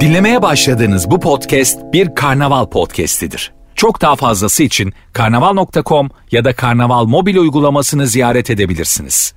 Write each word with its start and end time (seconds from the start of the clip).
Dinlemeye 0.00 0.42
başladığınız 0.42 1.10
bu 1.10 1.20
podcast 1.20 1.78
bir 1.92 2.14
karnaval 2.14 2.66
podcastidir. 2.66 3.52
Çok 3.74 4.00
daha 4.00 4.16
fazlası 4.16 4.62
için 4.62 4.92
karnaval.com 5.12 6.10
ya 6.30 6.44
da 6.44 6.52
karnaval 6.56 7.04
mobil 7.04 7.36
uygulamasını 7.36 8.06
ziyaret 8.06 8.50
edebilirsiniz. 8.50 9.34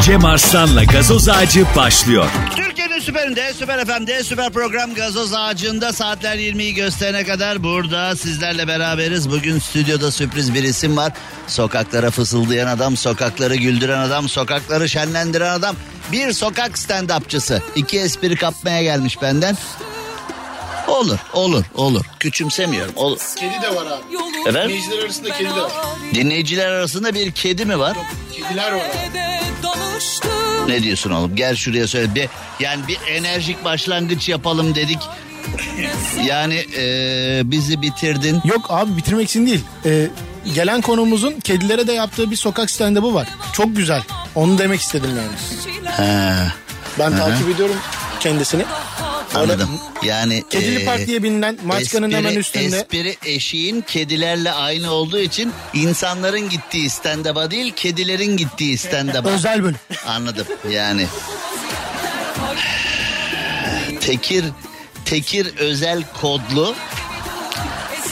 Cem 0.00 0.24
Arslan'la 0.24 0.84
gazoz 0.84 1.28
ağacı 1.28 1.64
başlıyor. 1.76 2.26
Türkiye'nin 2.50 2.75
süperinde, 3.06 3.52
süper 3.54 3.84
FM'de, 3.84 4.24
süper 4.24 4.50
program 4.50 4.94
Gazoz 4.94 5.34
Ağacı'nda 5.34 5.92
saatler 5.92 6.36
20'yi 6.36 6.74
gösterene 6.74 7.24
kadar 7.24 7.62
burada 7.62 8.16
sizlerle 8.16 8.68
beraberiz. 8.68 9.30
Bugün 9.30 9.58
stüdyoda 9.58 10.10
sürpriz 10.10 10.54
bir 10.54 10.62
isim 10.62 10.96
var. 10.96 11.12
Sokaklara 11.46 12.10
fısıldayan 12.10 12.66
adam, 12.66 12.96
sokakları 12.96 13.56
güldüren 13.56 13.98
adam, 13.98 14.28
sokakları 14.28 14.88
şenlendiren 14.88 15.50
adam. 15.50 15.76
Bir 16.12 16.32
sokak 16.32 16.78
stand-upçısı. 16.78 17.60
İki 17.76 18.00
espri 18.00 18.36
kapmaya 18.36 18.82
gelmiş 18.82 19.22
benden. 19.22 19.56
Olur, 20.88 21.18
olur, 21.32 21.64
olur. 21.74 22.04
Küçümsemiyorum. 22.20 22.92
Olur. 22.96 23.18
Kedi 23.36 23.62
de 23.62 23.74
var 23.74 23.86
abi. 23.86 24.48
Efendim? 24.48 24.68
Dinleyiciler 24.68 24.98
arasında 25.04 25.28
kedi 25.32 25.50
de 25.50 25.60
var. 25.62 25.72
Dinleyiciler 26.14 26.68
arasında 26.68 27.14
bir 27.14 27.32
kedi 27.32 27.64
mi 27.64 27.78
var? 27.78 27.96
Kediler 28.32 28.72
var 28.72 28.80
abi. 28.80 30.72
Ne 30.72 30.82
diyorsun 30.82 31.10
oğlum? 31.10 31.36
Gel 31.36 31.56
şuraya 31.56 31.86
söyle. 31.88 32.14
Bir, 32.14 32.28
yani 32.60 32.88
bir 32.88 32.98
enerjik 33.08 33.64
başlangıç 33.64 34.28
yapalım 34.28 34.74
dedik. 34.74 34.98
Yani 36.24 36.54
eee, 36.54 37.42
bizi 37.44 37.82
bitirdin. 37.82 38.40
Yok 38.44 38.66
abi 38.68 38.96
bitirmek 38.96 39.28
için 39.28 39.46
değil. 39.46 39.60
Ee, 39.86 40.06
gelen 40.54 40.80
konuğumuzun 40.80 41.40
kedilere 41.40 41.86
de 41.86 41.92
yaptığı 41.92 42.30
bir 42.30 42.36
sokak 42.36 42.70
stand-up'ı 42.70 43.14
var. 43.14 43.28
Çok 43.52 43.76
güzel. 43.76 44.02
Onu 44.34 44.58
demek 44.58 44.80
istedim 44.80 45.10
yani. 45.16 45.92
He, 45.96 46.34
Ben 46.98 47.16
takip 47.16 47.48
ediyorum 47.48 47.76
kendisini. 48.20 48.64
Anladım. 49.42 49.68
Yani 50.02 50.42
Kedili 50.50 50.78
eee, 50.78 50.84
Park 50.84 51.06
diye 51.06 51.22
bilinen 51.22 51.58
Maçka'nın 51.64 52.10
hemen 52.10 52.34
üstünde. 52.34 52.76
Espri 52.76 53.16
eşiğin 53.24 53.80
kedilerle 53.80 54.52
aynı 54.52 54.90
olduğu 54.90 55.18
için 55.18 55.52
insanların 55.74 56.48
gittiği 56.48 56.90
stand-up'a 56.90 57.50
değil 57.50 57.72
kedilerin 57.76 58.36
gittiği 58.36 58.78
stand-up'a. 58.78 59.28
Özel 59.28 59.62
bölüm. 59.62 59.76
Anladım 60.06 60.46
yani. 60.70 61.06
Tekir 64.00 64.44
Tekir 65.04 65.56
özel 65.56 66.02
kodlu 66.20 66.74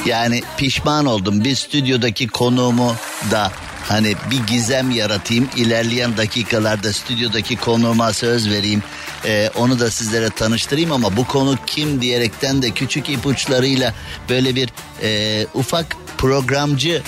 yani 0.07 0.43
pişman 0.57 1.07
oldum 1.07 1.45
bir 1.45 1.55
stüdyodaki 1.57 2.29
konuğumu 2.29 2.97
da 3.31 3.53
hani 3.89 4.15
bir 4.31 4.47
gizem 4.47 4.91
yaratayım 4.91 5.49
ilerleyen 5.57 6.17
dakikalarda 6.17 6.93
stüdyodaki 6.93 7.57
konuğuma 7.57 8.13
söz 8.13 8.51
vereyim 8.51 8.83
Ee, 9.25 9.51
onu 9.57 9.81
da 9.81 9.91
sizlere 9.91 10.31
tanıştırayım 10.31 10.93
ama 10.93 11.17
bu 11.17 11.27
konu 11.27 11.59
kim 11.67 12.03
diyerekten 12.03 12.63
de 12.63 12.71
küçük 12.71 13.09
ipuçlarıyla 13.09 13.95
böyle 14.29 14.55
bir 14.55 14.69
e, 15.03 15.47
ufak 15.55 15.97
programcı 16.19 17.03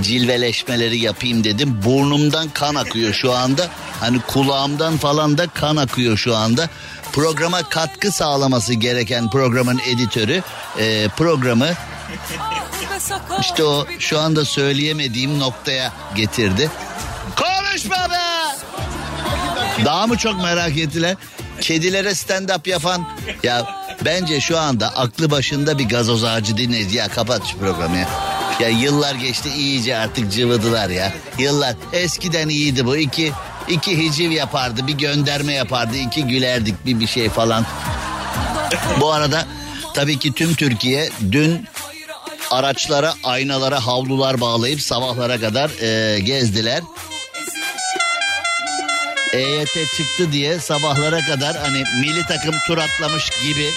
cilveleşmeleri 0.00 0.98
yapayım 0.98 1.44
dedim. 1.44 1.80
Burnumdan 1.84 2.48
kan 2.48 2.74
akıyor 2.74 3.12
şu 3.12 3.32
anda. 3.32 3.68
Hani 4.00 4.20
kulağımdan 4.20 4.96
falan 4.96 5.38
da 5.38 5.46
kan 5.46 5.76
akıyor 5.76 6.16
şu 6.16 6.36
anda. 6.36 6.68
Programa 7.12 7.62
katkı 7.68 8.12
sağlaması 8.12 8.74
gereken 8.74 9.30
programın 9.30 9.80
editörü 9.86 10.42
e, 10.78 11.08
programı 11.08 11.68
işte 13.40 13.64
o 13.64 13.86
şu 13.98 14.18
anda 14.18 14.44
söyleyemediğim 14.44 15.38
noktaya 15.38 15.92
getirdi. 16.14 16.70
Konuşma 17.36 18.10
be! 18.10 18.26
Daha 19.84 20.06
mı 20.06 20.16
çok 20.16 20.42
merak 20.42 20.78
ettiler? 20.78 21.16
Kedilere 21.66 22.14
stand-up 22.14 22.68
yapan 22.68 23.08
ya 23.42 23.66
bence 24.04 24.40
şu 24.40 24.58
anda 24.58 24.96
aklı 24.96 25.30
başında 25.30 25.78
bir 25.78 25.88
gazoz 25.88 26.24
ağacı 26.24 26.56
dinleyici. 26.56 26.96
Ya 26.96 27.08
kapat 27.08 27.46
şu 27.46 27.58
programı 27.58 27.96
ya. 27.96 28.08
Ya 28.60 28.68
yıllar 28.68 29.14
geçti 29.14 29.48
iyice 29.56 29.96
artık 29.96 30.32
cıvıdılar 30.32 30.88
ya. 30.88 31.12
Yıllar 31.38 31.74
eskiden 31.92 32.48
iyiydi 32.48 32.86
bu. 32.86 32.96
iki 32.96 33.32
iki 33.68 33.98
hiciv 33.98 34.30
yapardı 34.30 34.86
bir 34.86 34.92
gönderme 34.92 35.52
yapardı 35.52 35.96
iki 35.96 36.24
gülerdik 36.24 36.86
bir 36.86 37.00
bir 37.00 37.06
şey 37.06 37.28
falan. 37.28 37.66
Bu 39.00 39.12
arada 39.12 39.46
tabii 39.94 40.18
ki 40.18 40.32
tüm 40.32 40.54
Türkiye 40.54 41.10
dün 41.32 41.66
araçlara 42.50 43.14
aynalara 43.24 43.86
havlular 43.86 44.40
bağlayıp 44.40 44.80
sabahlara 44.80 45.40
kadar 45.40 45.70
e, 45.82 46.20
gezdiler. 46.20 46.82
EYT 49.32 49.74
çıktı 49.96 50.32
diye 50.32 50.58
sabahlara 50.58 51.26
kadar 51.26 51.56
hani 51.56 51.82
milli 52.00 52.26
takım 52.26 52.54
tur 52.66 52.78
atlamış 52.78 53.30
gibi 53.42 53.70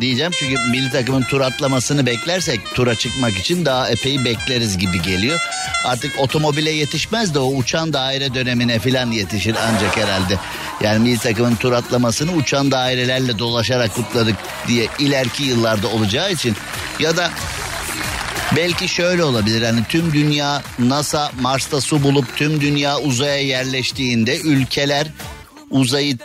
diyeceğim. 0.00 0.32
Çünkü 0.38 0.54
milli 0.70 0.90
takımın 0.90 1.22
tur 1.22 1.40
atlamasını 1.40 2.06
beklersek 2.06 2.60
tura 2.74 2.94
çıkmak 2.94 3.38
için 3.38 3.64
daha 3.64 3.88
epey 3.88 4.24
bekleriz 4.24 4.78
gibi 4.78 5.02
geliyor. 5.02 5.38
Artık 5.84 6.20
otomobile 6.20 6.70
yetişmez 6.70 7.34
de 7.34 7.38
o 7.38 7.54
uçan 7.54 7.92
daire 7.92 8.34
dönemine 8.34 8.78
falan 8.78 9.10
yetişir 9.10 9.56
ancak 9.68 9.96
herhalde. 9.96 10.38
Yani 10.80 10.98
milli 10.98 11.18
takımın 11.18 11.54
tur 11.56 11.72
atlamasını 11.72 12.32
uçan 12.32 12.70
dairelerle 12.70 13.38
dolaşarak 13.38 13.94
kutladık 13.94 14.36
diye 14.68 14.86
ileriki 14.98 15.44
yıllarda 15.44 15.88
olacağı 15.88 16.32
için 16.32 16.56
ya 16.98 17.16
da 17.16 17.30
Belki 18.56 18.88
şöyle 18.88 19.24
olabilir 19.24 19.62
hani 19.62 19.84
tüm 19.88 20.12
dünya 20.12 20.62
NASA 20.78 21.30
Mars'ta 21.40 21.80
su 21.80 22.02
bulup 22.02 22.36
tüm 22.36 22.60
dünya 22.60 22.98
uzaya 22.98 23.40
yerleştiğinde 23.42 24.38
ülkeler 24.38 25.06
uzayı 25.70 26.18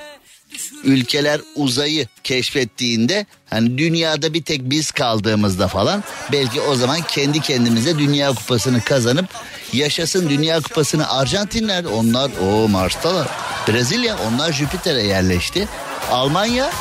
ülkeler 0.84 1.42
uzayı 1.56 2.08
keşfettiğinde 2.24 3.26
hani 3.50 3.78
dünyada 3.78 4.34
bir 4.34 4.44
tek 4.44 4.62
biz 4.62 4.92
kaldığımızda 4.92 5.68
falan 5.68 6.04
belki 6.32 6.62
o 6.62 6.76
zaman 6.76 7.02
kendi 7.02 7.40
kendimize 7.40 8.00
dünya 8.00 8.30
kupasını 8.30 8.82
kazanıp 8.82 9.26
yaşasın. 9.74 10.30
Dünya 10.30 10.62
kupasını 10.62 11.10
Arjantinler 11.10 11.84
onlar 11.84 12.32
o 12.42 12.68
Mars'talar. 12.68 13.28
Brezilya 13.68 14.18
onlar 14.28 14.54
Jüpiter'e 14.54 15.04
yerleşti. 15.04 15.68
Almanya 16.12 16.72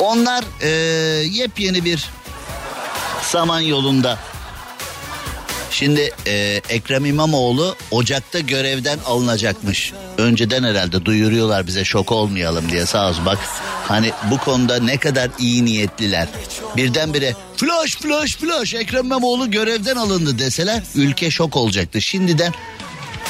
onlar 0.00 0.44
eee, 0.62 0.68
yepyeni 1.32 1.84
bir 1.84 2.08
Saman 3.32 3.60
yolunda. 3.60 4.18
Şimdi 5.70 6.10
e, 6.26 6.60
Ekrem 6.68 7.04
İmamoğlu 7.04 7.76
Ocak'ta 7.90 8.38
görevden 8.38 8.98
alınacakmış. 9.06 9.92
Önceden 10.18 10.64
herhalde 10.64 11.04
duyuruyorlar 11.04 11.66
bize 11.66 11.84
şok 11.84 12.12
olmayalım 12.12 12.70
diye 12.70 12.86
sağ 12.86 13.08
olsun 13.08 13.26
bak. 13.26 13.38
Hani 13.88 14.12
bu 14.30 14.38
konuda 14.38 14.80
ne 14.80 14.96
kadar 14.96 15.30
iyi 15.38 15.64
niyetliler. 15.64 16.28
Birdenbire 16.76 17.34
flash 17.56 17.96
flash 17.96 18.36
flash 18.36 18.74
Ekrem 18.74 19.04
İmamoğlu 19.04 19.50
görevden 19.50 19.96
alındı 19.96 20.38
deseler 20.38 20.82
ülke 20.94 21.30
şok 21.30 21.56
olacaktı. 21.56 22.02
Şimdiden 22.02 22.52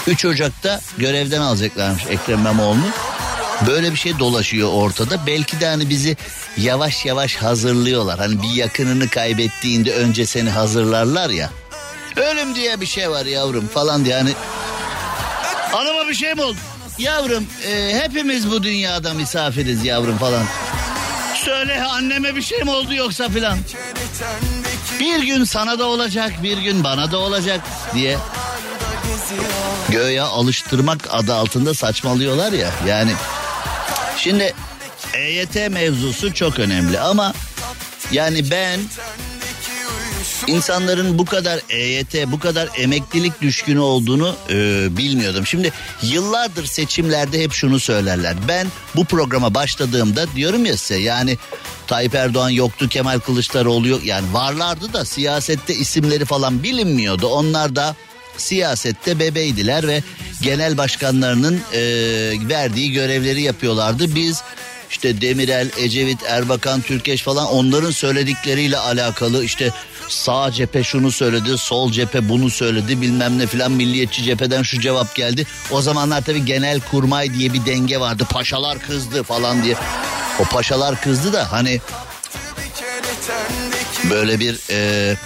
3 0.06 0.24
Ocak'ta 0.24 0.80
görevden 0.98 1.40
alacaklarmış 1.40 2.06
Ekrem 2.10 2.38
İmamoğlu'nu. 2.38 2.86
Böyle 3.67 3.93
bir 3.93 3.97
şey 3.97 4.19
dolaşıyor 4.19 4.73
ortada. 4.73 5.27
Belki 5.27 5.61
de 5.61 5.67
hani 5.67 5.89
bizi 5.89 6.17
yavaş 6.56 7.05
yavaş 7.05 7.37
hazırlıyorlar. 7.37 8.19
Hani 8.19 8.43
bir 8.43 8.49
yakınını 8.49 9.09
kaybettiğinde 9.09 9.95
önce 9.95 10.27
seni 10.27 10.50
hazırlarlar 10.50 11.31
ya. 11.31 11.50
Ölüm 12.17 12.55
diye 12.55 12.81
bir 12.81 12.87
şey 12.87 13.11
var 13.11 13.27
yavrum 13.27 13.69
falan 13.69 14.05
diye 14.05 14.15
hani. 14.15 14.33
Anama 15.73 16.09
bir 16.09 16.15
şey 16.15 16.34
mi 16.34 16.43
oldu? 16.43 16.56
Yavrum 16.99 17.47
e, 17.67 18.00
hepimiz 18.03 18.50
bu 18.50 18.62
dünyada 18.62 19.15
misafiriz 19.15 19.84
yavrum 19.84 20.19
falan. 20.19 20.44
Söyle 21.44 21.84
anneme 21.84 22.37
bir 22.37 22.43
şey 22.43 22.59
mi 22.59 22.71
oldu 22.71 22.94
yoksa 22.94 23.29
filan. 23.29 23.59
Bir 25.00 25.23
gün 25.23 25.44
sana 25.44 25.79
da 25.79 25.84
olacak 25.84 26.33
bir 26.43 26.59
gün 26.59 26.84
bana 26.84 27.12
da 27.12 27.19
olacak 27.19 27.61
diye. 27.94 28.19
Göğe 29.89 30.23
alıştırmak 30.23 31.09
adı 31.11 31.34
altında 31.34 31.75
saçmalıyorlar 31.75 32.53
ya 32.53 32.71
yani. 32.89 33.12
Şimdi 34.17 34.55
EYT 35.14 35.55
mevzusu 35.70 36.35
çok 36.35 36.59
önemli 36.59 37.00
ama 37.00 37.32
yani 38.12 38.50
ben 38.50 38.81
insanların 40.47 41.19
bu 41.19 41.25
kadar 41.25 41.61
EYT, 41.70 42.26
bu 42.26 42.38
kadar 42.38 42.69
emeklilik 42.76 43.41
düşkünü 43.41 43.79
olduğunu 43.79 44.37
e, 44.50 44.88
bilmiyordum. 44.97 45.47
Şimdi 45.47 45.73
yıllardır 46.03 46.64
seçimlerde 46.64 47.43
hep 47.43 47.53
şunu 47.53 47.81
söylerler. 47.81 48.37
Ben 48.49 48.67
bu 48.97 49.05
programa 49.05 49.55
başladığımda 49.55 50.26
diyorum 50.37 50.65
ya 50.65 50.76
size 50.76 51.00
yani 51.00 51.38
Tayyip 51.87 52.15
Erdoğan 52.15 52.50
yoktu, 52.50 52.88
Kemal 52.88 53.19
Kılıçdaroğlu 53.19 53.88
yok. 53.88 54.05
Yani 54.05 54.32
varlardı 54.32 54.93
da 54.93 55.05
siyasette 55.05 55.75
isimleri 55.75 56.25
falan 56.25 56.62
bilinmiyordu. 56.62 57.26
Onlar 57.26 57.76
da 57.76 57.97
siyasette 58.37 59.19
bebeydiler 59.19 59.88
ve 59.88 60.02
genel 60.43 60.76
başkanlarının 60.76 61.61
e, 61.73 61.81
verdiği 62.49 62.93
görevleri 62.93 63.43
yapıyorlardı. 63.43 64.14
Biz 64.14 64.43
işte 64.90 65.20
Demirel, 65.20 65.70
Ecevit, 65.79 66.23
Erbakan, 66.29 66.81
Türkeş 66.81 67.23
falan 67.23 67.46
onların 67.46 67.90
söyledikleriyle 67.90 68.79
alakalı 68.79 69.44
işte 69.44 69.70
sağ 70.08 70.52
cephe 70.52 70.84
şunu 70.84 71.12
söyledi, 71.12 71.58
sol 71.58 71.93
cephe 71.93 72.29
bunu 72.29 72.50
söyledi 72.50 73.00
bilmem 73.00 73.38
ne 73.38 73.46
filan 73.46 73.73
milliyetçi 73.73 74.23
cepheden 74.23 74.62
şu 74.62 74.81
cevap 74.81 75.14
geldi. 75.14 75.46
O 75.70 75.82
zamanlar 75.82 76.25
tabii 76.25 76.44
genel 76.44 76.81
kurmay 76.81 77.34
diye 77.34 77.52
bir 77.52 77.67
denge 77.67 78.00
vardı. 78.00 78.26
Paşalar 78.31 78.79
kızdı 78.79 79.23
falan 79.23 79.64
diye. 79.64 79.75
O 80.40 80.44
paşalar 80.44 81.00
kızdı 81.00 81.32
da 81.32 81.52
hani 81.52 81.81
böyle 84.11 84.40
bir 84.40 84.61
e, 84.70 85.17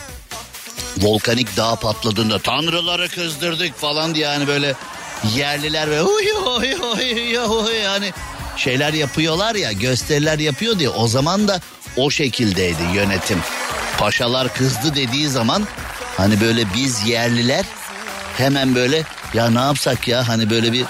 volkanik 0.97 1.57
dağ 1.57 1.77
patladığında 1.77 2.39
tanrıları 2.39 3.09
kızdırdık 3.09 3.79
falan 3.79 4.15
diye 4.15 4.27
yani 4.27 4.47
böyle 4.47 4.75
yerliler 5.37 5.91
ve 5.91 6.01
huy 6.01 6.31
huy 6.33 6.75
huy 6.75 7.37
huy 7.37 7.75
yani 7.75 8.13
şeyler 8.57 8.93
yapıyorlar 8.93 9.55
ya 9.55 9.73
gösteriler 9.73 10.39
yapıyor 10.39 10.79
diye 10.79 10.89
o 10.89 11.09
zaman 11.09 11.49
da 11.49 11.61
o 11.97 12.11
şekildeydi 12.11 12.83
yönetim. 12.95 13.39
Paşalar 13.99 14.55
kızdı 14.55 14.95
dediği 14.95 15.29
zaman 15.29 15.67
hani 16.17 16.41
böyle 16.41 16.65
biz 16.75 17.07
yerliler 17.07 17.65
hemen 18.37 18.75
böyle 18.75 19.03
ya 19.35 19.51
ne 19.51 19.59
yapsak 19.61 20.09
ya 20.09 20.29
hani 20.29 20.51
böyle 20.51 20.73
bir 20.73 20.85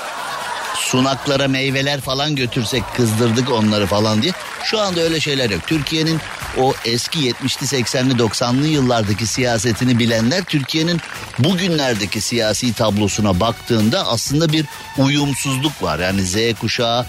sunaklara 0.74 1.48
meyveler 1.48 2.00
falan 2.00 2.36
götürsek 2.36 2.82
kızdırdık 2.96 3.50
onları 3.50 3.86
falan 3.86 4.22
diye. 4.22 4.32
Şu 4.64 4.80
anda 4.80 5.00
öyle 5.00 5.20
şeyler 5.20 5.50
yok. 5.50 5.66
Türkiye'nin 5.66 6.20
o 6.60 6.74
eski 6.84 7.18
70'li 7.30 7.82
80'li 7.82 8.12
90'lı 8.12 8.66
yıllardaki 8.66 9.26
siyasetini 9.26 9.98
bilenler 9.98 10.44
Türkiye'nin 10.44 11.00
bugünlerdeki 11.38 12.20
siyasi 12.20 12.72
tablosuna 12.72 13.40
baktığında 13.40 14.06
aslında 14.06 14.52
bir 14.52 14.64
uyumsuzluk 14.98 15.82
var. 15.82 15.98
Yani 15.98 16.22
Z 16.22 16.36
kuşağı 16.60 17.06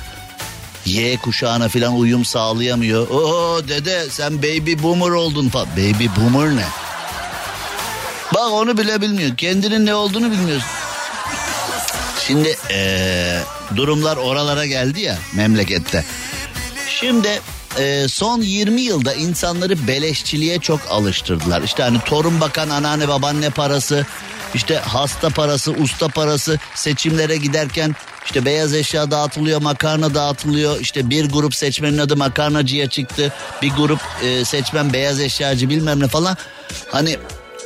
Y 0.85 1.17
kuşağına 1.17 1.69
falan 1.69 1.97
uyum 1.97 2.25
sağlayamıyor. 2.25 3.07
Oo 3.07 3.67
dede 3.67 4.09
sen 4.09 4.37
baby 4.37 4.73
boomer 4.83 5.09
oldun 5.09 5.49
falan. 5.49 5.67
Baby 5.67 6.05
boomer 6.17 6.55
ne? 6.55 6.65
Bak 8.33 8.51
onu 8.51 8.77
bile 8.77 9.01
bilmiyor. 9.01 9.37
Kendinin 9.37 9.85
ne 9.85 9.95
olduğunu 9.95 10.31
bilmiyorsun. 10.31 10.69
Şimdi 12.27 12.57
ee, 12.71 13.39
durumlar 13.75 14.17
oralara 14.17 14.65
geldi 14.65 15.01
ya 15.01 15.17
memlekette. 15.33 16.05
Şimdi 16.89 17.41
e, 17.79 18.07
son 18.07 18.41
20 18.41 18.81
yılda 18.81 19.13
insanları 19.13 19.87
beleşçiliğe 19.87 20.59
çok 20.59 20.79
alıştırdılar. 20.89 21.61
İşte 21.61 21.83
hani 21.83 21.99
torun 21.99 22.41
bakan 22.41 22.69
anneanne 22.69 23.07
babaanne 23.07 23.49
parası, 23.49 24.05
işte 24.53 24.75
hasta 24.75 25.29
parası, 25.29 25.71
usta 25.71 26.07
parası, 26.07 26.59
seçimlere 26.75 27.37
giderken 27.37 27.95
işte 28.25 28.45
beyaz 28.45 28.73
eşya 28.73 29.11
dağıtılıyor, 29.11 29.61
makarna 29.61 30.13
dağıtılıyor. 30.13 30.79
İşte 30.79 31.09
bir 31.09 31.29
grup 31.29 31.55
seçmenin 31.55 31.97
adı 31.97 32.17
makarnacıya 32.17 32.89
çıktı. 32.89 33.33
Bir 33.61 33.71
grup 33.71 33.99
e, 34.23 34.45
seçmen 34.45 34.93
beyaz 34.93 35.19
eşyacı 35.19 35.69
bilmem 35.69 35.99
ne 35.99 36.07
falan. 36.07 36.37
Hani 36.91 37.17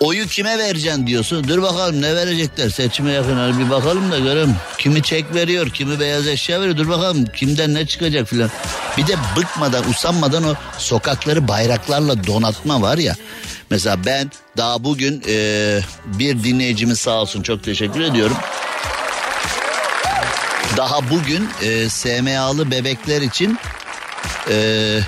oyu 0.02 0.28
kime 0.28 0.58
vereceksin 0.58 1.08
diyorsun. 1.08 1.48
Dur 1.48 1.62
bakalım 1.62 2.02
ne 2.02 2.16
verecekler 2.16 2.70
seçime 2.70 3.12
yakın 3.12 3.60
bir 3.60 3.70
bakalım 3.70 4.12
da 4.12 4.20
görelim. 4.20 4.56
Kimi 4.78 5.04
çek 5.04 5.34
veriyor 5.34 5.70
kimi 5.70 6.00
beyaz 6.00 6.28
eşya 6.28 6.62
veriyor 6.62 6.78
dur 6.78 6.90
bakalım 6.90 7.26
kimden 7.26 7.74
ne 7.74 7.86
çıkacak 7.88 8.28
filan. 8.28 8.50
Bir 8.98 9.08
de 9.08 9.16
bıkmadan 9.38 9.90
usanmadan 9.90 10.44
o 10.44 10.56
sokakları 10.78 11.48
bayraklarla 11.48 12.28
donatma 12.28 12.82
var 12.82 12.98
ya. 12.98 13.16
Mesela 13.70 14.06
ben 14.06 14.32
daha 14.58 14.84
bugün 14.84 15.24
e, 15.28 15.80
bir 16.06 16.44
dinleyicimiz 16.44 17.00
sağ 17.00 17.22
olsun 17.22 17.42
çok 17.42 17.64
teşekkür 17.64 18.02
ediyorum. 18.02 18.38
Daha 20.78 21.10
bugün 21.10 21.50
e, 21.62 21.90
SMA'lı 21.90 22.72
bebekler 22.72 23.22
için 23.22 23.58
e, 24.50 25.00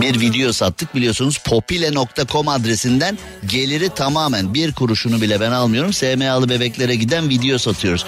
bir 0.00 0.20
video 0.20 0.52
sattık 0.52 0.94
biliyorsunuz 0.94 1.38
popile.com 1.38 2.48
adresinden 2.48 3.18
geliri 3.46 3.88
tamamen 3.88 4.54
bir 4.54 4.72
kuruşunu 4.72 5.20
bile 5.20 5.40
ben 5.40 5.50
almıyorum 5.50 5.92
SMA'lı 5.92 6.48
bebeklere 6.48 6.94
giden 6.94 7.28
video 7.28 7.58
satıyoruz. 7.58 8.06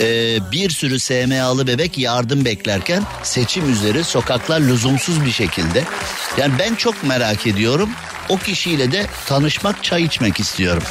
Ee, 0.00 0.38
bir 0.52 0.70
sürü 0.70 1.00
SMA'lı 1.00 1.66
bebek 1.66 1.98
yardım 1.98 2.44
beklerken 2.44 3.02
seçim 3.22 3.72
üzeri 3.72 4.04
sokaklar 4.04 4.60
lüzumsuz 4.60 5.24
bir 5.24 5.30
şekilde. 5.30 5.84
Yani 6.38 6.52
ben 6.58 6.74
çok 6.74 7.04
merak 7.04 7.46
ediyorum 7.46 7.90
o 8.28 8.38
kişiyle 8.38 8.92
de 8.92 9.06
tanışmak 9.26 9.84
çay 9.84 10.02
içmek 10.02 10.40
istiyorum. 10.40 10.82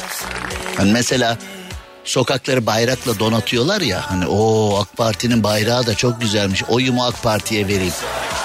Yani 0.78 0.92
mesela 0.92 1.38
sokakları 2.04 2.66
bayrakla 2.66 3.18
donatıyorlar 3.18 3.80
ya 3.80 4.10
hani 4.10 4.26
o 4.26 4.76
AK 4.80 4.96
Parti'nin 4.96 5.42
bayrağı 5.42 5.86
da 5.86 5.94
çok 5.94 6.20
güzelmiş 6.20 6.64
oyumu 6.64 7.04
AK 7.04 7.22
Parti'ye 7.22 7.68
vereyim 7.68 7.94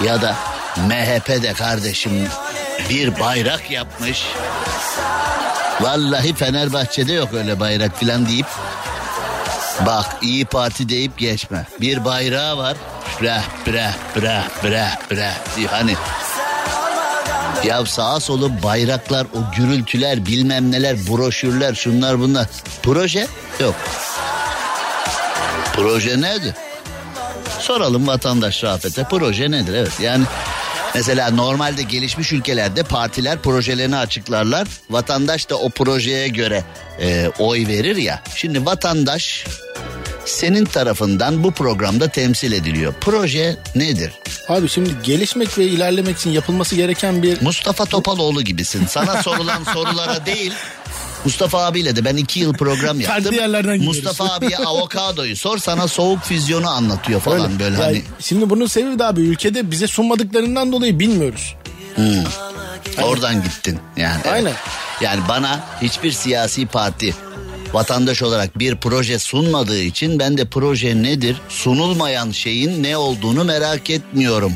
ya 0.03 0.21
da 0.21 0.37
MHP 0.77 1.43
de 1.43 1.53
kardeşim 1.53 2.27
bir 2.89 3.19
bayrak 3.19 3.71
yapmış. 3.71 4.23
Vallahi 5.81 6.33
Fenerbahçe'de 6.33 7.13
yok 7.13 7.33
öyle 7.33 7.59
bayrak 7.59 7.99
filan 7.99 8.27
deyip 8.27 8.47
bak 9.85 10.05
iyi 10.21 10.45
parti 10.45 10.89
deyip 10.89 11.17
geçme. 11.17 11.65
Bir 11.81 12.05
bayrağı 12.05 12.57
var. 12.57 12.77
Breh 13.21 13.41
breh 13.67 13.93
breh 14.15 14.43
breh 14.63 15.11
breh 15.11 15.55
diyor 15.57 15.69
hani 15.69 15.95
ya 17.63 17.85
sağa 17.85 18.19
solu 18.19 18.63
bayraklar, 18.63 19.25
o 19.25 19.55
gürültüler, 19.55 20.25
bilmem 20.25 20.71
neler, 20.71 20.97
broşürler, 21.09 21.73
şunlar 21.73 22.19
bunlar. 22.19 22.47
Proje 22.83 23.27
yok. 23.59 23.75
Proje 25.73 26.21
nedir? 26.21 26.53
Soralım 27.59 28.07
vatandaş 28.07 28.63
Rafet'e 28.63 29.03
proje 29.03 29.51
nedir? 29.51 29.73
Evet 29.73 29.99
yani 29.99 30.25
Mesela 30.95 31.31
normalde 31.31 31.83
gelişmiş 31.83 32.33
ülkelerde 32.33 32.83
partiler 32.83 33.41
projelerini 33.41 33.95
açıklarlar. 33.97 34.67
Vatandaş 34.89 35.49
da 35.49 35.55
o 35.55 35.69
projeye 35.69 36.27
göre 36.27 36.63
e, 37.01 37.31
oy 37.39 37.67
verir 37.67 37.95
ya. 37.95 38.23
Şimdi 38.35 38.65
vatandaş 38.65 39.45
senin 40.25 40.65
tarafından 40.65 41.43
bu 41.43 41.51
programda 41.51 42.07
temsil 42.07 42.51
ediliyor. 42.51 42.93
Proje 43.01 43.57
nedir? 43.75 44.11
Abi 44.47 44.69
şimdi 44.69 44.89
gelişmek 45.03 45.57
ve 45.57 45.65
ilerlemek 45.65 46.17
için 46.17 46.29
yapılması 46.29 46.75
gereken 46.75 47.23
bir... 47.23 47.41
Mustafa 47.41 47.85
Topaloğlu 47.85 48.41
gibisin. 48.41 48.85
Sana 48.85 49.23
sorulan 49.23 49.63
sorulara 49.73 50.25
değil 50.25 50.53
Mustafa 51.25 51.65
abiyle 51.65 51.95
de 51.95 52.05
ben 52.05 52.15
iki 52.15 52.39
yıl 52.39 52.53
program 52.53 52.99
yaptım. 52.99 53.33
Yerlerden 53.33 53.83
Mustafa 53.83 54.33
abiye 54.33 54.57
avokadoyu 54.57 55.37
sor 55.37 55.57
sana 55.57 55.87
soğuk 55.87 56.23
füzyonu 56.23 56.69
anlatıyor 56.69 57.19
falan 57.19 57.51
Öyle. 57.51 57.59
böyle 57.59 57.75
Yani 57.75 57.83
hani. 57.83 58.01
Şimdi 58.19 58.49
bunun 58.49 58.65
sebebi 58.65 58.99
de 58.99 59.05
abi 59.05 59.21
ülkede 59.21 59.71
bize 59.71 59.87
sunmadıklarından 59.87 60.71
dolayı 60.71 60.99
bilmiyoruz. 60.99 61.55
Oradan 63.03 63.43
gittin 63.43 63.79
yani. 63.97 64.21
evet. 64.23 64.33
Aynen. 64.33 64.53
Yani 65.01 65.21
bana 65.27 65.63
hiçbir 65.81 66.11
siyasi 66.11 66.65
parti 66.65 67.15
vatandaş 67.73 68.21
olarak 68.21 68.59
bir 68.59 68.75
proje 68.75 69.19
sunmadığı 69.19 69.79
için 69.79 70.19
ben 70.19 70.37
de 70.37 70.45
proje 70.45 71.03
nedir 71.03 71.37
sunulmayan 71.49 72.31
şeyin 72.31 72.83
ne 72.83 72.97
olduğunu 72.97 73.43
merak 73.43 73.89
etmiyorum. 73.89 74.53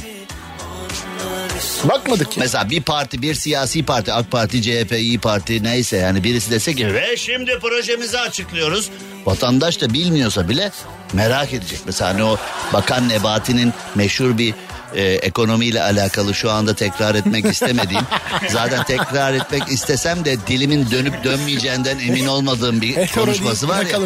Bakmadık 1.84 2.32
ki. 2.32 2.40
Mesela 2.40 2.70
bir 2.70 2.82
parti 2.82 3.22
bir 3.22 3.34
siyasi 3.34 3.86
parti 3.86 4.14
AK 4.14 4.32
Parti 4.32 4.62
CHP 4.62 4.92
İyi 4.92 5.20
Parti 5.20 5.64
neyse 5.64 5.98
yani 5.98 6.24
birisi 6.24 6.52
dese 6.52 6.74
ki 6.74 6.94
ve 6.94 7.18
şimdi 7.18 7.60
projemizi 7.60 8.20
açıklıyoruz. 8.20 8.90
Vatandaş 9.26 9.82
da 9.82 9.94
bilmiyorsa 9.94 10.50
bile 10.50 10.72
merak 11.14 11.54
edecek. 11.54 11.80
Mesela 11.86 12.14
hani 12.14 12.24
o 12.24 12.38
Bakan 12.74 13.10
Nebati'nin 13.10 13.74
meşhur 13.96 14.38
bir 14.38 14.54
e, 14.96 15.04
ekonomiyle 15.04 15.82
alakalı 15.82 16.34
şu 16.34 16.52
anda 16.52 16.74
tekrar 16.74 17.16
etmek 17.16 17.46
istemediğim 17.52 18.06
zaten 18.50 18.84
tekrar 18.84 19.34
etmek 19.34 19.70
istesem 19.70 20.26
de 20.26 20.38
dilimin 20.48 20.92
dönüp 20.92 21.24
dönmeyeceğinden 21.24 22.00
emin 22.00 22.28
olmadığım 22.28 22.82
bir 22.82 22.96
Hetero 22.96 23.26
konuşması 23.26 23.68
var 23.68 23.86
ya 23.86 24.00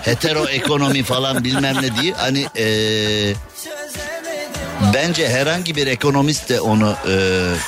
hetero 0.00 0.44
ekonomi 0.48 1.02
falan 1.02 1.44
bilmem 1.44 1.76
ne 1.82 2.02
diye 2.02 2.12
hani 2.12 2.46
e, 2.56 2.64
bence 4.94 5.28
herhangi 5.28 5.76
bir 5.76 5.86
ekonomist 5.86 6.48
de 6.48 6.60
onu 6.60 6.96
e, 7.08 7.14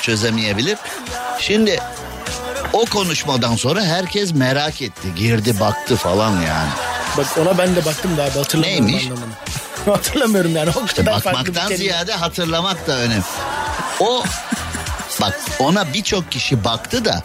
çözemeyebilir. 0.02 0.78
Şimdi 1.38 1.78
o 2.72 2.84
konuşmadan 2.84 3.56
sonra 3.56 3.84
herkes 3.84 4.34
merak 4.34 4.82
etti 4.82 5.14
girdi 5.16 5.60
baktı 5.60 5.96
falan 5.96 6.30
yani. 6.30 6.70
Bak 7.16 7.26
ona 7.42 7.58
ben 7.58 7.76
de 7.76 7.84
baktım 7.84 8.16
da 8.16 8.24
abi 8.24 8.30
hatırlamıyorum 8.30 8.86
Neymiş? 8.86 9.04
anlamını. 9.04 9.34
Hatırlamıyorum 9.86 10.56
yani 10.56 10.70
o 10.70 10.86
kadar 10.86 10.96
bir 10.96 11.06
Bakmaktan 11.06 11.68
ziyade 11.74 12.12
hatırlamak 12.12 12.86
da 12.86 12.98
önemli. 12.98 13.22
O 14.00 14.24
bak 15.20 15.40
ona 15.58 15.92
birçok 15.92 16.32
kişi 16.32 16.64
baktı 16.64 17.04
da 17.04 17.22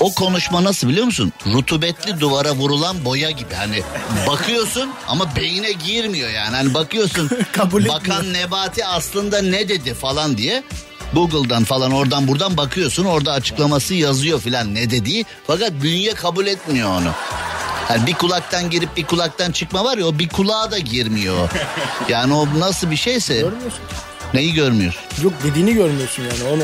o 0.00 0.14
konuşma 0.14 0.64
nasıl 0.64 0.88
biliyor 0.88 1.06
musun? 1.06 1.32
Rutubetli 1.52 2.20
duvara 2.20 2.52
vurulan 2.52 3.04
boya 3.04 3.30
gibi 3.30 3.54
hani 3.54 3.82
bakıyorsun 4.26 4.90
ama 5.08 5.36
beyine 5.36 5.72
girmiyor 5.72 6.30
yani. 6.30 6.56
Hani 6.56 6.74
bakıyorsun 6.74 7.30
Kabul 7.52 7.80
etmiyor. 7.80 8.00
bakan 8.00 8.32
Nebati 8.32 8.86
aslında 8.86 9.42
ne 9.42 9.68
dedi 9.68 9.94
falan 9.94 10.38
diye. 10.38 10.62
Google'dan 11.14 11.64
falan 11.64 11.92
oradan 11.92 12.28
buradan 12.28 12.56
bakıyorsun 12.56 13.04
orada 13.04 13.32
açıklaması 13.32 13.94
yazıyor 13.94 14.40
filan 14.40 14.74
ne 14.74 14.90
dediği 14.90 15.24
fakat 15.46 15.72
bünye 15.82 16.14
kabul 16.14 16.46
etmiyor 16.46 16.88
onu. 16.90 17.10
Hani 17.88 18.06
bir 18.06 18.14
kulaktan 18.14 18.70
girip 18.70 18.96
bir 18.96 19.04
kulaktan 19.04 19.52
çıkma 19.52 19.84
var 19.84 19.98
ya 19.98 20.06
o 20.06 20.18
bir 20.18 20.28
kulağa 20.28 20.70
da 20.70 20.78
girmiyor. 20.78 21.50
Yani 22.08 22.34
o 22.34 22.48
nasıl 22.58 22.90
bir 22.90 22.96
şeyse. 22.96 23.34
Görmüyorsun. 23.34 23.80
Neyi 24.34 24.54
görmüyorsun? 24.54 25.02
Yok 25.22 25.32
dediğini 25.44 25.74
görmüyorsun 25.74 26.22
yani 26.22 26.54
onu. 26.54 26.62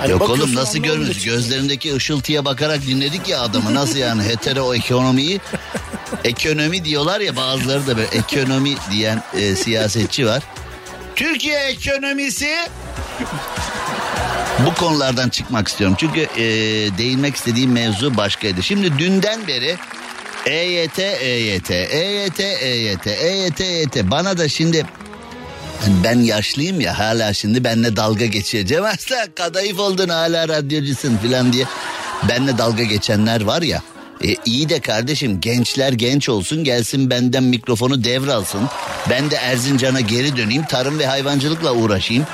Hani 0.00 0.10
Yok 0.10 0.30
oğlum 0.30 0.54
nasıl 0.54 0.74
çıkıyor. 0.74 0.96
Gözlerindeki 1.24 1.94
ışıltıya 1.94 2.44
bakarak 2.44 2.86
dinledik 2.86 3.28
ya 3.28 3.40
adamı. 3.40 3.74
Nasıl 3.74 3.98
yani 3.98 4.22
hetero 4.28 4.74
ekonomiyi? 4.74 5.40
Ekonomi 6.24 6.84
diyorlar 6.84 7.20
ya 7.20 7.36
bazıları 7.36 7.86
da 7.86 7.96
böyle 7.96 8.08
ekonomi 8.08 8.74
diyen 8.90 9.22
e, 9.34 9.56
siyasetçi 9.56 10.26
var. 10.26 10.42
Türkiye 11.16 11.58
ekonomisi 11.58 12.56
bu 14.66 14.74
konulardan 14.74 15.28
çıkmak 15.28 15.68
istiyorum. 15.68 15.96
Çünkü 16.00 16.20
e, 16.20 16.44
değinmek 16.98 17.36
istediğim 17.36 17.72
mevzu 17.72 18.16
başkaydı. 18.16 18.62
Şimdi 18.62 18.98
dünden 18.98 19.46
beri 19.46 19.76
EYT, 20.46 20.98
EYT, 20.98 21.70
EYT, 21.70 22.40
EYT, 22.40 23.06
EYT, 23.06 23.60
EYT. 23.60 23.96
Bana 24.10 24.38
da 24.38 24.48
şimdi 24.48 24.86
Hani 25.84 26.04
ben 26.04 26.18
yaşlıyım 26.18 26.80
ya 26.80 26.98
hala 26.98 27.32
şimdi 27.32 27.64
benle 27.64 27.96
dalga 27.96 28.26
geçiyor. 28.26 28.66
Cem 28.66 28.84
Arslan 28.84 29.28
kadayıf 29.34 29.78
oldun 29.78 30.08
hala 30.08 30.48
radyocusun 30.48 31.16
falan 31.16 31.52
diye. 31.52 31.64
Benle 32.28 32.58
dalga 32.58 32.82
geçenler 32.82 33.40
var 33.44 33.62
ya. 33.62 33.82
E, 34.24 34.34
iyi 34.44 34.68
de 34.68 34.80
kardeşim 34.80 35.40
gençler 35.40 35.92
genç 35.92 36.28
olsun 36.28 36.64
gelsin 36.64 37.10
benden 37.10 37.44
mikrofonu 37.44 38.04
devralsın. 38.04 38.60
Ben 39.10 39.30
de 39.30 39.36
Erzincan'a 39.36 40.00
geri 40.00 40.36
döneyim 40.36 40.64
tarım 40.64 40.98
ve 40.98 41.06
hayvancılıkla 41.06 41.72
uğraşayım. 41.72 42.26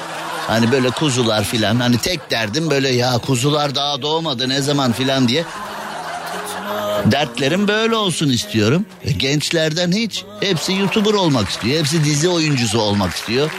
Hani 0.47 0.73
böyle 0.73 0.91
kuzular 0.91 1.45
filan 1.45 1.81
hani 1.81 1.99
tek 1.99 2.31
derdim 2.31 2.71
böyle 2.71 2.89
ya 2.89 3.19
kuzular 3.19 3.75
daha 3.75 4.03
doğmadı 4.03 4.49
ne 4.49 4.63
zaman 4.63 4.93
filan 4.93 5.29
diye. 5.29 5.45
Dertlerim 7.05 7.69
böyle 7.69 7.97
olsun 7.97 8.29
istiyorum. 8.29 8.87
E, 9.05 9.13
gençlerden 9.13 9.93
hiç. 9.93 10.25
Hepsi 10.41 10.73
YouTuber 10.73 11.15
olmak 11.15 11.49
istiyor. 11.49 11.79
Hepsi 11.79 12.05
dizi 12.05 12.29
oyuncusu 12.29 12.81
olmak 12.81 13.15
istiyor. 13.15 13.51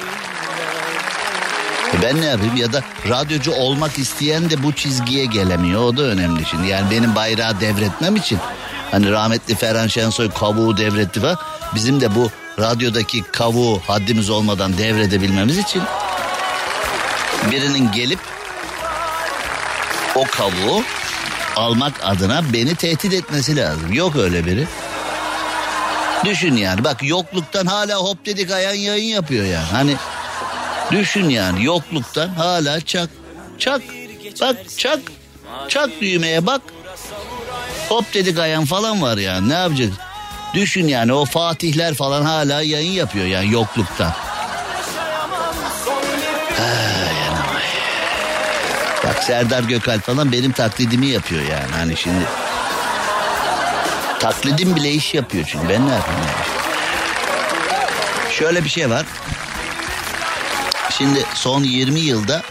E 1.94 2.02
ben 2.02 2.22
ne 2.22 2.26
yapayım 2.26 2.56
ya 2.56 2.74
da 2.74 2.84
radyocu 3.10 3.52
olmak 3.52 4.00
isteyen 4.00 4.50
de 4.50 4.64
bu 4.64 4.74
çizgiye 4.74 5.26
gelemiyor. 5.26 5.82
O 5.82 5.98
da 5.98 6.02
önemli 6.02 6.46
şimdi. 6.46 6.68
Yani 6.68 6.92
benim 6.92 7.16
bayrağı 7.16 7.60
devretmem 7.60 8.16
için. 8.16 8.40
Hani 8.92 9.12
rahmetli 9.12 9.56
Ferhan 9.56 9.88
Şensoy 9.88 10.32
kavuğu 10.32 10.78
devretti 10.78 11.20
falan. 11.20 11.38
Bizim 11.76 12.02
de 12.02 12.16
bu 12.16 12.30
radyodaki 12.60 13.24
kavuğu 13.32 13.82
haddimiz 13.88 14.30
olmadan 14.30 14.78
devredebilmemiz 14.78 15.58
için 15.58 15.82
birinin 17.52 17.92
gelip 17.92 18.20
o 20.16 20.24
kavuğu 20.24 20.84
almak 21.56 21.94
adına 22.04 22.54
beni 22.54 22.76
tehdit 22.76 23.14
etmesi 23.14 23.56
lazım. 23.56 23.94
Yok 23.94 24.16
öyle 24.16 24.46
biri. 24.46 24.68
Düşün 26.26 26.56
yani 26.56 26.84
bak 26.84 27.04
yokluktan 27.04 27.66
hala 27.66 27.96
hop 27.96 28.26
dedik 28.26 28.52
ayan 28.52 28.74
yayın 28.74 29.14
yapıyor 29.14 29.46
yani. 29.46 29.68
Hani 29.72 29.96
düşün 30.92 31.30
yani 31.30 31.66
yokluktan 31.66 32.28
hala 32.28 32.82
çak 32.82 33.10
çak 33.58 33.82
bak 34.42 34.58
çak 34.78 35.00
çak 35.70 35.90
düğmeye 36.02 36.46
bak. 36.46 36.62
Hop 37.90 38.14
dedik 38.14 38.40
ayan 38.40 38.66
falan 38.66 39.02
var 39.02 39.18
yani 39.18 39.50
ne 39.50 39.54
yapacak? 39.54 39.90
Düşün 40.54 40.88
yani 40.88 41.14
o 41.14 41.26
Fatihler 41.26 41.94
falan 41.94 42.22
hala 42.22 42.62
yayın 42.62 42.92
yapıyor 42.92 43.26
yani 43.26 43.52
yokluktan. 43.52 44.14
Serdar 49.32 49.64
Gökalp 49.64 50.04
falan 50.04 50.32
benim 50.32 50.52
taklidimi 50.52 51.08
yapıyor 51.08 51.42
yani 51.42 51.72
hani 51.72 51.98
şimdi. 51.98 52.26
Taklidim 54.20 54.76
bile 54.76 54.92
iş 54.92 55.14
yapıyor 55.14 55.46
çünkü 55.48 55.70
ben 55.70 55.88
ne 55.88 55.92
yapayım 55.92 56.22
yani. 56.22 56.46
Şöyle 58.34 58.64
bir 58.64 58.70
şey 58.70 58.90
var. 58.90 59.06
Şimdi 60.98 61.26
son 61.34 61.64
20 61.64 62.00
yılda 62.00 62.42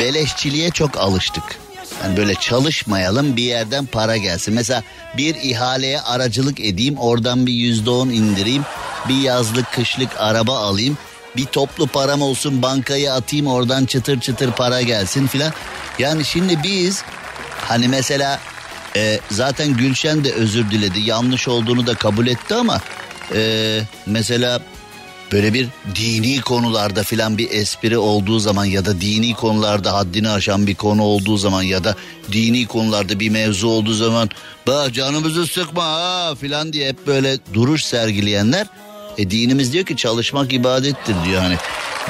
beleşçiliğe 0.00 0.70
çok 0.70 0.96
alıştık. 0.96 1.44
Yani 2.02 2.16
böyle 2.16 2.34
çalışmayalım 2.34 3.36
bir 3.36 3.44
yerden 3.44 3.86
para 3.86 4.16
gelsin. 4.16 4.54
Mesela 4.54 4.82
bir 5.16 5.34
ihaleye 5.34 6.00
aracılık 6.00 6.60
edeyim 6.60 6.98
oradan 6.98 7.46
bir 7.46 7.52
yüzde 7.52 7.90
on 7.90 8.08
indireyim. 8.08 8.64
Bir 9.08 9.20
yazlık 9.20 9.72
kışlık 9.72 10.10
araba 10.18 10.58
alayım. 10.58 10.98
Bir 11.36 11.44
toplu 11.44 11.86
param 11.86 12.22
olsun 12.22 12.62
bankaya 12.62 13.14
atayım 13.14 13.46
oradan 13.46 13.84
çıtır 13.86 14.20
çıtır 14.20 14.52
para 14.52 14.82
gelsin 14.82 15.26
filan. 15.26 15.52
Yani 15.98 16.24
şimdi 16.24 16.62
biz 16.62 17.02
hani 17.60 17.88
mesela 17.88 18.40
e, 18.96 19.20
zaten 19.30 19.76
Gülşen 19.76 20.24
de 20.24 20.32
özür 20.32 20.70
diledi. 20.70 21.00
Yanlış 21.00 21.48
olduğunu 21.48 21.86
da 21.86 21.94
kabul 21.94 22.26
etti 22.26 22.54
ama 22.54 22.80
e, 23.34 23.80
mesela 24.06 24.60
böyle 25.32 25.54
bir 25.54 25.68
dini 25.94 26.40
konularda 26.40 27.02
filan 27.02 27.38
bir 27.38 27.50
espri 27.50 27.98
olduğu 27.98 28.38
zaman 28.38 28.64
ya 28.64 28.84
da 28.84 29.00
dini 29.00 29.34
konularda 29.34 29.92
haddini 29.92 30.30
aşan 30.30 30.66
bir 30.66 30.74
konu 30.74 31.02
olduğu 31.02 31.36
zaman 31.36 31.62
ya 31.62 31.84
da 31.84 31.96
dini 32.32 32.66
konularda 32.66 33.20
bir 33.20 33.28
mevzu 33.28 33.68
olduğu 33.68 33.94
zaman 33.94 34.30
bak 34.66 34.94
canımızı 34.94 35.46
sıkma 35.46 35.84
ha 35.84 36.34
filan 36.40 36.72
diye 36.72 36.88
hep 36.88 37.06
böyle 37.06 37.38
duruş 37.54 37.84
sergileyenler 37.84 38.66
e 39.18 39.30
dinimiz 39.30 39.72
diyor 39.72 39.84
ki 39.84 39.96
çalışmak 39.96 40.52
ibadettir 40.52 41.16
diyor 41.24 41.42
hani 41.42 41.56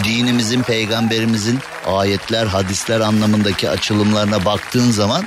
dinimizin 0.04 0.62
peygamberimizin 0.62 1.58
ayetler 1.86 2.46
hadisler 2.46 3.00
anlamındaki 3.00 3.70
açılımlarına 3.70 4.44
baktığın 4.44 4.90
zaman 4.90 5.24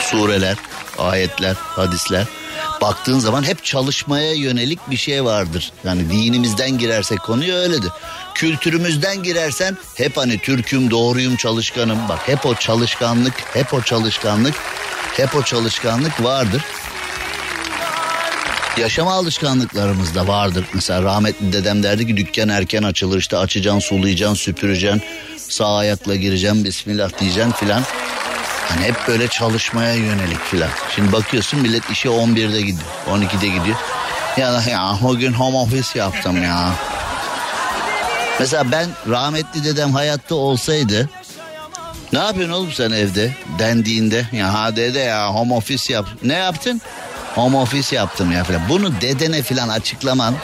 sureler, 0.00 0.56
ayetler, 0.98 1.54
hadisler 1.54 2.26
baktığın 2.80 3.18
zaman 3.18 3.42
hep 3.42 3.64
çalışmaya 3.64 4.32
yönelik 4.32 4.90
bir 4.90 4.96
şey 4.96 5.24
vardır. 5.24 5.72
Yani 5.84 6.10
dinimizden 6.10 6.78
girersek 6.78 7.22
konuya 7.22 7.56
öyledir. 7.56 7.90
Kültürümüzden 8.34 9.22
girersen 9.22 9.76
hep 9.94 10.16
hani 10.16 10.38
Türk'üm, 10.38 10.90
doğruyum, 10.90 11.36
çalışkanım. 11.36 11.98
Bak 12.08 12.28
hep 12.28 12.46
o 12.46 12.54
çalışkanlık, 12.54 13.34
hep 13.54 13.74
o 13.74 13.82
çalışkanlık, 13.82 14.54
hep 15.16 15.34
o 15.36 15.42
çalışkanlık 15.42 16.22
vardır. 16.22 16.62
Yaşama 18.76 19.12
alışkanlıklarımız 19.12 20.14
da 20.14 20.28
vardır. 20.28 20.64
Mesela 20.74 21.02
rahmetli 21.02 21.52
dedem 21.52 21.82
derdi 21.82 22.06
ki 22.06 22.16
dükkan 22.16 22.48
erken 22.48 22.82
açılır 22.82 23.18
işte 23.18 23.36
açacaksın, 23.36 23.80
sulayacaksın, 23.80 24.34
süpüreceksin. 24.34 25.02
Sağ 25.48 25.76
ayakla 25.76 26.16
gireceksin, 26.16 26.64
bismillah 26.64 27.20
diyeceksin 27.20 27.52
filan. 27.52 27.82
Hani 28.68 28.82
hep 28.82 28.96
böyle 29.08 29.28
çalışmaya 29.28 29.94
yönelik 29.94 30.40
filan. 30.40 30.70
Şimdi 30.94 31.12
bakıyorsun 31.12 31.60
millet 31.60 31.90
işe 31.90 32.08
11'de 32.08 32.60
gidiyor, 32.60 32.88
12'de 33.08 33.48
gidiyor. 33.48 33.76
Ya 34.36 34.62
ya 34.70 34.98
bugün 35.02 35.32
home 35.32 35.56
office 35.56 35.98
yaptım 35.98 36.42
ya. 36.42 36.74
Mesela 38.40 38.72
ben 38.72 38.88
rahmetli 39.08 39.64
dedem 39.64 39.92
hayatta 39.92 40.34
olsaydı 40.34 41.08
ne 42.12 42.18
yapıyorsun 42.18 42.54
oğlum 42.54 42.72
sen 42.72 42.90
evde 42.90 43.34
dendiğinde 43.58 44.26
ya 44.32 44.54
ha 44.54 44.76
dede 44.76 44.98
ya 44.98 45.34
home 45.34 45.54
office 45.54 45.92
yap. 45.92 46.06
Ne 46.22 46.34
yaptın? 46.34 46.80
Home 47.36 47.56
office 47.56 47.96
yaptım 47.96 48.32
ya 48.32 48.44
filan. 48.44 48.68
Bunu 48.68 49.00
dedene 49.00 49.42
filan 49.42 49.68
açıklaman. 49.68 50.34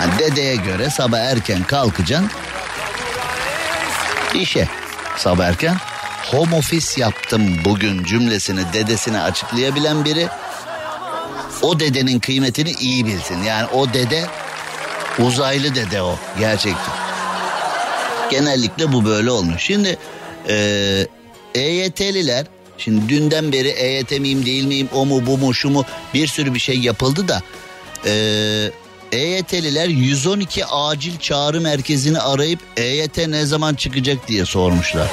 Yani 0.00 0.18
dedeye 0.18 0.56
göre 0.56 0.90
sabah 0.90 1.18
erken 1.18 1.64
kalkacaksın. 1.64 2.30
İşe 4.34 4.68
sabah 5.16 5.44
erken 5.44 5.76
home 6.30 6.56
office 6.56 7.00
yaptım 7.00 7.64
bugün 7.64 8.04
cümlesini 8.04 8.72
dedesine 8.72 9.20
açıklayabilen 9.20 10.04
biri 10.04 10.28
o 11.62 11.80
dedenin 11.80 12.18
kıymetini 12.20 12.70
iyi 12.70 13.06
bilsin. 13.06 13.42
Yani 13.42 13.66
o 13.66 13.92
dede 13.92 14.26
uzaylı 15.18 15.74
dede 15.74 16.02
o 16.02 16.16
gerçekten. 16.38 16.94
Genellikle 18.30 18.92
bu 18.92 19.04
böyle 19.04 19.30
olmuş. 19.30 19.62
Şimdi 19.62 19.98
eee 20.48 21.06
EYT'liler 21.54 22.46
şimdi 22.78 23.08
dünden 23.08 23.52
beri 23.52 23.68
EYT 23.68 24.20
miyim 24.20 24.46
değil 24.46 24.64
miyim 24.64 24.88
o 24.94 25.06
mu 25.06 25.26
bu 25.26 25.38
mu 25.38 25.54
şu 25.54 25.70
mu 25.70 25.84
bir 26.14 26.26
sürü 26.26 26.54
bir 26.54 26.58
şey 26.60 26.78
yapıldı 26.78 27.28
da 27.28 27.42
eee 28.06 28.72
EYT'liler 29.12 29.88
112 29.88 30.66
acil 30.66 31.18
çağrı 31.18 31.60
merkezini 31.60 32.20
arayıp 32.20 32.60
EYT 32.76 33.18
ne 33.18 33.46
zaman 33.46 33.74
çıkacak 33.74 34.28
diye 34.28 34.44
sormuşlar. 34.44 35.08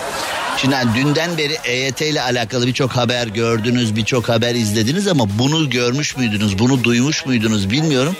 Şimdi 0.57 0.75
hani 0.75 0.95
dünden 0.95 1.37
beri 1.37 1.57
EYT 1.65 2.01
ile 2.01 2.21
alakalı 2.21 2.67
birçok 2.67 2.91
haber 2.91 3.27
gördünüz, 3.27 3.95
birçok 3.95 4.29
haber 4.29 4.55
izlediniz 4.55 5.07
ama 5.07 5.27
bunu 5.39 5.69
görmüş 5.69 6.17
müydünüz, 6.17 6.59
bunu 6.59 6.83
duymuş 6.83 7.25
muydunuz 7.25 7.69
bilmiyorum. 7.69 8.15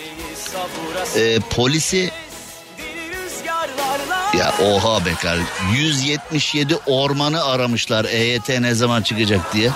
Ee, 1.16 1.38
polisi 1.50 2.10
ya 4.38 4.54
oha 4.64 5.06
be 5.06 5.14
kar 5.22 5.38
177 5.76 6.76
ormanı 6.86 7.44
aramışlar 7.44 8.04
EYT 8.04 8.48
ne 8.48 8.74
zaman 8.74 9.02
çıkacak 9.02 9.54
diye. 9.54 9.70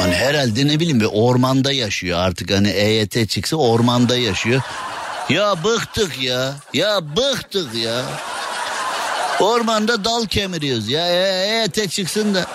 Hani 0.00 0.14
herhalde 0.14 0.66
ne 0.66 0.80
bileyim 0.80 1.00
bir 1.00 1.08
ormanda 1.12 1.72
yaşıyor 1.72 2.18
artık 2.18 2.50
hani 2.50 2.68
EYT 2.68 3.28
çıksa 3.28 3.56
ormanda 3.56 4.16
yaşıyor. 4.16 4.62
Ya 5.28 5.64
bıktık 5.64 6.22
ya. 6.22 6.54
Ya 6.74 7.16
bıktık 7.16 7.74
ya. 7.74 8.02
Ormanda 9.40 10.04
dal 10.04 10.26
kemiriyoruz 10.26 10.88
ya. 10.88 11.06
EYT 11.08 11.90
çıksın 11.90 12.34
da. 12.34 12.46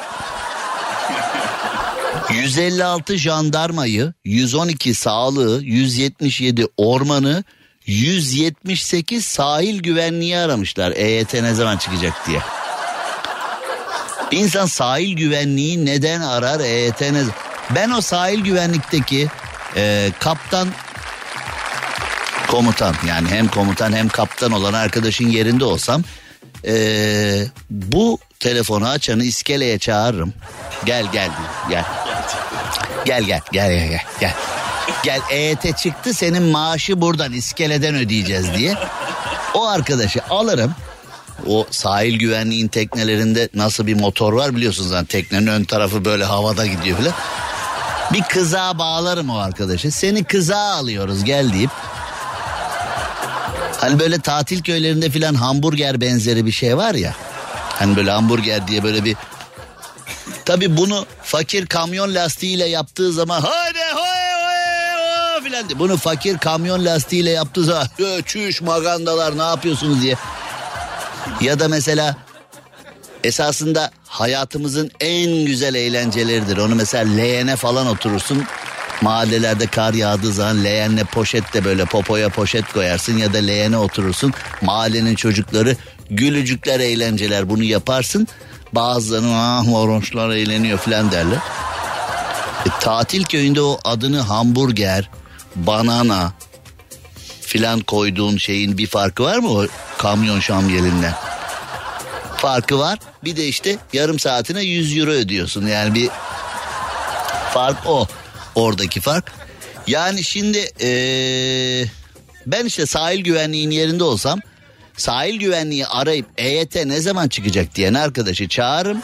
156 2.33 3.17
jandarmayı, 3.17 4.13
112 4.25 4.93
sağlığı, 4.93 5.61
177 5.63 6.67
ormanı, 6.77 7.43
178 7.87 9.25
sahil 9.25 9.79
güvenliği 9.79 10.37
aramışlar. 10.37 10.91
EYT 10.91 11.33
ne 11.33 11.53
zaman 11.53 11.77
çıkacak 11.77 12.27
diye. 12.27 12.39
İnsan 14.31 14.65
sahil 14.65 15.15
güvenliği 15.15 15.85
neden 15.85 16.21
arar 16.21 16.59
EYT 16.59 17.01
ne 17.01 17.23
Ben 17.75 17.89
o 17.89 18.01
sahil 18.01 18.39
güvenlikteki 18.39 19.27
e, 19.75 20.11
kaptan 20.19 20.67
komutan 22.47 22.95
yani 23.07 23.29
hem 23.29 23.47
komutan 23.47 23.93
hem 23.93 24.09
kaptan 24.09 24.51
olan 24.51 24.73
arkadaşın 24.73 25.27
yerinde 25.27 25.65
olsam 25.65 26.03
e, 26.65 27.45
bu 27.69 28.19
telefonu 28.39 28.89
açanı 28.89 29.23
iskeleye 29.23 29.79
çağırırım. 29.79 30.33
Gel 30.85 31.05
gel 31.11 31.29
gel. 31.69 31.85
Gel 33.05 33.23
gel 33.23 33.41
gel 33.51 33.71
gel 33.71 33.89
gel. 33.89 34.01
Gel, 34.19 34.33
gel 35.03 35.21
EYT 35.29 35.77
çıktı 35.77 36.13
senin 36.13 36.43
maaşı 36.43 37.01
buradan 37.01 37.33
iskeleden 37.33 37.95
ödeyeceğiz 37.95 38.53
diye. 38.53 38.75
O 39.53 39.67
arkadaşı 39.67 40.21
alırım. 40.29 40.75
O 41.47 41.67
sahil 41.71 42.19
güvenliğin 42.19 42.67
teknelerinde 42.67 43.49
nasıl 43.53 43.87
bir 43.87 43.93
motor 43.93 44.33
var 44.33 44.55
biliyorsunuz 44.55 44.89
zaten 44.89 45.05
teknenin 45.05 45.47
ön 45.47 45.63
tarafı 45.63 46.05
böyle 46.05 46.23
havada 46.23 46.65
gidiyor 46.65 46.97
falan. 46.97 47.13
Bir 48.13 48.23
kıza 48.23 48.77
bağlarım 48.77 49.29
o 49.29 49.37
arkadaşı. 49.37 49.91
Seni 49.91 50.23
kıza 50.23 50.57
alıyoruz 50.57 51.23
gel 51.23 51.53
deyip. 51.53 51.69
Hani 53.77 53.99
böyle 53.99 54.19
tatil 54.19 54.61
köylerinde 54.61 55.09
filan 55.09 55.35
hamburger 55.35 56.01
benzeri 56.01 56.45
bir 56.45 56.51
şey 56.51 56.77
var 56.77 56.93
ya. 56.93 57.15
Hani 57.79 57.95
böyle 57.95 58.11
hamburger 58.11 58.67
diye 58.67 58.83
böyle 58.83 59.05
bir 59.05 59.15
Tabi 60.45 60.77
bunu 60.77 61.05
fakir 61.23 61.65
kamyon 61.65 62.15
lastiğiyle 62.15 62.65
yaptığı 62.65 63.13
zaman 63.13 63.41
hadi 63.41 63.79
hoy 63.93 64.12
diye. 65.69 65.79
Bunu 65.79 65.97
fakir 65.97 66.37
kamyon 66.37 66.85
lastiğiyle 66.85 67.29
yaptığı 67.29 67.63
zaman 67.63 67.87
çüş 68.25 68.61
magandalar 68.61 69.37
ne 69.37 69.43
yapıyorsunuz 69.43 70.01
diye. 70.01 70.15
Ya 71.41 71.59
da 71.59 71.67
mesela 71.67 72.15
esasında 73.23 73.91
hayatımızın 74.07 74.91
en 74.99 75.45
güzel 75.45 75.75
eğlenceleridir. 75.75 76.57
Onu 76.57 76.75
mesela 76.75 77.13
leğene 77.13 77.55
falan 77.55 77.87
oturursun. 77.87 78.43
Mahallelerde 79.01 79.67
kar 79.67 79.93
yağdığı 79.93 80.33
zaman 80.33 80.63
leğenle 80.63 81.03
poşetle 81.03 81.65
böyle 81.65 81.85
popoya 81.85 82.29
poşet 82.29 82.73
koyarsın 82.73 83.17
ya 83.17 83.33
da 83.33 83.37
leğene 83.37 83.77
oturursun. 83.77 84.33
Mahallenin 84.61 85.15
çocukları 85.15 85.75
gülücükler 86.09 86.79
eğlenceler 86.79 87.49
bunu 87.49 87.63
yaparsın. 87.63 88.27
Bazılarının 88.73 89.33
ah 89.33 89.63
moronçlar 89.63 90.29
eğleniyor 90.29 90.79
filan 90.79 91.11
derler. 91.11 91.39
E, 92.65 92.69
tatil 92.81 93.23
köyünde 93.23 93.61
o 93.61 93.79
adını 93.83 94.19
hamburger, 94.19 95.09
banana 95.55 96.33
filan 97.41 97.79
koyduğun 97.79 98.37
şeyin 98.37 98.77
bir 98.77 98.87
farkı 98.87 99.23
var 99.23 99.37
mı 99.37 99.49
o 99.49 99.65
kamyon 99.97 100.39
şamyelinden? 100.39 101.13
Farkı 102.37 102.79
var. 102.79 102.99
Bir 103.23 103.35
de 103.35 103.47
işte 103.47 103.77
yarım 103.93 104.19
saatine 104.19 104.61
100 104.61 104.97
euro 104.97 105.11
ödüyorsun. 105.11 105.67
Yani 105.67 105.93
bir 105.93 106.09
fark 107.53 107.77
o. 107.85 108.07
Oradaki 108.55 109.01
fark. 109.01 109.31
Yani 109.87 110.23
şimdi 110.23 110.57
ee, 110.81 111.85
ben 112.45 112.65
işte 112.65 112.85
sahil 112.85 113.23
güvenliğin 113.23 113.71
yerinde 113.71 114.03
olsam 114.03 114.39
sahil 114.97 115.39
güvenliği 115.39 115.87
arayıp 115.87 116.25
EYT 116.37 116.75
ne 116.75 117.01
zaman 117.01 117.27
çıkacak 117.27 117.75
diyen 117.75 117.93
arkadaşı 117.93 118.47
çağırırım. 118.47 119.01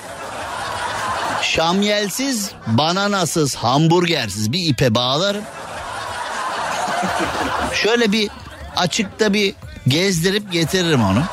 Şamyelsiz, 1.42 2.52
bananasız, 2.68 3.56
hamburgersiz 3.56 4.52
bir 4.52 4.66
ipe 4.66 4.96
bağlarım. 4.96 5.44
Şöyle 7.74 8.12
bir 8.12 8.30
açıkta 8.76 9.34
bir 9.34 9.54
gezdirip 9.88 10.52
getiririm 10.52 11.04
onu. 11.04 11.24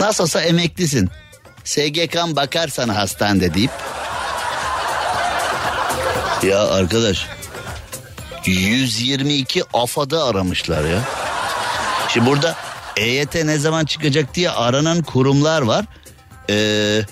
Nasıl 0.00 0.24
olsa 0.24 0.40
emeklisin. 0.40 1.10
SGK'm 1.64 2.36
bakar 2.36 2.68
sana 2.68 2.96
hastanede 2.96 3.54
deyip. 3.54 3.70
Ya 6.42 6.68
arkadaş 6.68 7.26
122 8.46 9.62
AFAD'ı 9.74 10.24
aramışlar 10.24 10.84
ya. 10.84 11.00
Şimdi 12.08 12.26
burada 12.26 12.56
EYT 12.96 13.34
ne 13.34 13.58
zaman 13.58 13.84
çıkacak 13.84 14.34
diye 14.34 14.50
aranan 14.50 15.02
kurumlar 15.02 15.62
var. 15.62 15.84
Ee, 16.50 17.02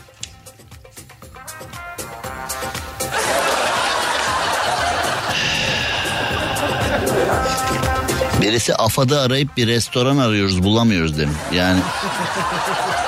Birisi 8.52 8.74
AFAD'ı 8.74 9.20
arayıp 9.20 9.56
bir 9.56 9.66
restoran 9.66 10.18
arıyoruz 10.18 10.62
bulamıyoruz 10.62 11.18
demiş. 11.18 11.36
Yani 11.52 11.80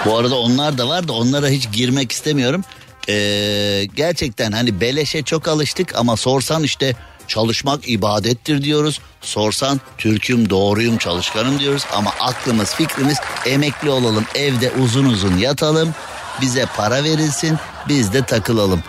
bu 0.07 0.17
arada 0.17 0.39
onlar 0.39 0.79
da 0.79 0.89
var 0.89 1.09
da 1.09 1.13
onlara 1.13 1.49
hiç 1.49 1.73
girmek 1.73 2.13
istemiyorum. 2.13 2.65
Ee, 3.09 3.85
gerçekten 3.95 4.53
hani 4.53 4.81
beleşe 4.81 5.23
çok 5.23 5.49
alıştık 5.49 5.95
ama 5.95 6.17
sorsan 6.17 6.63
işte 6.63 6.97
çalışmak 7.29 7.89
ibadettir 7.89 8.63
diyoruz. 8.63 9.01
Sorsan 9.21 9.81
Türk'üm 9.99 10.51
doğruyum 10.51 10.99
çalışkanım 10.99 11.59
diyoruz 11.59 11.87
ama 11.93 12.11
aklımız 12.21 12.75
fikrimiz 12.75 13.19
emekli 13.47 13.91
olalım 13.91 14.25
evde 14.35 14.71
uzun 14.71 15.05
uzun 15.05 15.39
yatalım 15.39 15.95
bize 16.41 16.67
para 16.77 17.05
verilsin 17.05 17.59
biz 17.89 18.13
de 18.13 18.23
takılalım. 18.23 18.83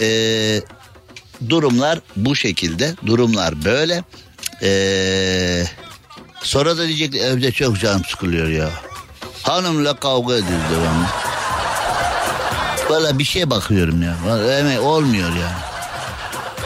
Ee, 0.00 0.60
durumlar 1.48 2.00
bu 2.16 2.36
şekilde 2.36 2.94
durumlar 3.06 3.64
böyle. 3.64 4.04
Ee, 4.62 5.64
sonra 6.42 6.78
da 6.78 6.88
diyecek 6.88 7.14
evde 7.14 7.52
çok 7.52 7.80
canım 7.80 8.04
sıkılıyor 8.04 8.48
ya. 8.48 8.70
Hanımla 9.42 9.96
kavga 9.96 10.34
ediyoruz 10.34 10.64
devamlı. 10.70 11.06
Valla 12.90 13.18
bir 13.18 13.24
şeye 13.24 13.50
bakıyorum 13.50 14.02
ya. 14.02 14.16
Vallahi 14.26 14.78
olmuyor 14.80 15.28
yani. 15.28 15.62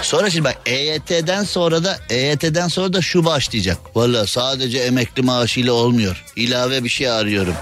Sonra 0.02 0.30
şimdi 0.30 0.44
bak 0.44 0.58
EYT'den 0.66 1.44
sonra 1.44 1.84
da 1.84 1.98
EYT'den 2.10 2.68
sonra 2.68 2.92
da 2.92 3.02
şu 3.02 3.24
başlayacak. 3.24 3.78
Valla 3.94 4.26
sadece 4.26 4.78
emekli 4.78 5.22
maaşıyla 5.22 5.72
olmuyor. 5.72 6.24
İlave 6.36 6.84
bir 6.84 6.88
şey 6.88 7.10
arıyorum. 7.10 7.54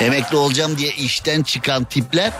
Emekli 0.00 0.36
olacağım 0.36 0.78
diye 0.78 0.90
işten 0.90 1.42
çıkan 1.42 1.84
tipler 1.84 2.32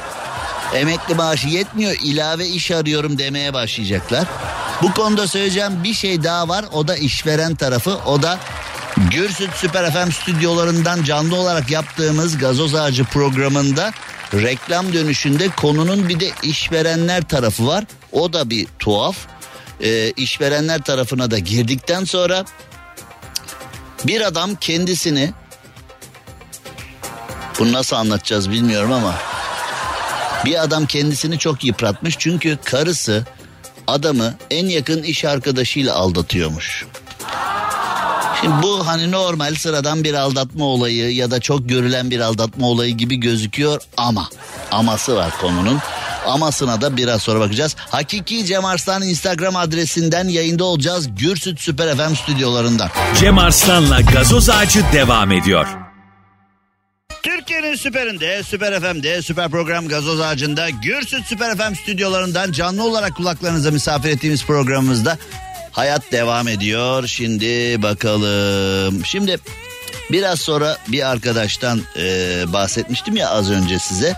emekli 0.75 1.15
maaşı 1.15 1.49
yetmiyor 1.49 1.97
ilave 2.05 2.47
iş 2.47 2.71
arıyorum 2.71 3.19
demeye 3.19 3.55
başlayacaklar. 3.55 4.25
Bu 4.83 4.95
konuda 4.95 5.27
söyleyeceğim 5.27 5.85
bir 5.85 5.95
şey 5.95 6.23
daha 6.23 6.49
var 6.49 6.65
o 6.73 6.89
da 6.89 6.97
işveren 6.97 7.55
tarafı 7.55 7.99
o 8.07 8.23
da 8.23 8.39
Gürsüt 9.11 9.51
Süper 9.55 9.93
FM 9.93 10.11
stüdyolarından 10.11 11.03
canlı 11.03 11.37
olarak 11.37 11.71
yaptığımız 11.71 12.39
gazoz 12.39 12.75
ağacı 12.75 13.05
programında 13.05 13.93
reklam 14.35 14.93
dönüşünde 14.93 15.49
konunun 15.49 16.09
bir 16.09 16.21
de 16.21 16.31
işverenler 16.43 17.23
tarafı 17.23 17.67
var. 17.67 17.85
O 18.13 18.33
da 18.33 18.51
bir 18.51 18.67
tuhaf. 18.79 19.17
Ee, 19.81 20.11
işverenler 20.11 20.83
tarafına 20.83 21.31
da 21.31 21.39
girdikten 21.39 22.05
sonra 22.05 22.45
bir 24.05 24.21
adam 24.21 24.55
kendisini 24.55 25.33
bunu 27.59 27.73
nasıl 27.73 27.97
anlatacağız 27.97 28.51
bilmiyorum 28.51 28.93
ama 28.93 29.15
bir 30.45 30.63
adam 30.63 30.87
kendisini 30.87 31.39
çok 31.39 31.65
yıpratmış 31.65 32.17
çünkü 32.19 32.59
karısı 32.65 33.27
adamı 33.93 34.35
en 34.51 34.67
yakın 34.67 35.03
iş 35.03 35.25
arkadaşıyla 35.25 35.95
aldatıyormuş. 35.95 36.87
Şimdi 38.41 38.63
bu 38.63 38.87
hani 38.87 39.11
normal 39.11 39.55
sıradan 39.55 40.05
bir 40.05 40.15
aldatma 40.15 40.65
olayı 40.65 41.15
ya 41.15 41.31
da 41.31 41.41
çok 41.41 41.69
görülen 41.69 42.11
bir 42.11 42.21
aldatma 42.21 42.67
olayı 42.67 42.97
gibi 42.97 43.17
gözüküyor 43.17 43.81
ama 43.97 44.29
aması 44.71 45.17
var 45.17 45.33
konunun. 45.41 45.79
Amasına 46.27 46.81
da 46.81 46.97
biraz 46.97 47.23
sonra 47.23 47.41
bakacağız. 47.41 47.77
Hakiki 47.79 48.47
Cem 48.47 48.65
Arslan 48.65 49.03
Instagram 49.03 49.57
adresinden 49.57 50.29
yayında 50.29 50.65
olacağız. 50.65 51.09
Gürsüt 51.19 51.61
Süper 51.61 51.97
FM 51.97 52.15
stüdyolarından. 52.15 52.91
Cem 53.21 53.39
Arslan'la 53.39 54.01
gazoz 54.01 54.51
ağacı 54.51 54.85
devam 54.93 55.33
ediyor. 55.33 55.82
Türkiye'nin 57.23 57.75
süperinde, 57.75 58.43
süper 58.43 58.81
FM'de, 58.81 59.23
süper 59.23 59.51
program 59.51 59.89
gazoz 59.89 60.21
ağacında, 60.21 60.71
Gürsüt 60.71 61.27
Süper 61.27 61.57
FM 61.57 61.75
stüdyolarından 61.75 62.53
canlı 62.53 62.85
olarak 62.85 63.17
kulaklarınıza 63.17 63.71
misafir 63.71 64.11
ettiğimiz 64.11 64.45
programımızda 64.45 65.19
hayat 65.73 66.13
devam 66.13 66.49
ediyor. 66.49 67.07
Şimdi 67.07 67.83
bakalım. 67.83 69.05
Şimdi 69.05 69.39
biraz 70.11 70.41
sonra 70.41 70.79
bir 70.89 71.11
arkadaştan 71.11 71.81
e, 71.97 72.05
bahsetmiştim 72.53 73.17
ya 73.17 73.29
az 73.31 73.51
önce 73.51 73.79
size. 73.79 74.17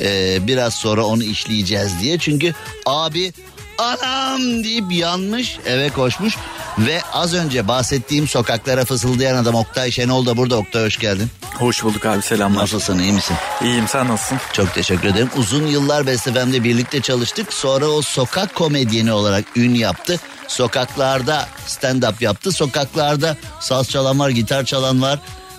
E, 0.00 0.38
biraz 0.46 0.74
sonra 0.74 1.04
onu 1.04 1.22
işleyeceğiz 1.22 2.00
diye. 2.00 2.18
Çünkü 2.18 2.54
abi 2.86 3.32
anam 3.78 4.64
deyip 4.64 4.92
yanmış 4.92 5.58
eve 5.66 5.88
koşmuş. 5.88 6.36
Ve 6.78 7.00
az 7.12 7.34
önce 7.34 7.68
bahsettiğim 7.68 8.28
sokaklara 8.28 8.84
fısıldayan 8.84 9.36
adam 9.36 9.54
Oktay 9.54 9.90
Şenol 9.90 10.26
da 10.26 10.36
burada. 10.36 10.56
Oktay 10.56 10.84
hoş 10.84 10.98
geldin. 10.98 11.30
Hoş 11.54 11.84
bulduk 11.84 12.06
abi 12.06 12.22
selamlar. 12.22 12.62
Nasılsın 12.62 12.98
iyi 12.98 13.12
misin? 13.12 13.36
İyiyim 13.62 13.88
sen 13.88 14.08
nasılsın? 14.08 14.38
Çok 14.52 14.74
teşekkür 14.74 15.08
ederim. 15.08 15.30
Uzun 15.36 15.66
yıllar 15.66 16.06
Best 16.06 16.24
FM'de 16.24 16.64
birlikte 16.64 17.00
çalıştık. 17.00 17.52
Sonra 17.52 17.86
o 17.86 18.02
sokak 18.02 18.54
komedyeni 18.54 19.12
olarak 19.12 19.44
ün 19.56 19.74
yaptı. 19.74 20.20
Sokaklarda 20.48 21.48
stand-up 21.66 22.14
yaptı. 22.20 22.52
Sokaklarda 22.52 23.36
saz 23.60 23.90
çalan 23.90 24.18
var, 24.18 24.28
gitar 24.30 24.64
çalan 24.64 25.02
var. 25.02 25.18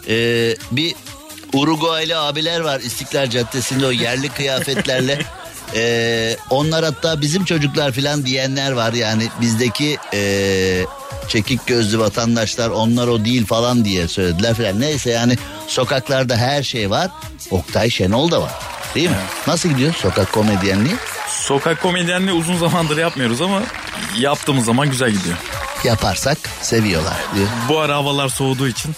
Ee, 0.10 0.56
bir 0.71 0.95
Uruguaylı 1.53 2.19
abiler 2.19 2.60
var 2.60 2.80
İstiklal 2.80 3.30
Caddesi'nde 3.30 3.86
o 3.86 3.91
yerli 3.91 4.30
kıyafetlerle. 4.30 5.19
Ee, 5.75 6.38
onlar 6.49 6.86
hatta 6.86 7.21
bizim 7.21 7.45
çocuklar 7.45 7.91
falan 7.91 8.25
diyenler 8.25 8.71
var 8.71 8.93
yani 8.93 9.27
bizdeki 9.41 9.97
ee, 10.13 10.86
çekik 11.27 11.67
gözlü 11.67 11.99
vatandaşlar 11.99 12.69
onlar 12.69 13.08
o 13.08 13.25
değil 13.25 13.45
falan 13.45 13.86
diye 13.86 14.08
söylediler 14.08 14.53
falan. 14.53 14.80
Neyse 14.80 15.10
yani 15.10 15.38
sokaklarda 15.67 16.38
her 16.38 16.63
şey 16.63 16.89
var. 16.89 17.12
Oktay 17.51 17.89
Şenol 17.89 18.32
da 18.32 18.41
var. 18.41 18.51
Değil 18.95 19.10
mi? 19.10 19.15
Nasıl 19.47 19.69
gidiyor 19.69 19.93
sokak 19.93 20.32
komedyenliği? 20.32 20.95
Sokak 21.30 21.82
komedyenliği 21.82 22.32
uzun 22.32 22.58
zamandır 22.58 22.97
yapmıyoruz 22.97 23.41
ama 23.41 23.62
yaptığımız 24.19 24.65
zaman 24.65 24.89
güzel 24.89 25.12
gidiyor. 25.12 25.38
Yaparsak 25.84 26.38
seviyorlar 26.62 27.17
diyor. 27.36 27.47
Bu 27.69 27.80
ara 27.80 27.95
havalar 27.95 28.30
soğuduğu 28.30 28.67
için 28.67 28.95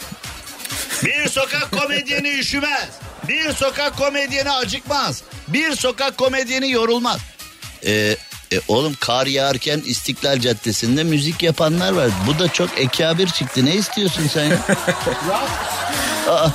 Bir 1.05 1.29
sokak 1.29 1.71
komedyeni 1.71 2.29
üşümez. 2.29 2.89
Bir 3.29 3.53
sokak 3.53 3.97
komedyeni 3.97 4.51
acıkmaz. 4.51 5.21
Bir 5.47 5.75
sokak 5.75 6.17
komedyeni 6.17 6.71
yorulmaz. 6.71 7.19
Ee, 7.85 8.15
e, 8.53 8.59
oğlum 8.67 8.95
kar 8.99 9.27
yağarken 9.27 9.81
İstiklal 9.85 10.39
Caddesi'nde 10.39 11.03
müzik 11.03 11.43
yapanlar 11.43 11.91
var. 11.91 12.09
Bu 12.27 12.39
da 12.39 12.53
çok 12.53 12.69
ekabir 12.79 13.27
çıktı. 13.27 13.65
Ne 13.65 13.75
istiyorsun 13.75 14.27
sen 14.33 14.43
ya? 14.45 14.57
Aa, 16.29 16.49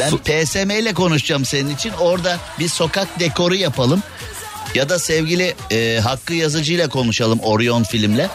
ben 0.00 0.16
PSM 0.16 0.70
ile 0.70 0.94
konuşacağım 0.94 1.44
senin 1.44 1.74
için. 1.74 1.92
Orada 1.92 2.38
bir 2.58 2.68
sokak 2.68 3.20
dekoru 3.20 3.54
yapalım. 3.54 4.02
Ya 4.74 4.88
da 4.88 4.98
sevgili 4.98 5.54
e, 5.70 6.00
Hakkı 6.02 6.34
Yazıcı 6.34 6.72
ile 6.72 6.88
konuşalım 6.88 7.40
Orion 7.40 7.82
filmle. 7.82 8.28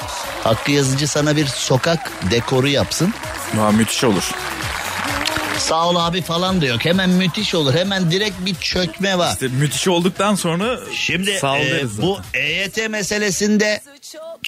Hakkı 0.44 0.72
Yazıcı 0.72 1.08
sana 1.08 1.36
bir 1.36 1.48
sokak 1.48 2.12
dekoru 2.32 2.68
yapsın. 2.68 3.14
Aa, 3.60 3.72
müthiş 3.72 4.04
olur. 4.04 4.32
Sağ 5.68 5.90
ol 5.90 5.96
abi 5.96 6.22
falan 6.22 6.62
da 6.62 6.66
yok. 6.66 6.86
Hemen 6.86 7.10
müthiş 7.10 7.56
olur. 7.56 7.74
Hemen 7.74 8.12
direkt 8.12 8.46
bir 8.46 8.56
çökme 8.56 9.18
var. 9.18 9.34
İşte 9.34 9.48
müthiş 9.48 9.88
olduktan 9.88 10.36
sonra 10.36 10.80
Şimdi 10.94 11.32
e, 11.32 12.02
bu 12.02 12.20
EYT 12.34 12.90
meselesinde 12.90 13.82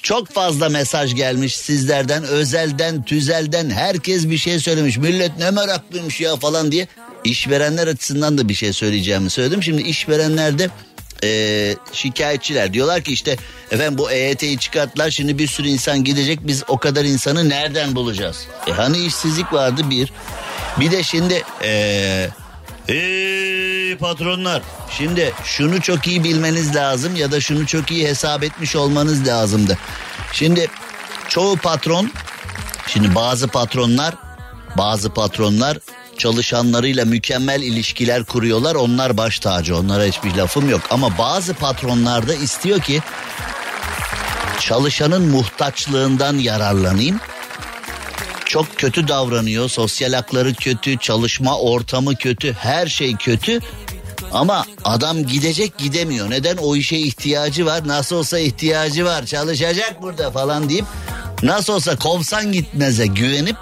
çok 0.02 0.28
fazla 0.28 0.68
mesaj 0.68 1.14
gelmiş 1.14 1.56
sizlerden, 1.56 2.24
özelden, 2.24 3.02
tüzelden 3.02 3.70
herkes 3.70 4.28
bir 4.28 4.38
şey 4.38 4.58
söylemiş. 4.58 4.96
Millet 4.96 5.38
ne 5.38 5.50
meraklıymış 5.50 6.20
ya 6.20 6.36
falan 6.36 6.72
diye. 6.72 6.88
İşverenler 7.24 7.86
açısından 7.86 8.38
da 8.38 8.48
bir 8.48 8.54
şey 8.54 8.72
söyleyeceğimi 8.72 9.30
söyledim. 9.30 9.62
Şimdi 9.62 9.82
işverenler 9.82 10.58
de 10.58 10.70
e, 11.24 11.76
şikayetçiler 11.92 12.72
diyorlar 12.72 13.02
ki 13.02 13.12
işte 13.12 13.36
efendim 13.70 13.98
bu 13.98 14.10
EYT'yi 14.10 14.58
çıkarttılar 14.58 15.10
şimdi 15.10 15.38
bir 15.38 15.46
sürü 15.46 15.68
insan 15.68 16.04
gidecek 16.04 16.38
biz 16.42 16.62
o 16.68 16.78
kadar 16.78 17.04
insanı 17.04 17.48
nereden 17.48 17.94
bulacağız? 17.94 18.46
E 18.66 18.72
hani 18.72 18.98
işsizlik 18.98 19.52
vardı 19.52 19.90
bir. 19.90 20.12
Bir 20.80 20.90
de 20.90 21.02
şimdi 21.02 21.42
e, 21.62 22.28
Hey 22.86 23.96
patronlar 23.96 24.62
şimdi 24.90 25.32
şunu 25.44 25.80
çok 25.80 26.06
iyi 26.06 26.24
bilmeniz 26.24 26.76
lazım 26.76 27.16
ya 27.16 27.32
da 27.32 27.40
şunu 27.40 27.66
çok 27.66 27.90
iyi 27.90 28.08
hesap 28.08 28.42
etmiş 28.42 28.76
olmanız 28.76 29.26
lazımdı. 29.26 29.78
Şimdi 30.32 30.68
çoğu 31.28 31.56
patron 31.56 32.10
şimdi 32.86 33.14
bazı 33.14 33.48
patronlar 33.48 34.14
bazı 34.78 35.10
patronlar 35.10 35.78
çalışanlarıyla 36.20 37.04
mükemmel 37.04 37.62
ilişkiler 37.62 38.24
kuruyorlar. 38.24 38.74
Onlar 38.74 39.16
baş 39.16 39.38
tacı. 39.38 39.76
Onlara 39.76 40.04
hiçbir 40.04 40.34
lafım 40.34 40.68
yok. 40.68 40.80
Ama 40.90 41.18
bazı 41.18 41.54
patronlar 41.54 42.28
da 42.28 42.34
istiyor 42.34 42.80
ki 42.80 43.00
çalışanın 44.60 45.28
muhtaçlığından 45.28 46.38
yararlanayım. 46.38 47.20
Çok 48.44 48.76
kötü 48.76 49.08
davranıyor. 49.08 49.68
Sosyal 49.68 50.12
hakları 50.12 50.54
kötü, 50.54 50.98
çalışma 50.98 51.58
ortamı 51.58 52.16
kötü, 52.16 52.52
her 52.52 52.86
şey 52.86 53.16
kötü. 53.16 53.60
Ama 54.32 54.66
adam 54.84 55.26
gidecek 55.26 55.78
gidemiyor. 55.78 56.30
Neden? 56.30 56.56
O 56.56 56.76
işe 56.76 56.96
ihtiyacı 56.96 57.66
var. 57.66 57.88
Nasıl 57.88 58.16
olsa 58.16 58.38
ihtiyacı 58.38 59.04
var. 59.04 59.26
Çalışacak 59.26 60.02
burada 60.02 60.30
falan 60.30 60.68
deyip 60.68 60.84
nasıl 61.42 61.72
olsa 61.72 61.96
kovsan 61.96 62.52
gitmeze 62.52 63.06
güvenip 63.06 63.56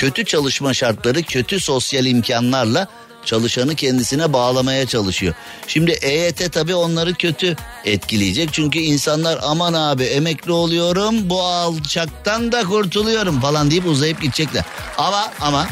kötü 0.00 0.24
çalışma 0.24 0.74
şartları, 0.74 1.22
kötü 1.22 1.60
sosyal 1.60 2.06
imkanlarla 2.06 2.88
çalışanı 3.24 3.74
kendisine 3.74 4.32
bağlamaya 4.32 4.86
çalışıyor. 4.86 5.34
Şimdi 5.66 5.90
EYT 5.90 6.52
tabii 6.52 6.74
onları 6.74 7.14
kötü 7.14 7.56
etkileyecek. 7.84 8.52
Çünkü 8.52 8.78
insanlar 8.78 9.38
aman 9.42 9.72
abi 9.72 10.04
emekli 10.04 10.52
oluyorum 10.52 11.30
bu 11.30 11.42
alçaktan 11.42 12.52
da 12.52 12.64
kurtuluyorum 12.64 13.40
falan 13.40 13.70
deyip 13.70 13.86
uzayıp 13.86 14.22
gidecekler. 14.22 14.64
Ama 14.98 15.32
ama 15.40 15.66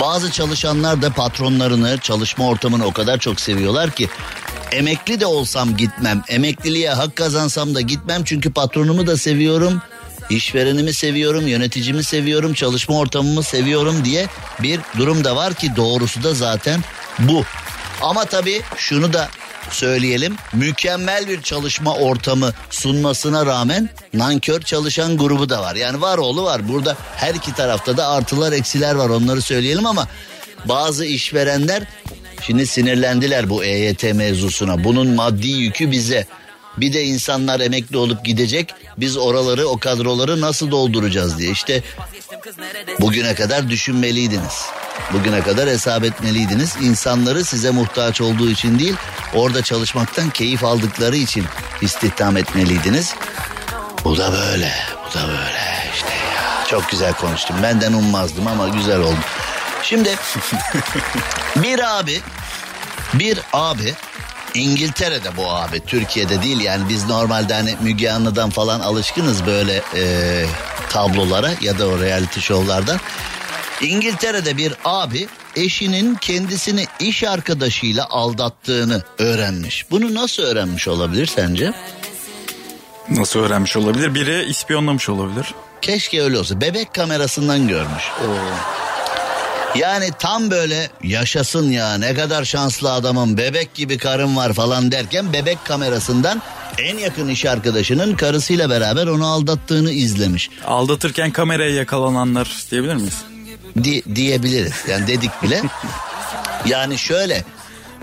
bazı 0.00 0.30
çalışanlar 0.30 1.02
da 1.02 1.10
patronlarını, 1.10 1.98
çalışma 1.98 2.48
ortamını 2.48 2.86
o 2.86 2.92
kadar 2.92 3.18
çok 3.18 3.40
seviyorlar 3.40 3.90
ki 3.90 4.08
emekli 4.72 5.20
de 5.20 5.26
olsam 5.26 5.76
gitmem. 5.76 6.22
Emekliliğe 6.28 6.90
hak 6.90 7.16
kazansam 7.16 7.74
da 7.74 7.80
gitmem 7.80 8.24
çünkü 8.24 8.52
patronumu 8.52 9.06
da 9.06 9.16
seviyorum. 9.16 9.82
İşverenimi 10.30 10.92
seviyorum, 10.92 11.46
yöneticimi 11.46 12.04
seviyorum, 12.04 12.54
çalışma 12.54 12.98
ortamımı 12.98 13.42
seviyorum 13.42 14.04
diye 14.04 14.26
bir 14.62 14.80
durum 14.98 15.24
da 15.24 15.36
var 15.36 15.54
ki 15.54 15.76
doğrusu 15.76 16.22
da 16.22 16.34
zaten 16.34 16.80
bu. 17.18 17.44
Ama 18.02 18.24
tabii 18.24 18.62
şunu 18.76 19.12
da 19.12 19.28
söyleyelim. 19.70 20.36
Mükemmel 20.52 21.28
bir 21.28 21.42
çalışma 21.42 21.94
ortamı 21.94 22.52
sunmasına 22.70 23.46
rağmen 23.46 23.88
nankör 24.14 24.60
çalışan 24.60 25.18
grubu 25.18 25.48
da 25.48 25.62
var. 25.62 25.76
Yani 25.76 26.00
var 26.00 26.18
oğlu 26.18 26.44
var. 26.44 26.68
Burada 26.68 26.96
her 27.16 27.34
iki 27.34 27.54
tarafta 27.54 27.96
da 27.96 28.08
artılar 28.08 28.52
eksiler 28.52 28.94
var 28.94 29.08
onları 29.08 29.42
söyleyelim 29.42 29.86
ama 29.86 30.08
bazı 30.64 31.04
işverenler 31.04 31.82
şimdi 32.42 32.66
sinirlendiler 32.66 33.50
bu 33.50 33.64
EYT 33.64 34.02
mevzusuna. 34.02 34.84
Bunun 34.84 35.08
maddi 35.08 35.48
yükü 35.48 35.90
bize. 35.90 36.26
Bir 36.76 36.92
de 36.92 37.04
insanlar 37.04 37.60
emekli 37.60 37.96
olup 37.96 38.24
gidecek. 38.24 38.74
Biz 38.96 39.16
oraları 39.16 39.68
o 39.68 39.78
kadroları 39.78 40.40
nasıl 40.40 40.70
dolduracağız 40.70 41.38
diye. 41.38 41.50
İşte 41.50 41.82
bugüne 43.00 43.34
kadar 43.34 43.70
düşünmeliydiniz. 43.70 44.64
Bugüne 45.12 45.42
kadar 45.42 45.68
hesap 45.68 46.04
etmeliydiniz. 46.04 46.76
İnsanları 46.82 47.44
size 47.44 47.70
muhtaç 47.70 48.20
olduğu 48.20 48.50
için 48.50 48.78
değil, 48.78 48.94
orada 49.34 49.62
çalışmaktan 49.62 50.30
keyif 50.30 50.64
aldıkları 50.64 51.16
için 51.16 51.44
istihdam 51.80 52.36
etmeliydiniz. 52.36 53.14
Bu 54.04 54.18
da 54.18 54.32
böyle, 54.32 54.72
bu 55.08 55.14
da 55.18 55.28
böyle 55.28 55.90
işte 55.94 56.08
ya. 56.08 56.64
Çok 56.68 56.90
güzel 56.90 57.12
konuştum. 57.14 57.56
Benden 57.62 57.92
ummazdım 57.92 58.46
ama 58.46 58.68
güzel 58.68 59.00
oldu. 59.00 59.20
Şimdi 59.82 60.16
bir 61.56 61.98
abi, 61.98 62.20
bir 63.14 63.38
abi 63.52 63.94
İngiltere'de 64.54 65.36
bu 65.36 65.50
abi 65.50 65.80
Türkiye'de 65.80 66.42
değil 66.42 66.60
yani 66.60 66.88
biz 66.88 67.04
normalde 67.04 67.54
hani 67.54 67.76
Müge 67.82 68.10
Anlı'dan 68.10 68.50
falan 68.50 68.80
alışkınız 68.80 69.46
böyle 69.46 69.82
e, 69.96 70.44
tablolara 70.90 71.50
ya 71.60 71.78
da 71.78 71.88
o 71.88 72.00
reality 72.00 72.40
şovlardan. 72.40 73.00
İngiltere'de 73.80 74.56
bir 74.56 74.74
abi 74.84 75.28
eşinin 75.56 76.14
kendisini 76.14 76.86
iş 77.00 77.24
arkadaşıyla 77.24 78.06
aldattığını 78.10 79.02
öğrenmiş. 79.18 79.90
Bunu 79.90 80.14
nasıl 80.14 80.42
öğrenmiş 80.42 80.88
olabilir 80.88 81.26
sence? 81.26 81.72
Nasıl 83.08 83.40
öğrenmiş 83.40 83.76
olabilir? 83.76 84.14
Biri 84.14 84.44
ispiyonlamış 84.44 85.08
olabilir. 85.08 85.54
Keşke 85.82 86.22
öyle 86.22 86.38
olsa. 86.38 86.60
Bebek 86.60 86.94
kamerasından 86.94 87.68
görmüş. 87.68 88.04
Yani 89.74 90.10
tam 90.18 90.50
böyle 90.50 90.90
yaşasın 91.02 91.70
ya 91.70 91.94
ne 91.94 92.14
kadar 92.14 92.44
şanslı 92.44 92.92
adamım 92.92 93.36
bebek 93.36 93.74
gibi 93.74 93.98
karım 93.98 94.36
var 94.36 94.52
falan 94.52 94.92
derken 94.92 95.32
bebek 95.32 95.64
kamerasından 95.64 96.42
en 96.78 96.98
yakın 96.98 97.28
iş 97.28 97.46
arkadaşının 97.46 98.16
karısıyla 98.16 98.70
beraber 98.70 99.06
onu 99.06 99.26
aldattığını 99.26 99.90
izlemiş. 99.92 100.50
Aldatırken 100.66 101.30
kameraya 101.30 101.74
yakalananlar 101.74 102.64
diyebilir 102.70 102.94
miyiz? 102.94 103.18
Di- 103.84 104.16
diyebiliriz 104.16 104.72
yani 104.88 105.06
dedik 105.06 105.42
bile. 105.42 105.62
Yani 106.66 106.98
şöyle 106.98 107.44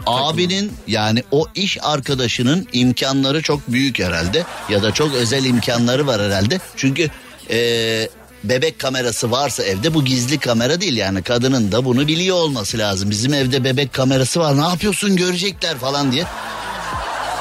abinin 0.05 0.73
yani 0.87 1.23
o 1.31 1.45
iş 1.55 1.77
arkadaşının 1.81 2.67
imkanları 2.73 3.41
çok 3.41 3.67
büyük 3.67 3.99
herhalde 3.99 4.43
ya 4.69 4.83
da 4.83 4.91
çok 4.93 5.13
özel 5.13 5.45
imkanları 5.45 6.07
var 6.07 6.21
herhalde. 6.21 6.59
Çünkü 6.75 7.09
eee, 7.49 8.09
bebek 8.43 8.79
kamerası 8.79 9.31
varsa 9.31 9.63
evde 9.63 9.93
bu 9.93 10.05
gizli 10.05 10.37
kamera 10.39 10.81
değil 10.81 10.97
yani 10.97 11.23
kadının 11.23 11.71
da 11.71 11.85
bunu 11.85 12.07
biliyor 12.07 12.37
olması 12.37 12.77
lazım. 12.77 13.09
Bizim 13.09 13.33
evde 13.33 13.63
bebek 13.63 13.93
kamerası 13.93 14.39
var 14.39 14.57
ne 14.57 14.67
yapıyorsun 14.67 15.15
görecekler 15.15 15.77
falan 15.77 16.11
diye. 16.11 16.25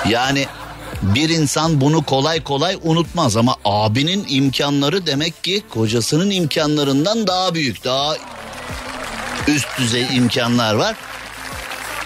Yani 0.08 0.46
Bir 1.02 1.28
insan 1.28 1.80
bunu 1.80 2.02
kolay 2.04 2.42
kolay 2.42 2.78
unutmaz 2.82 3.36
ama 3.36 3.56
abinin 3.64 4.26
imkanları 4.28 5.06
demek 5.06 5.44
ki 5.44 5.62
kocasının 5.70 6.30
imkanlarından 6.30 7.26
daha 7.26 7.54
büyük, 7.54 7.84
daha 7.84 8.16
üst 9.48 9.78
düzey 9.78 10.06
imkanlar 10.16 10.74
var. 10.74 10.96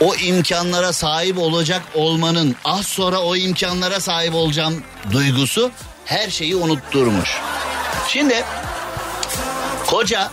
O 0.01 0.15
imkanlara 0.15 0.93
sahip 0.93 1.39
olacak 1.39 1.83
olmanın 1.95 2.57
az 2.65 2.87
sonra 2.87 3.19
o 3.21 3.37
imkanlara 3.37 4.01
sahip 4.01 4.35
olacağım 4.35 4.83
duygusu 5.13 5.71
her 6.05 6.31
şeyi 6.31 6.57
unutturmuş. 6.57 7.39
Şimdi 8.09 8.45
koca 9.91 10.31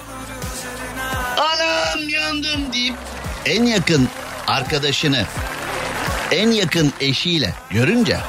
anam 1.37 2.09
yandım 2.09 2.73
deyip 2.73 2.95
en 3.45 3.63
yakın 3.63 4.09
arkadaşını 4.47 5.25
en 6.31 6.51
yakın 6.51 6.93
eşiyle 7.01 7.53
görünce 7.69 8.19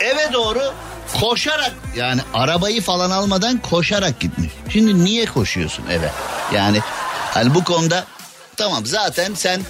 eve 0.00 0.32
doğru 0.32 0.72
koşarak 1.20 1.72
yani 1.96 2.20
arabayı 2.34 2.82
falan 2.82 3.10
almadan 3.10 3.58
koşarak 3.58 4.20
gitmiş. 4.20 4.52
Şimdi 4.72 5.04
niye 5.04 5.26
koşuyorsun 5.26 5.86
eve? 5.86 6.10
Yani 6.54 6.80
hani 7.34 7.54
bu 7.54 7.64
konuda 7.64 8.04
tamam 8.56 8.86
zaten 8.86 9.34
sen 9.34 9.60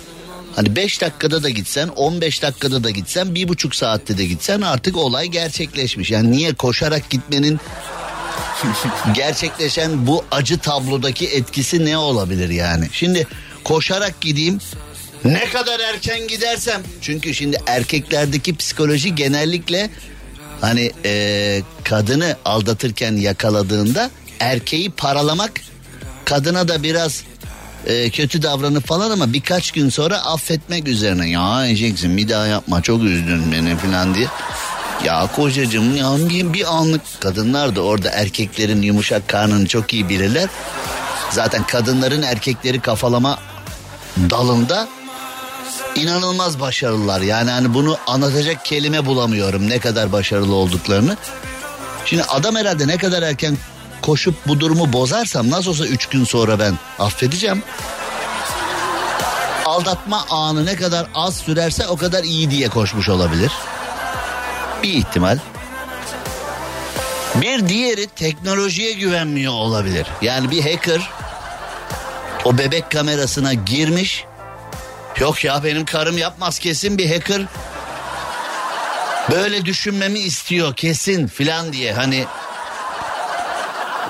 hani 0.57 0.77
5 0.77 1.01
dakikada 1.01 1.43
da 1.43 1.51
gitsen 1.51 1.89
15 1.89 2.43
dakikada 2.43 2.85
da 2.85 2.91
gitsen 2.91 3.35
bir 3.35 3.49
buçuk 3.49 3.75
saatte 3.75 4.19
de 4.19 4.25
gitsen 4.25 4.61
artık 4.61 4.97
olay 4.97 5.27
gerçekleşmiş. 5.27 6.11
Yani 6.11 6.31
niye 6.31 6.55
koşarak 6.55 7.11
gitmenin 7.11 7.61
gerçekleşen 9.15 10.07
bu 10.07 10.25
acı 10.31 10.59
tablodaki 10.59 11.29
etkisi 11.29 11.85
ne 11.85 11.97
olabilir 11.97 12.51
yani? 12.51 12.89
Şimdi 12.93 13.27
koşarak 13.65 14.21
gideyim 14.21 14.59
ne 15.25 15.51
kadar 15.51 15.81
erken 15.81 16.29
gidersem 16.29 16.83
çünkü 17.01 17.35
şimdi 17.35 17.59
erkeklerdeki 17.67 18.57
psikoloji 18.57 19.15
genellikle 19.15 19.91
hani 20.61 20.93
e, 21.05 21.63
kadını 21.85 22.37
aldatırken 22.45 23.17
yakaladığında 23.17 24.11
erkeği 24.41 24.91
paralamak 24.91 25.53
kadına 26.25 26.69
da 26.69 26.83
biraz 26.83 27.23
e, 27.87 28.11
kötü 28.11 28.43
davranıp 28.43 28.87
falan 28.87 29.11
ama 29.11 29.33
birkaç 29.33 29.71
gün 29.71 29.89
sonra 29.89 30.19
affetmek 30.19 30.89
üzerine 30.89 31.31
ya 31.31 31.67
Ejeksin 31.67 32.17
bir 32.17 32.29
daha 32.29 32.47
yapma 32.47 32.83
çok 32.83 33.03
üzdün 33.03 33.53
beni 33.53 33.77
falan 33.77 34.15
diye. 34.15 34.27
Ya 35.05 35.29
kocacığım 35.37 35.97
ya 35.97 36.17
bir, 36.53 36.77
anlık 36.77 37.03
kadınlar 37.21 37.77
da 37.77 37.81
orada 37.81 38.11
erkeklerin 38.11 38.83
yumuşak 38.83 39.29
karnını 39.29 39.67
çok 39.67 39.93
iyi 39.93 40.09
bilirler. 40.09 40.49
Zaten 41.31 41.67
kadınların 41.67 42.23
erkekleri 42.23 42.81
kafalama 42.81 43.39
dalında 44.31 44.89
inanılmaz 45.95 46.61
başarılılar. 46.61 47.21
Yani 47.21 47.51
hani 47.51 47.75
bunu 47.75 47.99
anlatacak 48.07 48.65
kelime 48.65 49.07
bulamıyorum 49.07 49.69
ne 49.69 49.79
kadar 49.79 50.13
başarılı 50.13 50.55
olduklarını. 50.55 51.17
Şimdi 52.07 52.23
adam 52.23 52.57
herhalde 52.57 52.87
ne 52.87 52.99
kadar 52.99 53.23
erken 53.23 53.59
koşup 54.03 54.35
bu 54.47 54.61
durumu 54.61 54.93
bozarsam 54.93 55.51
nasıl 55.51 55.71
olsa 55.71 55.87
üç 55.87 56.07
gün 56.07 56.25
sonra 56.25 56.59
ben 56.59 56.79
affedeceğim. 56.99 57.63
Aldatma 59.65 60.27
anı 60.31 60.67
ne 60.67 60.77
kadar 60.77 61.07
az 61.15 61.37
sürerse 61.37 61.87
o 61.87 61.97
kadar 61.97 62.25
iyi 62.25 62.51
diye 62.51 62.69
koşmuş 62.69 63.09
olabilir. 63.09 63.53
Bir 64.83 64.95
ihtimal. 64.95 65.39
Bir 67.35 67.69
diğeri 67.69 68.07
teknolojiye 68.07 68.93
güvenmiyor 68.93 69.53
olabilir. 69.53 70.07
Yani 70.23 70.51
bir 70.51 70.63
hacker 70.63 71.11
o 72.45 72.59
bebek 72.59 72.91
kamerasına 72.91 73.55
girmiş. 73.55 74.25
Yok 75.19 75.45
ya 75.45 75.65
benim 75.65 75.85
karım 75.85 76.19
yapmaz 76.19 76.59
kesin 76.59 76.99
bir 76.99 77.11
hacker. 77.13 77.43
Böyle 79.31 79.65
düşünmemi 79.65 80.19
istiyor 80.19 80.77
kesin 80.77 81.27
filan 81.27 81.73
diye 81.73 81.93
hani 81.93 82.25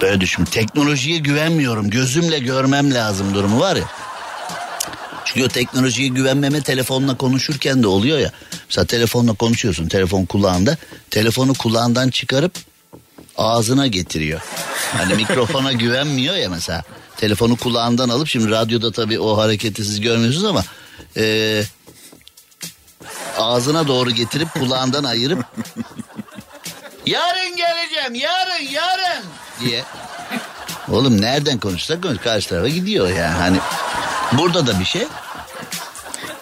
böyle 0.02 0.20
düşün. 0.20 0.44
Teknolojiye 0.44 1.18
güvenmiyorum. 1.18 1.90
Gözümle 1.90 2.38
görmem 2.38 2.94
lazım 2.94 3.34
durumu 3.34 3.60
var 3.60 3.76
ya. 3.76 3.84
Çünkü 5.34 5.48
teknolojiye 5.48 6.08
güvenmeme 6.08 6.60
telefonla 6.60 7.16
konuşurken 7.16 7.82
de 7.82 7.86
oluyor 7.86 8.18
ya. 8.18 8.32
Mesela 8.68 8.86
telefonla 8.86 9.34
konuşuyorsun 9.34 9.88
telefon 9.88 10.24
kulağında. 10.24 10.76
Telefonu 11.10 11.54
kulağından 11.54 12.10
çıkarıp 12.10 12.52
ağzına 13.36 13.86
getiriyor. 13.86 14.40
Hani 14.96 15.14
mikrofona 15.14 15.72
güvenmiyor 15.82 16.36
ya 16.36 16.50
mesela. 16.50 16.82
Telefonu 17.16 17.56
kulağından 17.56 18.08
alıp 18.08 18.28
şimdi 18.28 18.50
radyoda 18.50 18.92
tabii 18.92 19.20
o 19.20 19.38
hareketi 19.38 19.84
siz 19.84 20.00
görmüyorsunuz 20.00 20.44
ama 20.44 20.64
e, 21.16 21.62
ağzına 23.38 23.88
doğru 23.88 24.10
getirip 24.10 24.54
kulağından 24.54 25.04
ayırıp 25.04 25.44
yarın 27.06 27.56
geleceğim 27.56 28.14
yarın 28.14 28.64
yarın 28.72 29.24
diye. 29.60 29.84
Oğlum 30.88 31.20
nereden 31.20 31.58
konuşsak 31.58 32.02
konuş 32.02 32.18
karşı 32.18 32.48
tarafa 32.48 32.68
gidiyor 32.68 33.08
yani 33.08 33.34
hani 33.34 33.58
burada 34.38 34.66
da 34.66 34.80
bir 34.80 34.84
şey. 34.84 35.02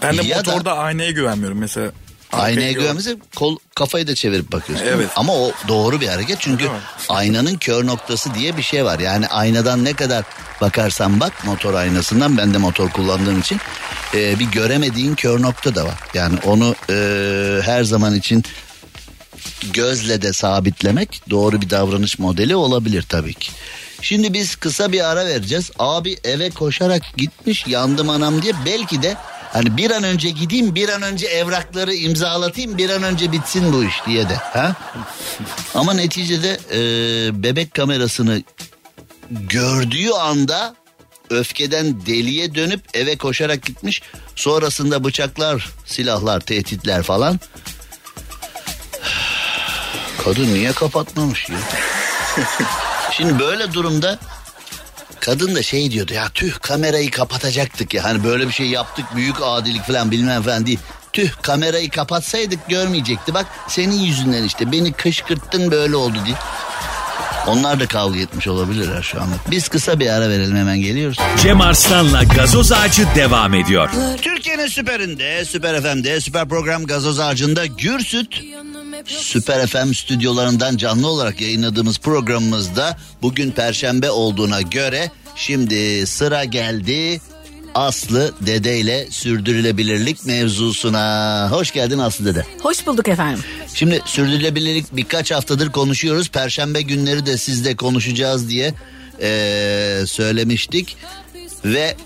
Ben 0.02 0.18
de 0.18 0.22
Ya 0.22 0.44
da- 0.44 0.50
motorda 0.50 0.78
aynaya 0.78 1.10
güvenmiyorum 1.10 1.58
mesela. 1.58 1.90
Aynaya 2.32 2.72
güven- 2.72 2.80
güvenmezse 2.80 3.16
kol 3.36 3.56
kafayı 3.74 4.06
da 4.06 4.14
çevirip 4.14 4.52
bakıyorsun. 4.52 4.86
Evet. 4.86 5.08
Ama 5.16 5.32
o 5.32 5.52
doğru 5.68 6.00
bir 6.00 6.08
hareket 6.08 6.40
çünkü 6.40 6.68
aynanın 7.08 7.54
kör 7.56 7.86
noktası 7.86 8.34
diye 8.34 8.56
bir 8.56 8.62
şey 8.62 8.84
var. 8.84 8.98
Yani 8.98 9.26
aynadan 9.28 9.84
ne 9.84 9.92
kadar 9.92 10.24
bakarsan 10.60 11.20
bak 11.20 11.32
motor 11.44 11.74
aynasından 11.74 12.36
ben 12.38 12.54
de 12.54 12.58
motor 12.58 12.90
kullandığım 12.90 13.40
için 13.40 13.60
e, 14.14 14.38
bir 14.38 14.44
göremediğin 14.44 15.14
kör 15.14 15.42
nokta 15.42 15.74
da 15.74 15.84
var. 15.84 15.94
Yani 16.14 16.38
onu 16.44 16.74
e, 16.90 16.94
her 17.64 17.84
zaman 17.84 18.14
için 18.14 18.44
gözle 19.72 20.22
de 20.22 20.32
sabitlemek 20.32 21.22
doğru 21.30 21.60
bir 21.62 21.70
davranış 21.70 22.18
modeli 22.18 22.56
olabilir 22.56 23.02
tabii 23.08 23.34
ki. 23.34 23.52
Şimdi 24.02 24.32
biz 24.32 24.56
kısa 24.56 24.92
bir 24.92 25.10
ara 25.10 25.26
vereceğiz. 25.26 25.70
Abi 25.78 26.16
eve 26.24 26.50
koşarak 26.50 27.02
gitmiş 27.16 27.66
yandım 27.66 28.10
anam 28.10 28.42
diye 28.42 28.52
belki 28.66 29.02
de 29.02 29.16
hani 29.52 29.76
bir 29.76 29.90
an 29.90 30.02
önce 30.02 30.30
gideyim 30.30 30.74
bir 30.74 30.88
an 30.88 31.02
önce 31.02 31.26
evrakları 31.26 31.94
imzalatayım 31.94 32.78
bir 32.78 32.90
an 32.90 33.02
önce 33.02 33.32
bitsin 33.32 33.72
bu 33.72 33.84
iş 33.84 33.94
diye 34.06 34.28
de. 34.28 34.34
Ha? 34.34 34.76
Ama 35.74 35.94
neticede 35.94 36.58
e, 36.72 36.78
bebek 37.42 37.74
kamerasını 37.74 38.42
gördüğü 39.30 40.10
anda 40.10 40.74
öfkeden 41.30 42.06
deliye 42.06 42.54
dönüp 42.54 42.80
eve 42.94 43.16
koşarak 43.16 43.62
gitmiş. 43.62 44.02
Sonrasında 44.36 45.04
bıçaklar, 45.04 45.68
silahlar, 45.86 46.40
tehditler 46.40 47.02
falan. 47.02 47.40
Kadın 50.24 50.54
niye 50.54 50.72
kapatmamış 50.72 51.48
ya? 51.48 51.58
Şimdi 53.18 53.38
böyle 53.38 53.72
durumda 53.72 54.18
kadın 55.20 55.54
da 55.54 55.62
şey 55.62 55.90
diyordu 55.90 56.12
ya 56.14 56.28
tüh 56.34 56.52
kamerayı 56.60 57.10
kapatacaktık 57.10 57.94
ya. 57.94 58.04
Hani 58.04 58.24
böyle 58.24 58.46
bir 58.48 58.52
şey 58.52 58.66
yaptık 58.66 59.04
büyük 59.16 59.36
adilik 59.42 59.82
falan 59.82 60.10
bilmem 60.10 60.42
falan 60.42 60.66
değil. 60.66 60.78
Tüh 61.12 61.30
kamerayı 61.42 61.90
kapatsaydık 61.90 62.68
görmeyecekti. 62.68 63.34
Bak 63.34 63.46
senin 63.68 63.98
yüzünden 63.98 64.42
işte 64.42 64.72
beni 64.72 64.92
kışkırttın 64.92 65.70
böyle 65.70 65.96
oldu 65.96 66.18
diye. 66.26 66.36
Onlar 67.48 67.80
da 67.80 67.86
kavga 67.86 68.18
etmiş 68.18 68.48
olabilirler 68.48 69.02
şu 69.02 69.22
anda. 69.22 69.34
Biz 69.50 69.68
kısa 69.68 70.00
bir 70.00 70.10
ara 70.10 70.28
verelim 70.28 70.56
hemen 70.56 70.80
geliyoruz. 70.80 71.18
Cem 71.42 71.60
Arslan'la 71.60 72.22
gazoz 72.22 72.72
ağacı 72.72 73.06
devam 73.14 73.54
ediyor. 73.54 73.90
Türkiye'nin 74.22 74.66
süperinde, 74.66 75.44
süper 75.44 75.82
FM'de, 75.82 76.20
süper 76.20 76.48
program 76.48 76.84
gazoz 76.86 77.20
ağacında 77.20 77.66
Gürsüt 77.66 78.42
Süper 79.06 79.66
FM 79.66 79.92
stüdyolarından 79.92 80.76
canlı 80.76 81.06
olarak 81.06 81.40
yayınladığımız 81.40 81.98
programımızda 81.98 82.96
bugün 83.22 83.50
perşembe 83.50 84.10
olduğuna 84.10 84.62
göre 84.62 85.10
şimdi 85.36 86.06
sıra 86.06 86.44
geldi 86.44 87.20
Aslı 87.74 88.32
Dede 88.40 88.78
ile 88.78 89.06
sürdürülebilirlik 89.10 90.26
mevzusuna. 90.26 91.48
Hoş 91.50 91.72
geldin 91.72 91.98
Aslı 91.98 92.24
Dede. 92.24 92.44
Hoş 92.62 92.86
bulduk 92.86 93.08
efendim. 93.08 93.44
Şimdi 93.74 94.00
sürdürülebilirlik 94.06 94.96
birkaç 94.96 95.30
haftadır 95.30 95.70
konuşuyoruz. 95.72 96.28
Perşembe 96.28 96.82
günleri 96.82 97.26
de 97.26 97.38
sizle 97.38 97.76
konuşacağız 97.76 98.48
diye 98.48 98.74
eee, 99.20 100.06
söylemiştik. 100.06 100.96
Ve 101.64 101.96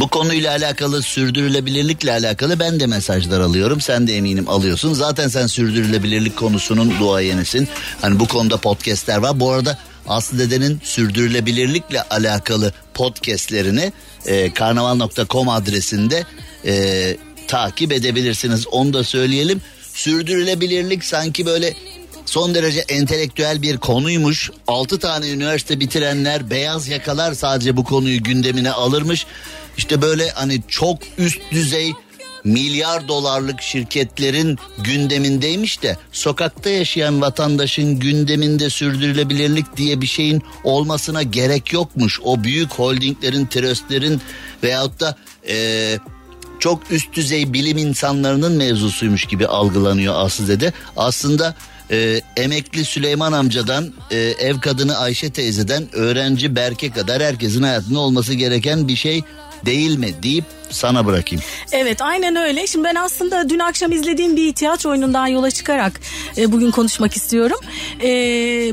bu 0.00 0.08
konuyla 0.08 0.50
alakalı 0.52 1.02
sürdürülebilirlikle 1.02 2.12
alakalı 2.12 2.60
ben 2.60 2.80
de 2.80 2.86
mesajlar 2.86 3.40
alıyorum. 3.40 3.80
Sen 3.80 4.06
de 4.06 4.16
eminim 4.16 4.48
alıyorsun. 4.48 4.92
Zaten 4.92 5.28
sen 5.28 5.46
sürdürülebilirlik 5.46 6.36
konusunun 6.36 6.94
duayenisin. 7.00 7.68
Hani 8.00 8.20
bu 8.20 8.28
konuda 8.28 8.56
podcastler 8.56 9.16
var. 9.16 9.40
Bu 9.40 9.50
arada 9.52 9.78
Aslı 10.08 10.38
Dede'nin 10.38 10.80
sürdürülebilirlikle 10.84 12.02
alakalı 12.02 12.72
podcastlerini 12.94 13.92
e, 14.26 14.54
karnaval.com 14.54 15.48
adresinde 15.48 16.24
e, 16.66 17.16
takip 17.48 17.92
edebilirsiniz. 17.92 18.66
Onu 18.66 18.92
da 18.92 19.04
söyleyelim. 19.04 19.60
Sürdürülebilirlik 19.92 21.04
sanki 21.04 21.46
böyle 21.46 21.74
son 22.26 22.54
derece 22.54 22.80
entelektüel 22.80 23.62
bir 23.62 23.76
konuymuş. 23.76 24.50
6 24.66 24.98
tane 24.98 25.30
üniversite 25.30 25.80
bitirenler 25.80 26.50
beyaz 26.50 26.88
yakalar 26.88 27.34
sadece 27.34 27.76
bu 27.76 27.84
konuyu 27.84 28.22
gündemine 28.22 28.70
alırmış. 28.70 29.26
İşte 29.78 30.02
böyle 30.02 30.30
hani 30.30 30.62
çok 30.68 30.98
üst 31.18 31.40
düzey 31.52 31.92
milyar 32.44 33.08
dolarlık 33.08 33.62
şirketlerin 33.62 34.58
gündemindeymiş 34.78 35.82
de 35.82 35.96
sokakta 36.12 36.70
yaşayan 36.70 37.20
vatandaşın 37.20 37.98
gündeminde 37.98 38.70
sürdürülebilirlik 38.70 39.76
diye 39.76 40.00
bir 40.00 40.06
şeyin 40.06 40.42
olmasına 40.64 41.22
gerek 41.22 41.72
yokmuş. 41.72 42.20
O 42.24 42.44
büyük 42.44 42.72
holdinglerin, 42.72 43.46
tröstlerin 43.46 44.20
veyahut 44.62 45.00
da 45.00 45.16
eee 45.48 45.98
çok 46.58 46.90
üst 46.90 47.14
düzey 47.14 47.52
bilim 47.52 47.78
insanlarının 47.78 48.52
mevzusuymuş 48.52 49.24
gibi 49.24 49.46
algılanıyor 49.46 50.14
Aslıde'de. 50.16 50.72
Aslında 50.96 51.54
e, 51.90 52.20
emekli 52.36 52.84
Süleyman 52.84 53.32
amcadan 53.32 53.92
e, 54.10 54.16
ev 54.16 54.60
kadını 54.60 54.98
Ayşe 54.98 55.30
teyzeden 55.30 55.88
öğrenci 55.92 56.56
Berke 56.56 56.90
kadar 56.90 57.22
herkesin 57.22 57.62
hayatında 57.62 57.98
olması 57.98 58.34
gereken 58.34 58.88
bir 58.88 58.96
şey 58.96 59.22
değil 59.66 59.98
mi 59.98 60.14
deyip 60.22 60.44
sana 60.70 61.06
bırakayım. 61.06 61.44
Evet 61.72 62.02
aynen 62.02 62.36
öyle. 62.36 62.66
Şimdi 62.66 62.84
ben 62.84 62.94
aslında 62.94 63.48
dün 63.48 63.58
akşam 63.58 63.92
izlediğim 63.92 64.36
bir 64.36 64.52
tiyatro 64.52 64.90
oyunundan 64.90 65.26
yola 65.26 65.50
çıkarak 65.50 66.00
e, 66.36 66.52
bugün 66.52 66.70
konuşmak 66.70 67.16
istiyorum. 67.16 67.58
E, 68.02 68.08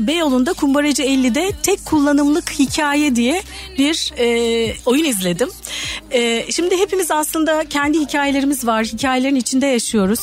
Beyoğlu'nda 0.06 0.52
Kumbaracı 0.52 1.02
50'de 1.02 1.50
tek 1.62 1.84
kullanımlık 1.84 2.50
hikaye 2.50 3.16
diye 3.16 3.42
bir 3.78 4.12
e, 4.18 4.74
oyun 4.86 5.04
izledim. 5.04 5.48
E, 6.10 6.52
şimdi 6.52 6.76
hepimiz 6.76 7.10
aslında 7.10 7.64
kendi 7.64 8.00
hikayelerimiz 8.00 8.66
var. 8.66 8.84
Hikayelerin 8.84 9.36
içinde 9.36 9.66
yaşıyoruz. 9.66 10.20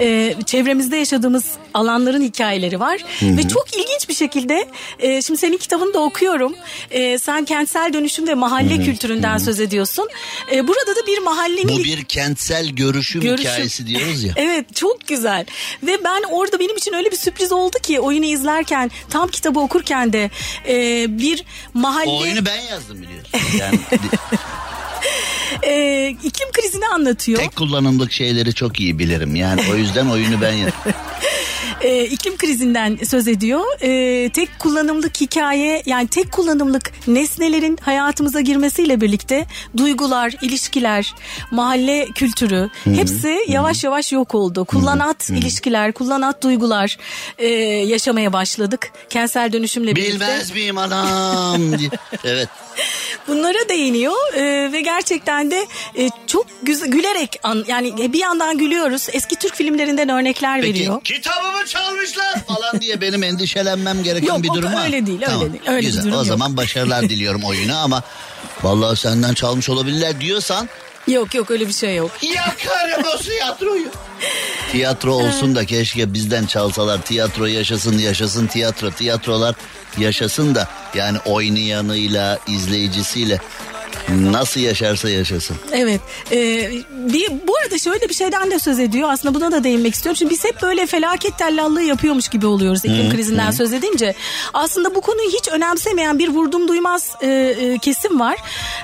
E, 0.00 0.34
çevremizde 0.46 0.96
yaşadığımız 0.96 1.44
alanların 1.74 2.22
hikayeleri 2.22 2.80
var. 2.80 3.04
Ve 3.22 3.48
çok 3.48 3.76
ilginç 3.76 4.08
bir 4.08 4.14
şekilde 4.14 4.66
e, 4.98 5.22
şimdi 5.22 5.40
senin 5.40 5.56
kitabını 5.56 5.94
da 5.94 6.00
okuyorum. 6.00 6.54
E, 6.90 7.18
sen 7.18 7.44
kentsel 7.44 7.92
dönüşüm 7.92 8.28
ve 8.28 8.34
mahalle 8.34 8.84
kültüründen 8.84 9.38
söz 9.38 9.60
ediyorsun. 9.60 10.08
E, 10.52 10.68
burada 10.68 10.96
da 10.96 11.06
bir 11.06 11.09
mahallenin... 11.18 11.68
Bu 11.68 11.84
bir 11.84 12.04
kentsel 12.04 12.68
görüşüm, 12.68 13.22
Görüşüm. 13.22 13.50
hikayesi 13.50 13.86
diyoruz 13.86 14.24
ya. 14.24 14.32
Evet 14.40 14.76
çok 14.76 15.08
güzel 15.08 15.46
ve 15.82 16.04
ben 16.04 16.22
orada 16.30 16.58
benim 16.58 16.76
için 16.76 16.92
öyle 16.92 17.10
bir 17.10 17.16
sürpriz 17.16 17.52
oldu 17.52 17.76
ki 17.82 18.00
oyunu 18.00 18.24
izlerken 18.24 18.90
tam 19.10 19.28
kitabı 19.28 19.60
okurken 19.60 20.12
de 20.12 20.30
e, 20.68 21.06
bir 21.18 21.44
mahalle 21.74 22.10
O 22.10 22.18
oyunu 22.18 22.46
ben 22.46 22.60
yazdım 22.60 23.02
biliyorsun. 23.02 23.30
Yani 23.58 23.80
e, 25.62 26.08
iklim 26.24 26.52
krizini 26.52 26.86
anlatıyor. 26.86 27.38
tek 27.38 27.56
kullanımlık 27.56 28.12
şeyleri 28.12 28.54
çok 28.54 28.80
iyi 28.80 28.98
bilirim. 28.98 29.36
Yani 29.36 29.62
o 29.72 29.74
yüzden 29.74 30.06
oyunu 30.06 30.40
ben 30.40 30.52
yazdım. 30.52 30.80
E, 31.80 32.04
iklim 32.04 32.36
krizinden 32.36 32.98
söz 33.08 33.28
ediyor. 33.28 33.60
E, 33.80 34.28
tek 34.28 34.58
kullanımlık 34.58 35.20
hikaye 35.20 35.82
yani 35.86 36.08
tek 36.08 36.32
kullanımlık 36.32 36.92
nesnelerin 37.06 37.78
hayatımıza 37.80 38.40
girmesiyle 38.40 39.00
birlikte 39.00 39.46
duygular, 39.76 40.34
ilişkiler, 40.42 41.14
mahalle 41.50 42.06
kültürü 42.14 42.70
hepsi 42.84 43.38
yavaş 43.48 43.84
yavaş 43.84 44.12
yok 44.12 44.34
oldu. 44.34 44.64
Kullanat 44.64 45.30
ilişkiler, 45.30 45.92
kullanat 45.92 46.42
duygular 46.42 46.96
e, 47.38 47.46
yaşamaya 47.86 48.32
başladık. 48.32 48.92
Kentsel 49.10 49.52
dönüşümle 49.52 49.96
birlikte. 49.96 50.14
Bilmez 50.14 50.52
miyim 50.54 50.78
anam 50.78 51.78
diye. 51.78 51.90
Evet. 52.24 52.48
Bunlara 53.28 53.68
değiniyor 53.68 54.34
e, 54.34 54.72
ve 54.72 54.80
gerçekten 54.80 55.50
de 55.50 55.66
e, 55.98 56.10
çok 56.26 56.46
güzel 56.62 56.88
gülerek 56.88 57.40
an, 57.42 57.64
yani 57.68 58.12
bir 58.12 58.18
yandan 58.18 58.58
gülüyoruz. 58.58 59.08
Eski 59.12 59.36
Türk 59.36 59.54
filmlerinden 59.54 60.08
örnekler 60.08 60.60
Peki 60.60 60.74
veriyor. 60.74 61.00
kitabımı 61.04 61.66
çalmışlar 61.66 62.44
falan 62.46 62.80
diye 62.80 63.00
benim 63.00 63.22
endişelenmem 63.22 64.02
gereken 64.02 64.26
Yok, 64.26 64.42
bir 64.42 64.48
durum 64.48 64.74
var. 64.74 64.84
öyle 64.84 65.06
değil, 65.06 65.20
öyle 65.22 65.52
değil, 65.52 65.62
öyle 65.66 65.80
bir 65.80 65.86
Güzel. 65.86 66.02
durum 66.02 66.14
o 66.14 66.16
yok. 66.16 66.26
zaman 66.26 66.56
başarılar 66.56 67.02
diliyorum 67.08 67.44
oyuna 67.44 67.78
ama 67.82 68.02
vallahi 68.62 68.96
senden 68.96 69.34
çalmış 69.34 69.68
olabilirler 69.68 70.20
diyorsan 70.20 70.68
Yok 71.10 71.34
yok 71.34 71.50
öyle 71.50 71.68
bir 71.68 71.72
şey 71.72 71.96
yok. 71.96 72.10
yakarım 72.22 73.04
o 73.14 73.18
tiyatroyu. 73.18 73.88
Tiyatro 74.72 75.12
olsun 75.12 75.54
da 75.54 75.66
keşke 75.66 76.14
bizden 76.14 76.46
çalsalar. 76.46 77.02
Tiyatro 77.02 77.46
yaşasın 77.46 77.98
yaşasın 77.98 78.46
tiyatro. 78.46 78.90
Tiyatrolar 78.90 79.54
yaşasın 79.98 80.54
da 80.54 80.68
yani 80.94 81.18
oynayanıyla 81.24 82.38
izleyicisiyle 82.46 83.38
nasıl 84.08 84.60
yaşarsa 84.60 85.10
yaşasın. 85.10 85.56
Evet. 85.72 86.00
E, 86.32 86.36
bir, 86.92 87.28
bu 87.46 87.56
arada 87.56 87.78
şöyle 87.78 88.08
bir 88.08 88.14
şeyden 88.14 88.50
de 88.50 88.58
söz 88.58 88.78
ediyor. 88.78 89.08
Aslında 89.12 89.34
buna 89.34 89.52
da 89.52 89.64
değinmek 89.64 89.94
istiyorum. 89.94 90.16
Şimdi 90.16 90.30
biz 90.30 90.44
hep 90.44 90.62
böyle 90.62 90.86
felaket 90.86 91.38
tellallığı 91.38 91.82
yapıyormuş 91.82 92.28
gibi 92.28 92.46
oluyoruz 92.46 92.84
iklim 92.84 93.10
krizinden 93.10 93.50
söz 93.50 93.72
edince. 93.72 94.14
Aslında 94.54 94.94
bu 94.94 95.00
konuyu 95.00 95.28
hiç 95.28 95.48
önemsemeyen 95.48 96.18
bir 96.18 96.28
vurdum 96.28 96.68
duymaz 96.68 97.10
e, 97.22 97.26
e, 97.26 97.78
kesim 97.78 98.20
var. 98.20 98.36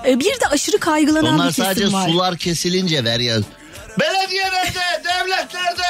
E, 0.06 0.20
bir 0.20 0.40
de 0.40 0.46
aşırı 0.50 0.78
kaygılanan 0.78 1.34
Onlar 1.34 1.48
bir 1.48 1.52
kesim 1.52 1.64
sadece 1.64 1.92
var. 1.92 2.08
sular 2.08 2.36
kesilince 2.36 3.04
ver 3.04 3.20
ya. 3.20 3.36
Belediyelerde, 4.00 5.02
devletlerde 5.04 5.82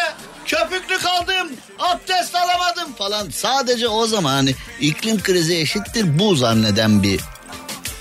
köpüklü 0.47 0.99
kaldım, 0.99 1.49
abdest 1.79 2.35
alamadım 2.35 2.93
falan. 2.99 3.31
Sadece 3.31 3.89
o 3.89 4.07
zaman 4.07 4.33
hani 4.33 4.55
iklim 4.81 5.23
krizi 5.23 5.57
eşittir 5.57 6.19
bu 6.19 6.35
zanneden 6.37 7.03
bir 7.03 7.21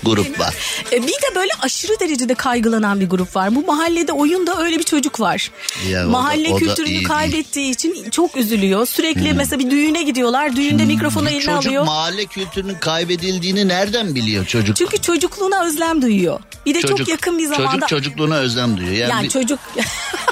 grup 0.06 0.40
var. 0.40 0.54
E, 0.92 1.02
bir 1.02 1.08
de 1.08 1.34
böyle 1.34 1.50
aşırı 1.62 2.00
derecede 2.00 2.34
kaygılanan 2.34 3.00
bir 3.00 3.08
grup 3.08 3.36
var. 3.36 3.54
Bu 3.54 3.62
mahallede 3.66 4.12
oyunda 4.12 4.62
öyle 4.62 4.78
bir 4.78 4.82
çocuk 4.82 5.20
var. 5.20 5.50
Ya 5.90 6.00
o 6.02 6.04
da- 6.06 6.08
Mahalle 6.10 6.48
o 6.48 6.54
da 6.54 6.58
iyi 6.58 6.58
kültürünü 6.58 6.88
değil. 6.90 7.04
kaybettiği 7.04 7.70
için 7.70 8.10
çok 8.10 8.36
üzülüyor. 8.36 8.86
Sürekli 8.86 9.32
mesela 9.32 9.58
bir 9.58 9.70
düğüne 9.70 10.02
gidiyorlar. 10.02 10.56
Düğünde 10.56 10.84
mikrofonu 10.84 11.28
eline 11.28 11.40
Çocuk 11.42 11.66
alıyor. 11.66 11.84
mahalle 11.84 12.24
kültürünün 12.26 12.74
kaybedildiğini 12.74 13.68
nereden 13.68 14.14
biliyor 14.14 14.46
çocuk? 14.46 14.76
Çünkü 14.76 14.98
çocukluğuna 15.02 15.64
özlem 15.64 16.02
duyuyor. 16.02 16.40
Bir 16.66 16.74
de 16.74 16.80
çok 16.82 17.08
yakın 17.08 17.38
bir 17.38 17.46
zamanda. 17.46 17.72
Çocuk 17.72 17.88
çocukluğuna 17.88 18.36
özlem 18.36 18.76
duyuyor. 18.76 18.94
Yani, 18.96 19.10
yani 19.10 19.24
bir- 19.24 19.30
çocuk 19.30 19.58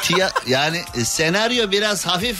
tiya- 0.02 0.32
yani 0.46 0.80
e, 0.96 1.04
senaryo 1.04 1.70
biraz 1.70 2.06
hafif. 2.06 2.36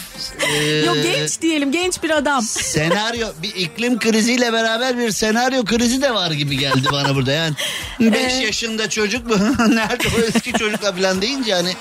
e, 0.59 0.63
yok 0.85 0.95
genç 1.03 1.41
diyelim 1.41 1.71
genç 1.71 2.03
bir 2.03 2.09
adam. 2.09 2.41
senaryo 2.41 3.27
bir 3.43 3.55
iklim 3.55 3.99
kriziyle 3.99 4.53
beraber 4.53 4.97
bir 4.97 5.11
senaryo 5.11 5.65
krizi 5.65 6.01
de 6.01 6.13
var 6.13 6.31
gibi 6.31 6.57
geldi 6.57 6.87
bana 6.91 7.15
burada 7.15 7.24
yani. 7.31 7.53
5 7.99 8.33
Ee, 8.33 8.35
yaşında 8.35 8.89
çocuk 8.89 9.25
mu? 9.27 9.35
Nerede 9.75 10.07
o 10.17 10.21
eski 10.21 10.53
çocukla 10.53 10.93
falan 10.93 11.21
deyince 11.21 11.53
hani 11.53 11.73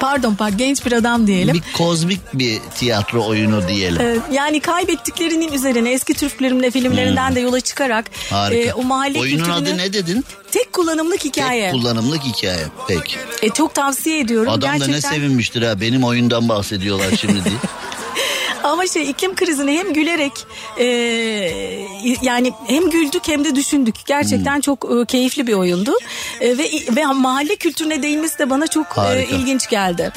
Pardon 0.00 0.34
pardon 0.34 0.58
genç 0.58 0.86
bir 0.86 0.92
adam 0.92 1.26
diyelim. 1.26 1.54
bir 1.54 1.62
kozmik 1.78 2.20
bir 2.34 2.60
tiyatro 2.74 3.24
oyunu 3.26 3.68
diyelim. 3.68 4.00
Ee, 4.02 4.16
Yani 4.32 4.60
kaybettiklerinin 4.60 5.52
üzerine 5.52 5.92
eski 5.92 6.14
Türk 6.14 6.32
filmleri- 6.40 6.70
filmlerinden 6.70 7.34
de 7.34 7.40
yola 7.40 7.60
çıkarak 7.60 8.04
Hmm. 8.28 8.36
Harika. 8.38 8.70
e, 8.70 8.72
o 8.74 8.82
mahalle 8.82 9.18
Oyunun 9.18 9.44
kültürünü 9.44 9.68
adı 9.70 9.78
ne 9.78 9.92
dedin? 9.92 10.24
tek 10.52 10.72
kullanımlık 10.72 11.24
hikaye. 11.24 11.62
Tek 11.62 11.72
kullanımlık 11.72 12.22
hikaye. 12.22 12.66
Peki. 12.88 13.16
E, 13.42 13.48
çok 13.50 13.74
tavsiye 13.74 14.18
ediyorum. 14.20 14.52
Adam 14.52 14.68
da 14.70 14.72
ne 14.72 14.78
Gerçekten. 14.78 15.10
sevinmiştir 15.10 15.62
ha 15.62 15.80
benim 15.80 16.04
oyundan 16.04 16.48
bahsediyorlar 16.48 17.06
şimdi 17.20 17.44
diye. 17.44 17.54
Ama 18.64 18.86
şey 18.86 19.10
iklim 19.10 19.34
krizini 19.34 19.72
hem 19.78 19.92
gülerek 19.92 20.32
e, 20.78 20.84
yani 22.22 22.52
hem 22.66 22.90
güldük 22.90 23.28
hem 23.28 23.44
de 23.44 23.54
düşündük. 23.54 23.94
Gerçekten 24.06 24.54
Hmm. 24.54 24.60
çok 24.60 24.88
e, 25.02 25.06
keyifli 25.06 25.46
bir 25.46 25.54
oyundu. 25.54 25.92
E, 26.40 26.58
ve 26.58 26.70
ve 26.96 27.06
mahalle 27.06 27.56
kültürüne 27.56 28.02
değinmesi 28.02 28.38
de 28.38 28.50
bana 28.50 28.66
çok 28.66 28.86
e, 29.14 29.26
ilginç 29.30 29.68
geldi. 29.68 30.12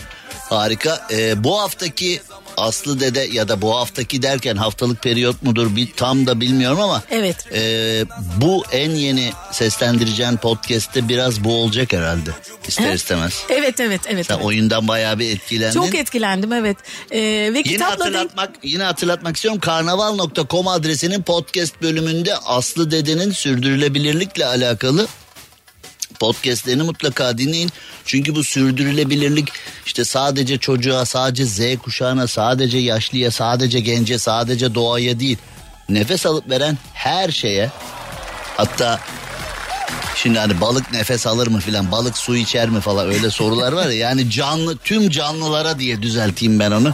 Harika. 0.50 1.08
Ee, 1.12 1.44
bu 1.44 1.60
haftaki 1.60 2.22
Aslı 2.58 3.00
Dede 3.00 3.28
ya 3.32 3.48
da 3.48 3.62
bu 3.62 3.76
haftaki 3.76 4.22
derken 4.22 4.56
haftalık 4.56 5.04
periyot 5.04 5.44
mudur 5.44 5.76
bir 5.76 5.92
tam 5.92 6.28
da 6.28 6.42
bilmiyorum 6.42 6.80
ama 6.80 7.04
Evet. 7.12 7.36
e, 7.54 8.06
bu 8.42 8.64
en 8.72 8.92
yeni 8.92 9.32
seslendireceğin 9.52 10.38
podcast'te 10.38 11.10
biraz 11.10 11.44
bu 11.44 11.56
olacak 11.56 11.94
herhalde 11.94 12.30
ister 12.68 12.94
istemez. 12.94 13.44
Evet 13.50 13.80
evet 13.80 14.02
evet. 14.08 14.26
Sen 14.26 14.36
evet. 14.36 14.46
oyundan 14.46 14.88
bayağı 14.88 15.20
bir 15.20 15.30
etkilendin. 15.36 15.74
Çok 15.74 15.96
etkilendim 15.96 16.54
evet. 16.54 16.78
E, 17.12 17.20
ve 17.54 17.64
Yine 17.66 17.84
hatırlatmak 17.84 18.50
yine 18.64 18.84
hatırlatmak 18.84 19.36
istiyorum. 19.36 19.60
Karnaval.com 19.60 20.68
adresinin 20.68 21.22
podcast 21.22 21.82
bölümünde 21.82 22.38
Aslı 22.38 22.92
Dede'nin 22.92 23.32
sürdürülebilirlikle 23.32 24.46
alakalı 24.46 25.08
podcastlerini 26.16 26.84
mutlaka 26.84 27.38
dinleyin. 27.38 27.70
Çünkü 28.06 28.36
bu 28.36 28.44
sürdürülebilirlik 28.44 29.50
işte 29.86 30.06
sadece 30.06 30.58
çocuğa, 30.58 31.06
sadece 31.06 31.46
Z 31.46 31.78
kuşağına, 31.84 32.28
sadece 32.28 32.78
yaşlıya, 32.78 33.32
sadece 33.32 33.80
gence, 33.80 34.20
sadece 34.20 34.76
doğaya 34.76 35.20
değil. 35.20 35.38
Nefes 35.90 36.26
alıp 36.26 36.50
veren 36.50 36.78
her 36.94 37.32
şeye 37.32 37.72
hatta 38.58 39.00
Şimdi 40.16 40.40
hani 40.40 40.62
balık 40.62 40.92
nefes 40.92 41.28
alır 41.28 41.48
mı 41.48 41.60
filan 41.60 41.92
balık 41.92 42.18
su 42.18 42.36
içer 42.36 42.70
mi 42.70 42.82
falan 42.82 43.08
öyle 43.08 43.30
sorular 43.30 43.72
var 43.74 43.86
ya 43.86 43.94
yani 43.94 44.30
canlı 44.30 44.78
tüm 44.78 45.10
canlılara 45.10 45.80
diye 45.80 46.02
düzelteyim 46.02 46.60
ben 46.60 46.72
onu. 46.72 46.94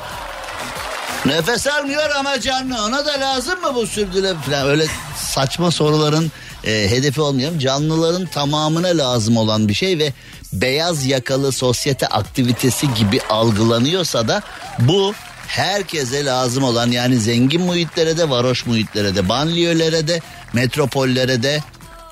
Nefes 1.26 1.68
almıyor 1.68 2.10
ama 2.20 2.40
canlı 2.40 2.86
ona 2.86 3.06
da 3.06 3.12
lazım 3.12 3.62
mı 3.62 3.76
bu 3.76 3.88
sürdüle 3.88 4.34
falan 4.36 4.68
öyle 4.68 4.86
saçma 5.16 5.72
soruların 5.72 6.32
e, 6.64 6.88
hedefi 6.90 7.22
olmayalım. 7.22 7.60
Canlıların 7.60 8.26
tamamına 8.26 8.88
lazım 8.88 9.38
olan 9.38 9.68
bir 9.68 9.74
şey 9.74 10.00
ve 10.00 10.14
beyaz 10.54 11.06
yakalı 11.06 11.52
sosyete 11.52 12.08
aktivitesi 12.08 12.94
gibi 12.94 13.22
algılanıyorsa 13.30 14.28
da 14.28 14.42
bu 14.80 15.14
herkese 15.48 16.26
lazım 16.26 16.64
olan 16.64 16.92
yani 16.92 17.20
zengin 17.20 17.62
muhitlere 17.62 18.18
de 18.18 18.30
varoş 18.30 18.66
muhitlere 18.66 19.16
de 19.16 19.30
banliyölere 19.30 20.08
de 20.08 20.22
metropollere 20.54 21.44
de 21.44 21.64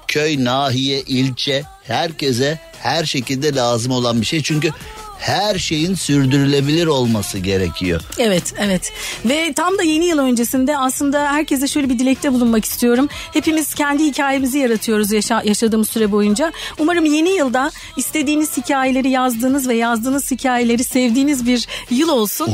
köy, 0.08 0.44
nahiye, 0.44 1.02
ilçe 1.02 1.64
herkese 1.84 2.60
her 2.80 3.06
şekilde 3.06 3.56
lazım 3.56 3.92
olan 3.92 4.22
bir 4.22 4.26
şey. 4.26 4.44
Çünkü 4.44 4.72
her 5.20 5.60
şeyin 5.60 5.96
sürdürülebilir 5.96 6.88
olması 6.88 7.38
gerekiyor. 7.38 8.02
Evet, 8.18 8.54
evet. 8.60 8.92
Ve 9.26 9.54
tam 9.54 9.78
da 9.78 9.84
yeni 9.84 10.06
yıl 10.06 10.20
öncesinde 10.20 10.78
aslında 10.78 11.32
herkese 11.34 11.68
şöyle 11.68 11.90
bir 11.90 12.00
dilekte 12.00 12.34
bulunmak 12.34 12.66
istiyorum. 12.66 13.10
Hepimiz 13.34 13.74
kendi 13.76 14.04
hikayemizi 14.06 14.58
yaratıyoruz 14.60 15.12
yaşa- 15.12 15.42
yaşadığımız 15.46 15.90
süre 15.90 16.12
boyunca. 16.12 16.52
Umarım 16.78 17.06
yeni 17.06 17.30
yılda 17.30 17.72
istediğiniz 17.98 18.58
hikayeleri 18.58 19.10
yazdığınız 19.10 19.68
ve 19.68 19.76
yazdığınız 19.76 20.32
hikayeleri 20.32 20.84
sevdiğiniz 20.84 21.46
bir 21.46 21.68
yıl 21.90 22.10
olsun. 22.10 22.54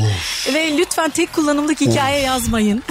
Ve 0.53 0.78
lütfen 0.78 1.09
tek 1.09 1.34
kullanımlık 1.34 1.82
hikaye 1.82 2.22
yazmayın. 2.22 2.84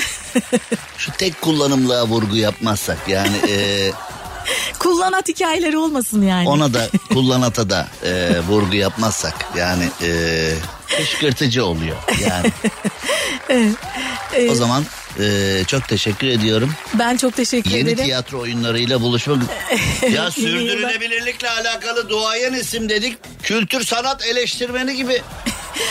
Şu 0.99 1.13
tek 1.13 1.41
kullanımlığa 1.41 2.07
vurgu 2.07 2.37
yapmazsak 2.37 2.99
yani 3.09 3.37
e, 3.49 3.91
Kullanat 4.79 5.29
hikayeleri 5.29 5.79
olmasın 5.79 6.23
yani. 6.23 6.49
ona 6.49 6.75
da 6.75 6.89
kullanata 7.13 7.71
da 7.71 7.89
e, 8.05 8.41
vurgu 8.41 8.77
yapmazsak 8.77 9.47
yani 9.57 9.89
e, 10.03 10.51
kışkırtıcı 10.97 11.65
oluyor 11.65 11.97
yani. 12.21 12.53
o 14.51 14.55
zaman 14.55 14.85
e, 15.21 15.63
çok 15.67 15.89
teşekkür 15.89 16.27
ediyorum. 16.27 16.73
Ben 16.95 17.17
çok 17.17 17.37
teşekkür 17.37 17.71
Yeni 17.71 17.89
ederim. 17.89 18.05
tiyatro 18.05 18.41
oyunlarıyla 18.41 19.01
buluşmak. 19.01 19.39
ya 20.13 20.31
sürdürülebilirlikle 20.31 21.51
alakalı 21.51 22.09
duayen 22.09 22.53
isim 22.53 22.89
dedik. 22.89 23.19
Kültür 23.43 23.85
sanat 23.85 24.27
eleştirmeni 24.27 24.97
gibi. 24.97 25.23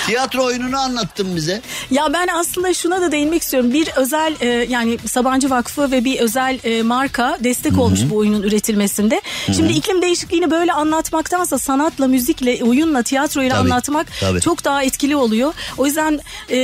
Tiyatro 0.08 0.44
oyununu 0.44 0.78
anlattın 0.78 1.36
bize. 1.36 1.62
Ya 1.92 2.14
ben 2.14 2.28
aslında 2.28 2.74
şuna 2.74 3.02
da 3.02 3.12
değinmek 3.12 3.42
istiyorum. 3.42 3.74
Bir 3.74 3.88
özel 3.96 4.36
e, 4.42 4.48
yani 4.48 4.98
Sabancı 5.06 5.50
Vakfı 5.50 5.92
ve 5.92 6.06
bir 6.06 6.20
özel 6.20 6.60
e, 6.64 6.84
marka 6.84 7.38
destek 7.40 7.80
olmuş 7.80 8.00
bu 8.10 8.18
oyunun 8.18 8.44
üretilmesinde. 8.44 9.22
Şimdi 9.46 9.74
iklim 9.74 10.02
değişikliğini 10.02 10.52
böyle 10.52 10.74
anlatmaktansa 10.74 11.60
sanatla, 11.60 12.08
müzikle, 12.08 12.64
oyunla, 12.64 13.04
tiyatroyla 13.04 13.56
Tabii, 13.56 13.74
anlatmak 13.74 14.08
tabii. 14.20 14.42
çok 14.42 14.66
daha 14.66 14.84
etkili 14.84 15.16
oluyor. 15.16 15.54
O 15.78 15.86
yüzden 15.86 16.20
e, 16.50 16.58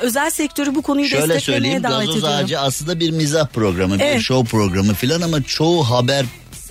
özel 0.00 0.30
sektörü 0.30 0.74
bu 0.74 0.82
konuyu 0.82 1.08
Şöyle 1.08 1.22
desteklemeye 1.22 1.58
söyleyeyim 1.58 1.82
davet 1.82 2.06
Gazoz 2.06 2.16
ediyorum. 2.16 2.44
Ağacı 2.44 2.60
aslında 2.60 3.00
bir 3.00 3.10
mizah 3.10 3.46
programı, 3.46 3.98
bir 3.98 4.04
Evet. 4.04 4.20
show 4.22 4.50
programı 4.50 4.94
filan 4.94 5.20
ama 5.20 5.42
çoğu 5.42 5.90
haber 5.90 6.24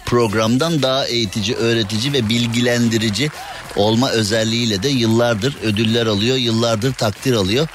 programdan 0.10 0.82
daha 0.82 1.08
eğitici, 1.08 1.56
öğretici 1.56 2.14
ve 2.14 2.30
bilgilendirici 2.30 3.30
olma 3.76 4.10
özelliğiyle 4.10 4.84
de 4.84 4.90
yıllardır 4.90 5.58
ödüller 5.64 6.06
alıyor, 6.06 6.38
yıllardır 6.38 6.94
takdir 6.94 7.34
alıyor. 7.34 7.68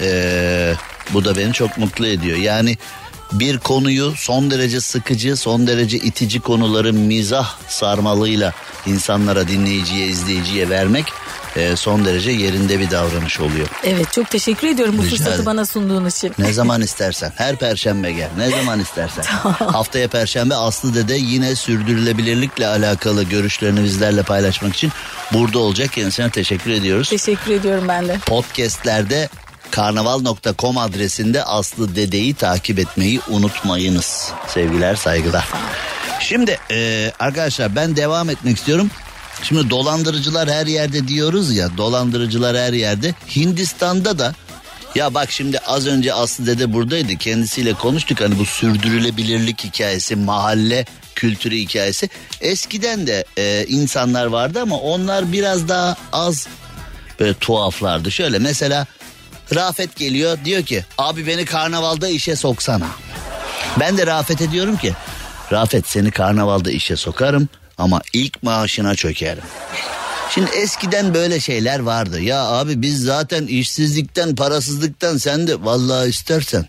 Ee, 0.00 0.74
bu 1.12 1.24
da 1.24 1.36
beni 1.36 1.52
çok 1.52 1.78
mutlu 1.78 2.06
ediyor. 2.06 2.38
Yani 2.38 2.76
bir 3.32 3.58
konuyu 3.58 4.12
son 4.16 4.50
derece 4.50 4.80
sıkıcı, 4.80 5.36
son 5.36 5.66
derece 5.66 5.96
itici 5.96 6.40
konuları 6.40 6.92
mizah 6.92 7.54
sarmalıyla 7.68 8.52
insanlara, 8.86 9.48
dinleyiciye, 9.48 10.06
izleyiciye 10.06 10.68
vermek 10.68 11.06
e, 11.56 11.76
son 11.76 12.04
derece 12.04 12.30
yerinde 12.30 12.80
bir 12.80 12.90
davranış 12.90 13.40
oluyor. 13.40 13.68
Evet 13.84 14.12
çok 14.12 14.30
teşekkür 14.30 14.68
ediyorum 14.68 14.94
bu 14.98 15.02
Rica 15.02 15.10
fırsatı 15.10 15.30
ederim. 15.30 15.46
bana 15.46 15.66
sunduğun 15.66 16.06
için. 16.06 16.34
Ne 16.38 16.52
zaman 16.52 16.80
istersen. 16.82 17.32
Her 17.36 17.56
perşembe 17.56 18.12
gel. 18.12 18.28
Ne 18.36 18.50
zaman 18.50 18.80
istersen. 18.80 19.22
Haftaya 19.58 20.08
perşembe 20.08 20.54
Aslı 20.54 20.94
Dede 20.94 21.14
yine 21.14 21.54
sürdürülebilirlikle 21.56 22.66
alakalı 22.66 23.22
görüşlerini 23.22 23.84
bizlerle 23.84 24.22
paylaşmak 24.22 24.74
için 24.74 24.92
burada 25.32 25.58
olacak. 25.58 25.92
Kendisine 25.92 26.30
teşekkür 26.30 26.70
ediyoruz. 26.70 27.08
Teşekkür 27.10 27.50
ediyorum 27.50 27.84
ben 27.88 28.08
de. 28.08 28.18
Podcast'lerde 28.26 29.28
karnaval.com 29.70 30.78
adresinde 30.78 31.44
Aslı 31.44 31.96
Dede'yi 31.96 32.34
takip 32.34 32.78
etmeyi 32.78 33.20
unutmayınız. 33.28 34.32
Sevgiler 34.48 34.96
saygılar. 34.96 35.48
Şimdi 36.20 36.58
e, 36.70 37.12
arkadaşlar 37.18 37.76
ben 37.76 37.96
devam 37.96 38.30
etmek 38.30 38.56
istiyorum. 38.56 38.90
Şimdi 39.42 39.70
dolandırıcılar 39.70 40.50
her 40.50 40.66
yerde 40.66 41.08
diyoruz 41.08 41.56
ya 41.56 41.76
dolandırıcılar 41.76 42.56
her 42.56 42.72
yerde. 42.72 43.14
Hindistan'da 43.36 44.18
da 44.18 44.34
ya 44.94 45.14
bak 45.14 45.30
şimdi 45.30 45.58
az 45.58 45.86
önce 45.86 46.14
Aslı 46.14 46.46
Dede 46.46 46.72
buradaydı 46.72 47.16
kendisiyle 47.16 47.74
konuştuk 47.74 48.20
hani 48.20 48.38
bu 48.38 48.46
sürdürülebilirlik 48.46 49.64
hikayesi 49.64 50.16
mahalle 50.16 50.84
kültürü 51.14 51.56
hikayesi. 51.56 52.08
Eskiden 52.40 53.06
de 53.06 53.24
e, 53.36 53.66
insanlar 53.68 54.26
vardı 54.26 54.60
ama 54.62 54.78
onlar 54.78 55.32
biraz 55.32 55.68
daha 55.68 55.96
az 56.12 56.48
böyle 57.20 57.34
tuhaflardı. 57.34 58.10
Şöyle 58.12 58.38
mesela 58.38 58.86
Rafet 59.54 59.96
geliyor 59.96 60.38
diyor 60.44 60.62
ki 60.62 60.84
abi 60.98 61.26
beni 61.26 61.44
karnavalda 61.44 62.08
işe 62.08 62.36
soksana. 62.36 62.86
Ben 63.80 63.98
de 63.98 64.06
Rafet'e 64.06 64.50
diyorum 64.50 64.76
ki 64.76 64.92
Rafet 65.52 65.88
seni 65.88 66.10
karnavalda 66.10 66.70
işe 66.70 66.96
sokarım 66.96 67.48
ama 67.82 68.02
ilk 68.12 68.42
maaşına 68.42 68.94
çökerim. 68.94 69.42
Şimdi 70.30 70.50
eskiden 70.50 71.14
böyle 71.14 71.40
şeyler 71.40 71.80
vardı. 71.80 72.20
Ya 72.20 72.44
abi 72.44 72.82
biz 72.82 73.02
zaten 73.02 73.46
işsizlikten, 73.46 74.34
parasızlıktan 74.34 75.16
sen 75.16 75.46
de 75.46 75.64
vallahi 75.64 76.08
istersen 76.08 76.66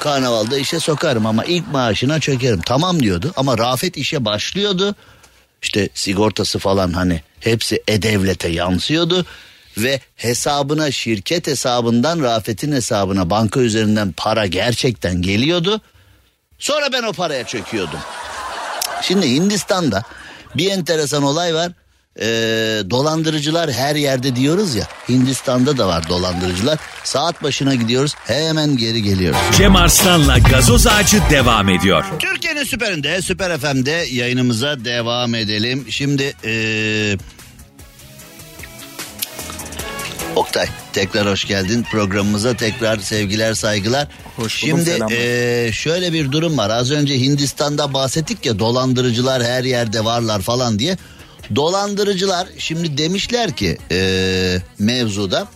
karnavalda 0.00 0.58
işe 0.58 0.80
sokarım 0.80 1.26
ama 1.26 1.44
ilk 1.44 1.68
maaşına 1.72 2.20
çökerim. 2.20 2.60
Tamam 2.66 3.00
diyordu 3.00 3.32
ama 3.36 3.58
Rafet 3.58 3.96
işe 3.96 4.24
başlıyordu. 4.24 4.94
İşte 5.62 5.88
sigortası 5.94 6.58
falan 6.58 6.92
hani 6.92 7.22
hepsi 7.40 7.82
E-Devlet'e 7.88 8.48
yansıyordu. 8.48 9.26
Ve 9.78 10.00
hesabına 10.16 10.90
şirket 10.90 11.46
hesabından 11.46 12.22
Rafet'in 12.22 12.72
hesabına 12.72 13.30
banka 13.30 13.60
üzerinden 13.60 14.12
para 14.16 14.46
gerçekten 14.46 15.22
geliyordu. 15.22 15.80
Sonra 16.58 16.92
ben 16.92 17.02
o 17.02 17.12
paraya 17.12 17.46
çöküyordum. 17.46 18.00
Şimdi 19.02 19.30
Hindistan'da 19.30 20.02
bir 20.56 20.70
enteresan 20.70 21.22
olay 21.22 21.54
var. 21.54 21.72
Ee, 22.20 22.24
dolandırıcılar 22.90 23.72
her 23.72 23.96
yerde 23.96 24.36
diyoruz 24.36 24.74
ya. 24.74 24.86
Hindistan'da 25.08 25.78
da 25.78 25.88
var 25.88 26.08
dolandırıcılar. 26.08 26.78
Saat 27.04 27.42
başına 27.42 27.74
gidiyoruz 27.74 28.14
hemen 28.24 28.76
geri 28.76 29.02
geliyoruz. 29.02 29.40
Cem 29.58 29.76
Arslan'la 29.76 30.38
gazoz 30.38 30.86
ağacı 30.86 31.22
devam 31.30 31.68
ediyor. 31.68 32.04
Türkiye'nin 32.18 32.64
süperinde 32.64 33.22
Süper 33.22 33.58
FM'de 33.58 34.06
yayınımıza 34.10 34.84
devam 34.84 35.34
edelim. 35.34 35.86
Şimdi 35.88 36.34
ee... 36.44 37.16
Oktay 40.36 40.66
tekrar 40.92 41.28
hoş 41.28 41.44
geldin 41.44 41.86
programımıza 41.90 42.54
tekrar 42.54 42.98
sevgiler 42.98 43.54
saygılar. 43.54 44.08
Hoş 44.36 44.62
buldum, 44.62 44.84
Şimdi 44.84 45.14
ee, 45.14 45.70
şöyle 45.72 46.12
bir 46.12 46.32
durum 46.32 46.58
var 46.58 46.70
az 46.70 46.90
önce 46.90 47.20
Hindistan'da 47.20 47.94
bahsettik 47.94 48.46
ya 48.46 48.58
dolandırıcılar 48.58 49.44
her 49.44 49.64
yerde 49.64 50.04
varlar 50.04 50.40
falan 50.40 50.78
diye. 50.78 50.96
Dolandırıcılar 51.56 52.48
şimdi 52.58 52.98
demişler 52.98 53.56
ki 53.56 53.78
ee, 53.90 54.58
mevzuda 54.78 55.48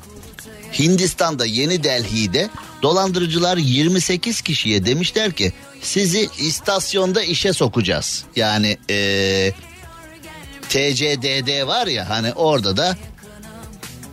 Hindistan'da 0.79 1.47
Yeni 1.47 1.85
Delhi'de 1.85 2.51
dolandırıcılar 2.83 3.57
28 3.57 4.41
kişiye 4.41 4.87
demişler 4.87 5.33
ki 5.33 5.53
sizi 5.83 6.29
istasyonda 6.39 7.23
işe 7.23 7.53
sokacağız. 7.53 8.25
Yani 8.37 8.79
eee 8.89 9.55
TCDD 10.69 11.67
var 11.67 11.87
ya 11.87 12.09
hani 12.09 12.33
orada 12.33 12.77
da 12.77 12.97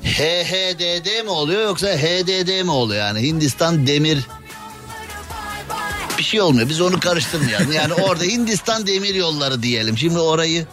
HHDD 0.04 1.24
mi 1.24 1.30
oluyor 1.30 1.62
yoksa 1.64 1.88
HDD 1.88 2.64
mi 2.64 2.72
oluyor 2.72 3.02
yani 3.06 3.22
Hindistan 3.22 3.88
demir 3.88 4.20
bir 6.24 6.28
şey 6.28 6.42
olmuyor. 6.42 6.70
Biz 6.70 6.82
onu 6.82 7.00
karıştırmayalım. 7.00 7.72
Yani 7.72 7.94
orada 7.94 8.24
Hindistan 8.24 8.88
demir 8.88 9.16
yolları 9.16 9.64
diyelim. 9.64 9.98
Şimdi 9.98 10.20
orayı 10.20 10.66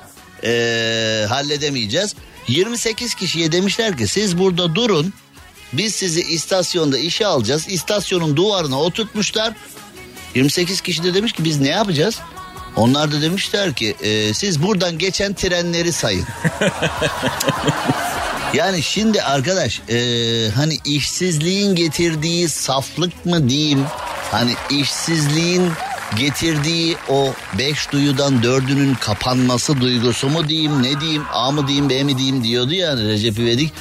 eee, 0.43 1.27
halledemeyeceğiz. 1.29 2.15
28 2.49 3.15
kişiye 3.15 3.53
demişler 3.53 3.99
ki 3.99 4.09
siz 4.09 4.39
burada 4.39 4.75
durun. 4.75 5.13
Biz 5.73 5.95
sizi 5.95 6.21
istasyonda 6.21 6.99
işe 6.99 7.27
alacağız. 7.27 7.67
İstasyonun 7.69 8.37
duvarına 8.37 8.81
oturtmuşlar. 8.81 9.53
28 10.35 10.81
kişi 10.81 11.03
de 11.05 11.15
demiş 11.15 11.33
ki 11.33 11.45
biz 11.45 11.61
ne 11.61 11.69
yapacağız? 11.69 12.19
Onlar 12.77 13.13
da 13.13 13.23
demişler 13.23 13.75
ki 13.75 13.97
"E, 14.03 14.35
siz 14.35 14.63
buradan 14.63 14.99
geçen 14.99 15.35
trenleri 15.35 15.93
sayın. 15.93 16.25
Yani 18.55 18.83
şimdi 18.83 19.23
arkadaş 19.23 19.81
e, 19.89 19.97
hani 20.55 20.79
işsizliğin 20.85 21.75
getirdiği 21.75 22.49
saflık 22.49 23.27
mı 23.27 23.49
diyeyim 23.49 23.85
hani 24.31 24.55
işsizliğin 24.71 25.73
getirdiği 26.19 26.97
o 27.09 27.33
beş 27.59 27.93
duyudan 27.93 28.43
dördünün 28.43 28.95
kapanması 28.95 29.81
duygusu 29.81 30.29
mu 30.29 30.49
diyeyim 30.49 30.83
ne 30.83 31.01
diyeyim 31.01 31.23
A 31.33 31.51
mı 31.51 31.69
diyeyim 31.69 31.91
B 31.91 32.05
mi 32.05 32.19
diyeyim 32.19 32.45
diyordu 32.45 32.75
yani 32.75 33.09
Recep 33.09 33.39
İvedik. 33.39 33.73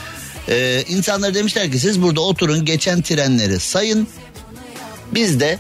E, 0.50 0.84
insanlar 0.88 1.34
demişler 1.34 1.72
ki 1.72 1.80
siz 1.80 2.02
burada 2.02 2.22
oturun 2.22 2.66
geçen 2.66 3.02
trenleri 3.02 3.60
sayın. 3.60 4.08
Biz 5.12 5.40
de 5.40 5.60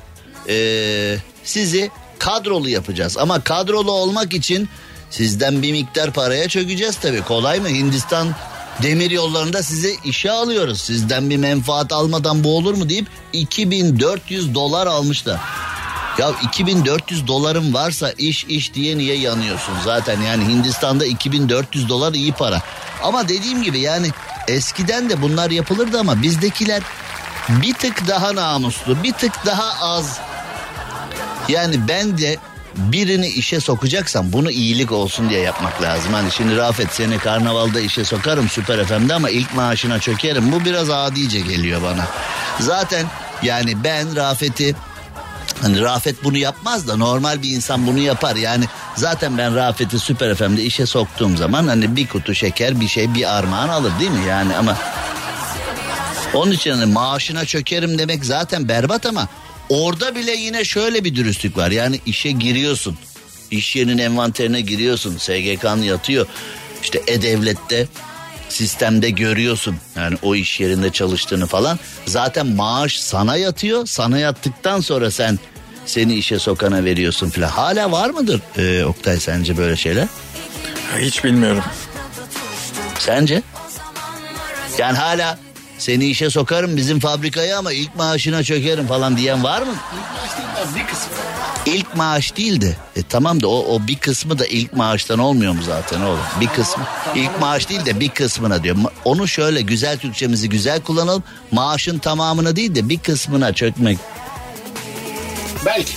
e, 0.49 1.17
sizi 1.43 1.91
kadrolu 2.19 2.69
yapacağız. 2.69 3.17
Ama 3.17 3.43
kadrolu 3.43 3.91
olmak 3.91 4.33
için 4.33 4.69
sizden 5.09 5.61
bir 5.61 5.71
miktar 5.71 6.13
paraya 6.13 6.49
çökeceğiz 6.49 6.95
tabii. 6.95 7.21
Kolay 7.21 7.59
mı? 7.59 7.69
Hindistan 7.69 8.35
demir 8.81 9.11
yollarında 9.11 9.63
sizi 9.63 9.97
işe 10.03 10.31
alıyoruz 10.31 10.81
sizden 10.81 11.29
bir 11.29 11.37
menfaat 11.37 11.91
almadan 11.93 12.43
bu 12.43 12.57
olur 12.57 12.73
mu 12.73 12.89
deyip 12.89 13.07
2400 13.33 14.53
dolar 14.55 14.87
almışlar. 14.87 15.39
Ya 16.17 16.31
2400 16.43 17.27
doların 17.27 17.73
varsa 17.73 18.11
iş 18.11 18.43
iş 18.43 18.73
diye 18.73 18.97
niye 18.97 19.17
yanıyorsun 19.17 19.73
zaten 19.85 20.21
yani 20.21 20.45
Hindistan'da 20.45 21.05
2400 21.05 21.89
dolar 21.89 22.13
iyi 22.13 22.31
para. 22.31 22.61
Ama 23.03 23.29
dediğim 23.29 23.63
gibi 23.63 23.79
yani 23.79 24.09
eskiden 24.47 25.09
de 25.09 25.21
bunlar 25.21 25.51
yapılırdı 25.51 25.99
ama 25.99 26.21
bizdekiler 26.21 26.83
bir 27.49 27.73
tık 27.73 28.07
daha 28.07 28.35
namuslu, 28.35 29.03
bir 29.03 29.13
tık 29.13 29.45
daha 29.45 29.93
az. 29.95 30.19
Yani 31.49 31.87
ben 31.87 32.17
de 32.17 32.37
birini 32.75 33.27
işe 33.27 33.59
sokacaksam 33.59 34.33
bunu 34.33 34.51
iyilik 34.51 34.91
olsun 34.91 35.29
diye 35.29 35.39
yapmak 35.39 35.81
lazım. 35.81 36.13
Hani 36.13 36.31
şimdi 36.31 36.57
Rafet 36.57 36.91
seni 36.91 37.17
karnavalda 37.17 37.79
işe 37.79 38.05
sokarım 38.05 38.49
Süper 38.49 38.85
FM'de 38.85 39.13
ama 39.13 39.29
ilk 39.29 39.55
maaşına 39.55 39.99
çökerim. 39.99 40.51
Bu 40.51 40.65
biraz 40.65 40.89
adice 40.89 41.39
geliyor 41.39 41.81
bana. 41.83 42.07
Zaten 42.59 43.05
yani 43.43 43.83
ben 43.83 44.15
Rafet'i 44.15 44.75
Hani 45.61 45.81
Rafet 45.81 46.23
bunu 46.23 46.37
yapmaz 46.37 46.87
da 46.87 46.97
normal 46.97 47.41
bir 47.41 47.49
insan 47.49 47.87
bunu 47.87 47.99
yapar. 47.99 48.35
Yani 48.35 48.65
zaten 48.95 49.37
ben 49.37 49.55
Rafet'i 49.55 49.99
Süper 49.99 50.35
FM'de 50.35 50.63
işe 50.63 50.85
soktuğum 50.85 51.37
zaman 51.37 51.67
hani 51.67 51.95
bir 51.95 52.07
kutu 52.07 52.35
şeker 52.35 52.79
bir 52.79 52.87
şey 52.87 53.13
bir 53.13 53.37
armağan 53.37 53.69
alır 53.69 53.91
değil 53.99 54.11
mi? 54.11 54.25
Yani 54.27 54.55
ama 54.55 54.75
onun 56.33 56.51
için 56.51 56.71
hani 56.71 56.85
maaşına 56.85 57.45
çökerim 57.45 57.97
demek 57.97 58.25
zaten 58.25 58.67
berbat 58.67 59.05
ama 59.05 59.27
orada 59.69 60.15
bile 60.15 60.31
yine 60.31 60.63
şöyle 60.63 61.03
bir 61.03 61.15
dürüstlük 61.15 61.57
var. 61.57 61.71
Yani 61.71 61.99
işe 62.05 62.31
giriyorsun. 62.31 62.97
İş 63.51 63.75
yerinin 63.75 63.97
envanterine 63.97 64.61
giriyorsun. 64.61 65.17
SGK'n 65.17 65.81
yatıyor. 65.81 66.27
İşte 66.83 67.01
E-Devlet'te 67.07 67.87
sistemde 68.49 69.09
görüyorsun. 69.09 69.75
Yani 69.95 70.17
o 70.21 70.35
iş 70.35 70.59
yerinde 70.59 70.91
çalıştığını 70.91 71.47
falan. 71.47 71.79
Zaten 72.05 72.47
maaş 72.47 72.99
sana 72.99 73.35
yatıyor. 73.35 73.85
Sana 73.85 74.17
yattıktan 74.19 74.79
sonra 74.81 75.11
sen 75.11 75.39
seni 75.85 76.15
işe 76.15 76.39
sokana 76.39 76.85
veriyorsun 76.85 77.29
falan. 77.29 77.47
Hala 77.47 77.91
var 77.91 78.09
mıdır 78.09 78.41
e, 78.57 78.85
Oktay 78.85 79.19
sence 79.19 79.57
böyle 79.57 79.75
şeyler? 79.75 80.07
Hiç 80.99 81.23
bilmiyorum. 81.23 81.63
Sence? 82.99 83.41
Yani 84.77 84.97
hala 84.97 85.39
seni 85.79 86.05
işe 86.05 86.29
sokarım 86.29 86.77
bizim 86.77 86.99
fabrikaya 86.99 87.57
ama 87.57 87.73
ilk 87.73 87.95
maaşına 87.95 88.43
çökerim 88.43 88.87
falan 88.87 89.17
diyen 89.17 89.43
var 89.43 89.61
mı? 89.61 89.73
Bir 90.75 90.87
kısmı. 90.87 91.13
İlk 91.65 91.95
maaş 91.95 92.37
değildi. 92.37 92.77
E 92.95 93.03
tamam 93.03 93.41
da 93.41 93.47
o, 93.47 93.75
o 93.75 93.87
bir 93.87 93.95
kısmı 93.95 94.39
da 94.39 94.45
ilk 94.45 94.73
maaştan 94.73 95.19
olmuyor 95.19 95.53
mu 95.53 95.61
zaten 95.65 96.01
oğlum? 96.01 96.19
Bir 96.41 96.47
kısmı. 96.47 96.83
ilk 97.15 97.39
maaş 97.39 97.69
değil 97.69 97.85
de 97.85 97.99
bir 97.99 98.09
kısmına 98.09 98.63
diyor. 98.63 98.75
Onu 99.05 99.27
şöyle 99.27 99.61
güzel 99.61 99.97
Türkçemizi 99.97 100.49
güzel 100.49 100.81
kullanalım. 100.81 101.23
Maaşın 101.51 101.99
tamamına 101.99 102.55
değil 102.55 102.75
de 102.75 102.89
bir 102.89 102.99
kısmına 102.99 103.53
çökmek. 103.53 103.97
Belki. 105.65 105.93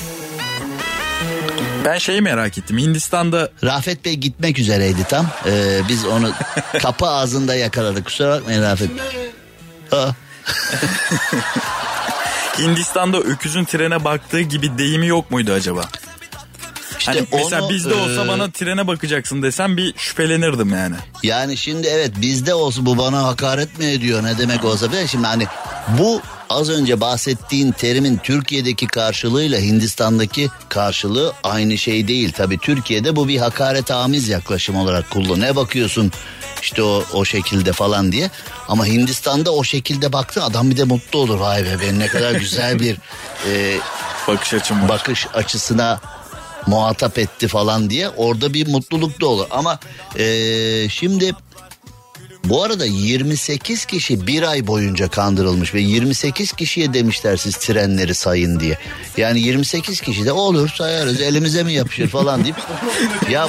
Ben 1.84 1.98
şeyi 1.98 2.20
merak 2.20 2.58
ettim. 2.58 2.78
Hindistan'da 2.78 3.50
Rafet 3.64 4.04
Bey 4.04 4.14
gitmek 4.14 4.58
üzereydi 4.58 5.04
tam. 5.08 5.26
Ee, 5.46 5.80
biz 5.88 6.04
onu 6.04 6.32
kapı 6.82 7.06
ağzında 7.06 7.54
yakaladık. 7.54 8.04
Kusura 8.04 8.30
bakmayın 8.30 8.62
Rafet. 8.62 8.90
Ha. 8.90 9.31
Hindistan'da 12.58 13.18
öküzün 13.20 13.64
trene 13.64 14.04
baktığı 14.04 14.40
gibi 14.40 14.78
deyimi 14.78 15.06
yok 15.06 15.30
muydu 15.30 15.52
acaba? 15.52 15.88
İşte 16.98 17.12
hani 17.12 17.26
mesela 17.32 17.62
onu, 17.62 17.70
bizde 17.70 17.94
olsa 17.94 18.24
e, 18.24 18.28
bana 18.28 18.50
trene 18.50 18.86
bakacaksın 18.86 19.42
desem 19.42 19.76
bir 19.76 19.94
şüphelenirdim 19.96 20.68
yani. 20.68 20.96
Yani 21.22 21.56
şimdi 21.56 21.86
evet 21.86 22.12
bizde 22.20 22.54
olsa 22.54 22.86
bu 22.86 22.98
bana 22.98 23.24
hakaret 23.24 23.78
mi 23.78 23.84
ediyor 23.84 24.22
ne 24.24 24.38
demek 24.38 24.64
olsa 24.64 24.92
bile 24.92 25.06
şimdi 25.06 25.26
hani 25.26 25.46
bu 25.98 26.22
az 26.52 26.68
önce 26.70 27.00
bahsettiğin 27.00 27.72
terimin 27.72 28.16
Türkiye'deki 28.16 28.86
karşılığıyla 28.86 29.60
Hindistan'daki 29.60 30.50
karşılığı 30.68 31.32
aynı 31.44 31.78
şey 31.78 32.08
değil. 32.08 32.32
Tabi 32.32 32.58
Türkiye'de 32.58 33.16
bu 33.16 33.28
bir 33.28 33.38
hakaret 33.38 33.90
amiz 33.90 34.28
yaklaşım 34.28 34.76
olarak 34.76 35.10
kullan. 35.10 35.40
Ne 35.40 35.56
bakıyorsun 35.56 36.12
işte 36.62 36.82
o, 36.82 37.04
o 37.12 37.24
şekilde 37.24 37.72
falan 37.72 38.12
diye. 38.12 38.30
Ama 38.68 38.86
Hindistan'da 38.86 39.54
o 39.54 39.64
şekilde 39.64 40.12
baktı 40.12 40.42
adam 40.42 40.70
bir 40.70 40.76
de 40.76 40.84
mutlu 40.84 41.18
olur. 41.18 41.40
Vay 41.40 41.64
be 41.64 41.76
ben 41.86 41.98
ne 41.98 42.06
kadar 42.06 42.32
güzel 42.32 42.80
bir 42.80 42.96
e, 43.48 43.76
Bakış 44.28 44.54
açım 44.54 44.82
var. 44.82 44.88
bakış 44.88 45.26
açısına 45.34 46.00
muhatap 46.66 47.18
etti 47.18 47.48
falan 47.48 47.90
diye 47.90 48.08
orada 48.08 48.54
bir 48.54 48.68
mutluluk 48.68 49.20
da 49.20 49.26
olur. 49.26 49.46
Ama 49.50 49.78
eee, 50.18 50.86
şimdi 50.90 51.32
bu 52.44 52.62
arada 52.62 52.84
28 52.86 53.84
kişi 53.84 54.26
bir 54.26 54.42
ay 54.42 54.66
boyunca 54.66 55.08
kandırılmış 55.08 55.74
ve 55.74 55.80
28 55.80 56.52
kişiye 56.52 56.94
demişler 56.94 57.36
siz 57.36 57.56
trenleri 57.56 58.14
sayın 58.14 58.60
diye. 58.60 58.78
Yani 59.16 59.40
28 59.40 60.00
kişi 60.00 60.24
de 60.24 60.32
olur 60.32 60.68
sayarız 60.68 61.20
elimize 61.20 61.62
mi 61.62 61.72
yapışır 61.72 62.08
falan 62.08 62.44
deyip. 62.44 62.56
ya 63.30 63.48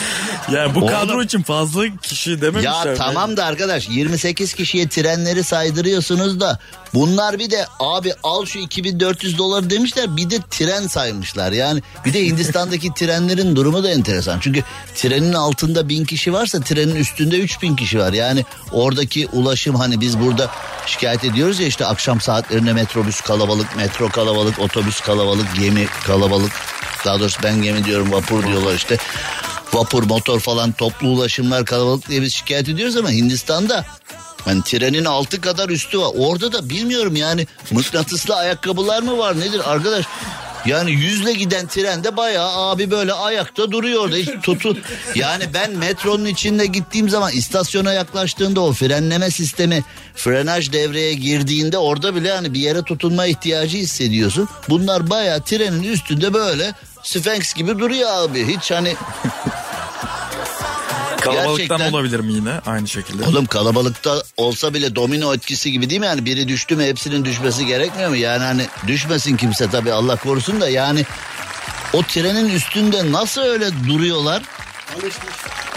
Yani 0.52 0.76
bu 0.76 0.80
Oğlum- 0.80 0.88
kadro 0.90 1.24
için 1.24 1.42
fazla 1.44 1.84
kişi 2.02 2.42
dememişler. 2.42 2.86
ya 2.88 2.96
tamam 2.96 3.38
da 3.38 3.46
arkadaş 3.46 3.90
28 3.90 4.54
kişiye 4.54 4.88
trenleri 4.88 5.44
saydırıyorsunuz 5.44 6.40
da 6.40 6.60
bunlar 6.94 7.40
bir 7.40 7.52
de 7.52 7.66
abi 7.80 8.14
al 8.24 8.46
şu 8.46 8.60
2400 8.60 9.38
dolar 9.38 9.70
demişler 9.70 10.18
bir 10.18 10.30
de 10.30 10.38
tren 10.52 10.88
saymışlar. 10.88 11.52
Yani 11.52 11.82
bir 12.06 12.14
de 12.14 12.26
Hindistan'daki 12.26 12.94
trenlerin 12.96 13.56
durumu 13.56 13.84
da 13.84 13.90
enteresan. 13.92 14.40
Çünkü 14.40 14.64
trenin 14.96 15.34
altında 15.34 15.90
1000 15.90 16.06
kişi 16.06 16.34
varsa 16.34 16.60
trenin 16.62 16.96
üstünde 16.96 17.38
3000 17.40 17.76
kişi 17.76 18.00
var. 18.00 18.14
Yani 18.14 18.46
oradaki 18.84 19.28
ulaşım 19.28 19.76
hani 19.76 20.02
biz 20.02 20.20
burada 20.20 20.52
şikayet 20.86 21.24
ediyoruz 21.24 21.60
ya 21.60 21.68
işte 21.68 21.86
akşam 21.86 22.22
saatlerinde 22.22 22.74
metrobüs 22.74 23.22
kalabalık, 23.22 23.76
metro 23.78 24.10
kalabalık, 24.10 24.60
otobüs 24.60 25.02
kalabalık, 25.02 25.56
gemi 25.60 25.88
kalabalık. 26.08 26.52
Daha 27.06 27.20
doğrusu 27.20 27.44
ben 27.44 27.62
gemi 27.62 27.86
diyorum 27.86 28.12
vapur 28.12 28.48
diyorlar 28.48 28.76
işte 28.76 28.98
vapur, 29.74 30.04
motor 30.04 30.40
falan 30.40 30.72
toplu 30.72 31.08
ulaşımlar 31.08 31.66
kalabalık 31.66 32.10
diye 32.10 32.22
biz 32.22 32.34
şikayet 32.34 32.70
ediyoruz 32.70 32.98
ama 32.98 33.12
Hindistan'da 33.12 33.86
hani 34.46 34.64
trenin 34.64 35.06
altı 35.06 35.42
kadar 35.42 35.70
üstü 35.70 36.00
var. 36.00 36.10
Orada 36.18 36.54
da 36.54 36.70
bilmiyorum 36.70 37.16
yani 37.16 37.48
mıknatıslı 37.72 38.36
ayakkabılar 38.36 39.02
mı 39.02 39.18
var 39.18 39.40
nedir 39.40 39.72
arkadaş? 39.72 40.06
Yani 40.66 40.92
yüzle 40.92 41.34
giden 41.34 41.68
trende 41.68 42.18
bayağı 42.18 42.70
abi 42.70 42.92
böyle 42.92 43.14
ayakta 43.14 43.72
duruyor 43.72 44.04
orada 44.04 44.16
hiç 44.16 44.30
tutu. 44.44 44.78
Yani 45.16 45.44
ben 45.54 45.72
metronun 45.72 46.26
içinde 46.26 46.66
gittiğim 46.66 47.10
zaman 47.10 47.32
istasyona 47.32 47.94
yaklaştığında 47.94 48.62
o 48.62 48.74
frenleme 48.74 49.32
sistemi 49.32 49.84
frenaj 50.16 50.72
devreye 50.72 51.14
girdiğinde 51.14 51.78
orada 51.78 52.16
bile 52.16 52.32
hani 52.32 52.54
bir 52.54 52.60
yere 52.60 52.82
tutunma 52.84 53.26
ihtiyacı 53.26 53.78
hissediyorsun. 53.78 54.50
Bunlar 54.70 55.10
bayağı 55.10 55.42
trenin 55.42 55.84
üstünde 55.84 56.34
böyle 56.34 56.74
Sphinx 57.04 57.54
gibi 57.54 57.80
duruyor 57.80 58.10
abi. 58.14 58.48
Hiç 58.48 58.72
hani 58.72 58.96
Kalabalıktan 61.24 61.58
gerçekten- 61.58 61.92
olabilir 61.94 62.20
mi 62.20 62.34
yine 62.34 62.52
aynı 62.66 62.88
şekilde? 62.88 63.24
Oğlum 63.24 63.46
kalabalıkta 63.46 64.24
olsa 64.38 64.74
bile 64.74 64.96
domino 64.96 65.34
etkisi 65.34 65.72
gibi 65.72 65.90
değil 65.90 66.00
mi? 66.02 66.06
Yani 66.08 66.26
biri 66.26 66.48
düştü 66.48 66.76
mü 66.76 66.86
hepsinin 66.86 67.26
düşmesi 67.26 67.66
gerekmiyor 67.66 68.10
mu? 68.10 68.16
Yani 68.16 68.44
hani 68.44 68.68
düşmesin 68.88 69.38
kimse 69.38 69.70
tabii 69.70 69.92
Allah 69.94 70.16
korusun 70.16 70.62
da 70.62 70.70
yani 70.70 71.06
o 71.94 72.04
trenin 72.04 72.50
üstünde 72.50 73.12
nasıl 73.12 73.42
öyle 73.42 73.70
duruyorlar? 73.88 74.44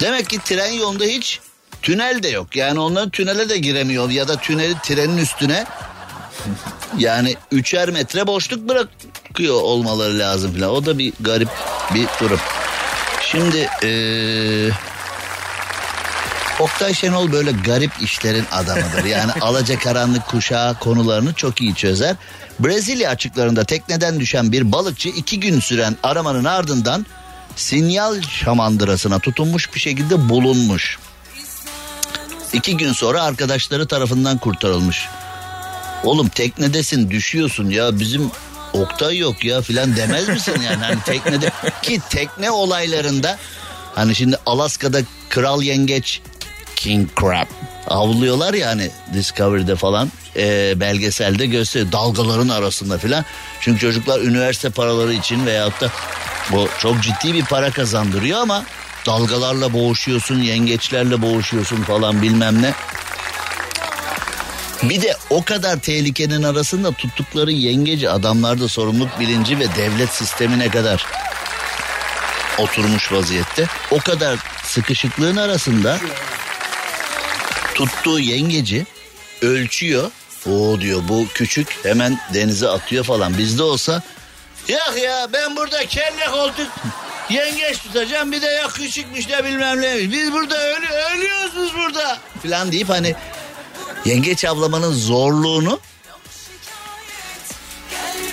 Demek 0.01 0.29
ki 0.31 0.39
tren 0.39 0.73
yolunda 0.73 1.05
hiç 1.05 1.41
tünel 1.83 2.23
de 2.23 2.29
yok. 2.29 2.57
Yani 2.57 2.81
onlar 2.81 3.11
tünele 3.11 3.49
de 3.49 3.59
giremiyor 3.59 4.11
ya 4.11 4.29
da 4.29 4.37
tüneli 4.37 4.75
trenin 4.83 5.19
üstüne 5.19 5.65
yani 6.99 7.37
üçer 7.53 7.91
metre 7.91 8.27
boşluk 8.27 8.69
bırakıyor 8.69 9.55
olmaları 9.63 10.19
lazım 10.19 10.55
falan. 10.55 10.71
O 10.71 10.87
da 10.87 10.99
bir 10.99 11.13
garip 11.21 11.49
bir 11.95 12.07
durum. 12.21 12.41
Şimdi 13.31 13.69
eee 13.83 14.71
Oktay 16.61 16.95
Şenol 16.95 17.33
böyle 17.33 17.53
garip 17.53 17.91
işlerin 18.03 18.45
adamıdır. 18.53 19.05
Yani 19.05 19.33
alacakaranlık 19.41 20.27
kuşağı 20.27 20.79
konularını 20.79 21.35
çok 21.35 21.61
iyi 21.61 21.75
çözer. 21.75 22.17
Brezilya 22.61 23.11
açıklarında 23.11 23.65
tekneden 23.65 24.21
düşen 24.21 24.53
bir 24.53 24.73
balıkçı 24.73 25.09
iki 25.09 25.41
gün 25.41 25.61
süren 25.61 25.97
aramanın 26.03 26.45
ardından 26.45 27.07
sinyal 27.57 28.23
şamandırasına 28.23 29.19
tutunmuş 29.19 29.75
bir 29.75 29.81
şekilde 29.81 30.29
bulunmuş. 30.29 30.99
İki 32.53 32.77
gün 32.77 32.93
sonra 32.93 33.23
arkadaşları 33.23 33.89
tarafından 33.89 34.39
kurtarılmış. 34.39 35.09
Oğlum 36.05 36.29
teknedesin 36.29 37.11
düşüyorsun 37.11 37.71
ya 37.71 37.99
bizim 37.99 38.31
Oktay 38.73 39.19
yok 39.19 39.45
ya 39.45 39.63
filan 39.63 39.97
demez 39.97 40.29
misin 40.29 40.61
yani 40.65 40.85
hani 40.85 41.03
teknede 41.03 41.51
ki 41.83 42.01
tekne 42.11 42.51
olaylarında 42.51 43.39
hani 43.95 44.15
şimdi 44.15 44.39
Alaska'da 44.47 45.01
kral 45.29 45.63
yengeç 45.63 46.21
King 46.77 47.09
Crab 47.21 47.47
avlıyorlar 47.89 48.55
ya 48.55 48.69
hani 48.69 48.91
Discovery'de 49.13 49.77
falan 49.77 50.11
e, 50.37 50.75
belgeselde 50.81 51.47
gösteriyor 51.47 51.93
dalgaların 51.93 52.49
arasında 52.49 52.99
filan. 52.99 53.25
Çünkü 53.61 53.81
çocuklar 53.81 54.21
üniversite 54.21 54.71
paraları 54.71 55.15
için 55.15 55.47
veyahut 55.47 55.81
da 55.81 55.91
bu 56.53 56.69
çok 56.79 57.03
ciddi 57.03 57.35
bir 57.35 57.45
para 57.45 57.71
kazandırıyor 57.71 58.41
ama 58.41 58.65
dalgalarla 59.07 59.73
boğuşuyorsun, 59.73 60.39
yengeçlerle 60.39 61.23
boğuşuyorsun 61.23 61.83
falan 61.83 62.23
bilmem 62.23 62.63
ne. 62.63 62.75
Bir 64.83 65.03
de 65.03 65.17
o 65.31 65.45
kadar 65.45 65.79
tehlikenin 65.79 66.43
arasında 66.43 66.93
tuttukları 66.93 67.53
yengeci 67.53 68.11
adamlarda 68.11 68.69
sorumluluk 68.69 69.21
bilinci 69.21 69.59
ve 69.59 69.67
devlet 69.77 70.11
sistemine 70.11 70.69
kadar 70.69 71.07
oturmuş 72.59 73.13
vaziyette. 73.13 73.67
O 73.91 73.99
kadar 73.99 74.39
sıkışıklığın 74.63 75.37
arasında 75.37 75.99
tuttuğu 77.77 78.21
yengeci 78.21 78.87
ölçüyor. 79.43 80.11
O 80.47 80.81
diyor 80.81 81.03
bu 81.09 81.27
küçük 81.35 81.79
hemen 81.83 82.19
denize 82.35 82.69
atıyor 82.69 83.05
falan. 83.05 83.39
Bizde 83.39 83.63
olsa 83.63 84.03
yok 84.69 84.95
ya 85.03 85.29
ben 85.33 85.57
burada 85.57 85.87
kelle 85.87 86.27
koltuk 86.33 86.69
yengeç 87.31 87.79
tutacağım 87.79 88.33
bir 88.33 88.43
de 88.43 88.47
ya 88.47 88.69
küçükmüş 88.69 89.29
de 89.29 89.45
bilmem 89.45 89.81
ne. 89.81 89.99
Biz 90.13 90.33
burada 90.33 90.69
ölü 90.69 90.87
ölüyoruz 90.87 91.53
biz 91.63 91.75
burada 91.75 92.19
falan 92.43 92.73
deyip 92.73 92.89
hani 92.89 93.15
yengeç 94.05 94.45
avlamanın 94.45 94.93
zorluğunu 94.93 95.81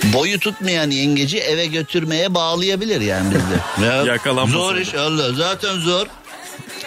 boyu 0.02 0.40
tutmayan 0.40 0.90
yengeci 0.90 1.38
eve 1.38 1.66
götürmeye 1.66 2.34
bağlayabilir 2.34 3.00
yani 3.00 3.30
bizde. 3.34 3.86
Ya. 3.86 4.04
Zor 4.48 4.76
iş 4.76 4.94
Allah 4.94 5.32
zaten 5.32 5.78
zor. 5.78 6.06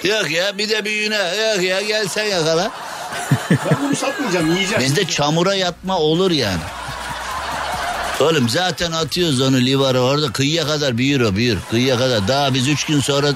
Yok 0.04 0.32
ya 0.32 0.58
bir 0.58 0.70
de 0.70 0.86
büyüğüne 0.86 1.16
yok 1.18 1.64
ya 1.64 1.82
gel 1.82 2.08
sen 2.08 2.26
yakala. 2.26 2.72
Ben 3.52 3.78
bunu 3.84 3.96
satmayacağım 3.96 4.56
yiyeceğim. 4.56 4.84
Bizde 4.84 5.08
çamura 5.08 5.56
yatma 5.56 5.98
olur 5.98 6.32
yani. 6.32 6.62
Oğlum 8.20 8.50
zaten 8.50 8.92
atıyoruz 8.92 9.42
onu 9.42 9.58
livara 9.58 10.00
orada 10.00 10.32
kıyıya 10.32 10.68
kadar 10.68 10.98
büyür 10.98 11.22
o 11.22 11.36
büyür 11.36 11.58
kıyıya 11.70 11.98
kadar. 11.98 12.28
Daha 12.28 12.54
biz 12.54 12.68
üç 12.68 12.84
gün 12.86 13.00
sonra 13.00 13.34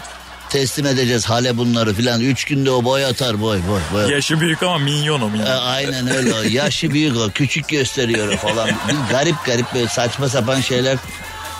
teslim 0.49 0.85
edeceğiz 0.85 1.25
hale 1.25 1.57
bunları 1.57 1.93
filan. 1.93 2.21
Üç 2.21 2.45
günde 2.45 2.71
o 2.71 2.83
boy 2.83 3.05
atar 3.05 3.41
boy 3.41 3.59
boy 3.69 3.79
boy. 3.93 4.11
Yaşı 4.11 4.39
büyük 4.39 4.63
ama 4.63 4.77
minyon 4.77 5.21
o 5.21 5.29
minyon. 5.29 5.45
E, 5.45 5.49
aynen 5.53 6.15
öyle 6.15 6.33
o. 6.33 6.41
Yaşı 6.43 6.91
büyük 6.91 7.17
o. 7.17 7.29
Küçük 7.33 7.67
gösteriyor 7.69 8.33
o 8.33 8.37
falan. 8.37 8.69
Bir 8.69 9.13
garip 9.13 9.35
garip 9.45 9.73
böyle 9.73 9.87
saçma 9.87 10.29
sapan 10.29 10.61
şeyler 10.61 10.97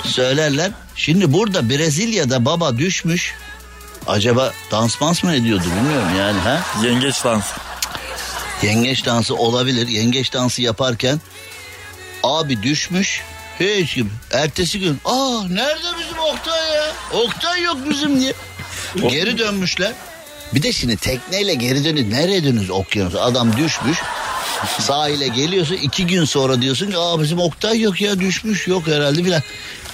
söylerler. 0.04 0.72
Şimdi 0.96 1.34
burada 1.34 1.70
Brezilya'da 1.70 2.46
baba 2.46 2.78
düşmüş. 2.78 3.34
Acaba 4.12 4.54
dans 4.72 5.02
mans 5.02 5.24
mı 5.24 5.36
ediyordu 5.36 5.64
bilmiyorum 5.66 6.16
yani 6.20 6.40
ha? 6.40 6.62
Yengeç 6.84 7.24
dansı. 7.24 7.56
Yengeç 8.64 9.06
dansı 9.06 9.36
olabilir. 9.36 9.88
Yengeç 9.88 10.34
dansı 10.34 10.62
yaparken 10.62 11.22
abi 12.24 12.64
düşmüş. 12.64 13.22
Hiç 13.60 13.96
gibi. 13.96 14.10
Ertesi 14.32 14.80
gün 14.80 15.00
aa 15.06 15.44
nerede 15.50 15.88
bizim 16.00 16.20
Oktay 16.20 16.76
ya? 16.76 16.92
Oktay 17.14 17.62
yok 17.62 17.78
bizim 17.90 18.20
diye. 18.20 18.34
Geri 18.96 19.38
dönmüşler. 19.38 19.94
Bir 20.54 20.64
de 20.64 20.72
şimdi 20.72 20.98
tekneyle 20.98 21.54
geri 21.54 21.86
dönüyor. 21.86 22.10
Nereye 22.10 22.44
dönüyoruz 22.44 22.70
okyanusa? 22.70 23.22
Adam 23.22 23.58
düşmüş. 23.58 23.98
Sahile 24.80 25.28
geliyorsun 25.28 25.76
iki 25.76 26.08
gün 26.08 26.26
sonra 26.26 26.62
diyorsun 26.62 26.92
ki 26.92 26.98
aa 26.98 27.22
bizim 27.22 27.40
Oktay 27.40 27.82
yok 27.82 28.02
ya 28.02 28.20
düşmüş 28.20 28.68
yok 28.68 28.88
herhalde 28.88 29.24
filan. 29.24 29.42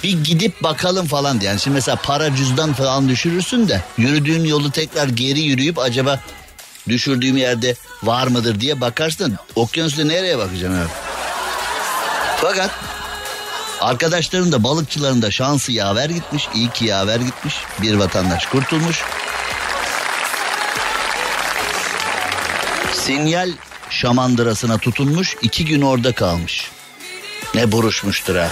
Bir 0.02 0.24
gidip 0.24 0.62
bakalım 0.62 1.06
falan 1.06 1.40
diye. 1.40 1.50
Yani 1.50 1.60
şimdi 1.60 1.74
mesela 1.74 1.96
para 1.96 2.36
cüzdan 2.36 2.72
falan 2.72 3.08
düşürürsün 3.08 3.68
de 3.68 3.82
yürüdüğün 3.98 4.44
yolu 4.44 4.70
tekrar 4.70 5.08
geri 5.08 5.40
yürüyüp 5.40 5.78
acaba 5.78 6.20
düşürdüğüm 6.88 7.36
yerde 7.36 7.74
var 8.02 8.26
mıdır 8.26 8.60
diye 8.60 8.80
bakarsın. 8.80 9.38
Okyanusta 9.54 10.04
nereye 10.04 10.38
bakacaksın 10.38 10.78
abi? 10.80 10.88
Fakat 12.40 12.70
arkadaşların 13.80 14.52
da 14.52 14.64
balıkçıların 14.64 15.22
da 15.22 15.30
şansı 15.30 15.72
yaver 15.72 16.10
gitmiş. 16.10 16.48
iyi 16.54 16.70
ki 16.70 16.84
yaver 16.84 17.20
gitmiş. 17.20 17.54
Bir 17.82 17.94
vatandaş 17.94 18.46
kurtulmuş. 18.46 19.02
Sinyal 23.08 23.52
şamandırasına 23.90 24.78
tutunmuş. 24.78 25.36
iki 25.42 25.64
gün 25.64 25.80
orada 25.80 26.12
kalmış. 26.12 26.70
Ne 27.54 27.72
buruşmuştur 27.72 28.36
ha. 28.36 28.48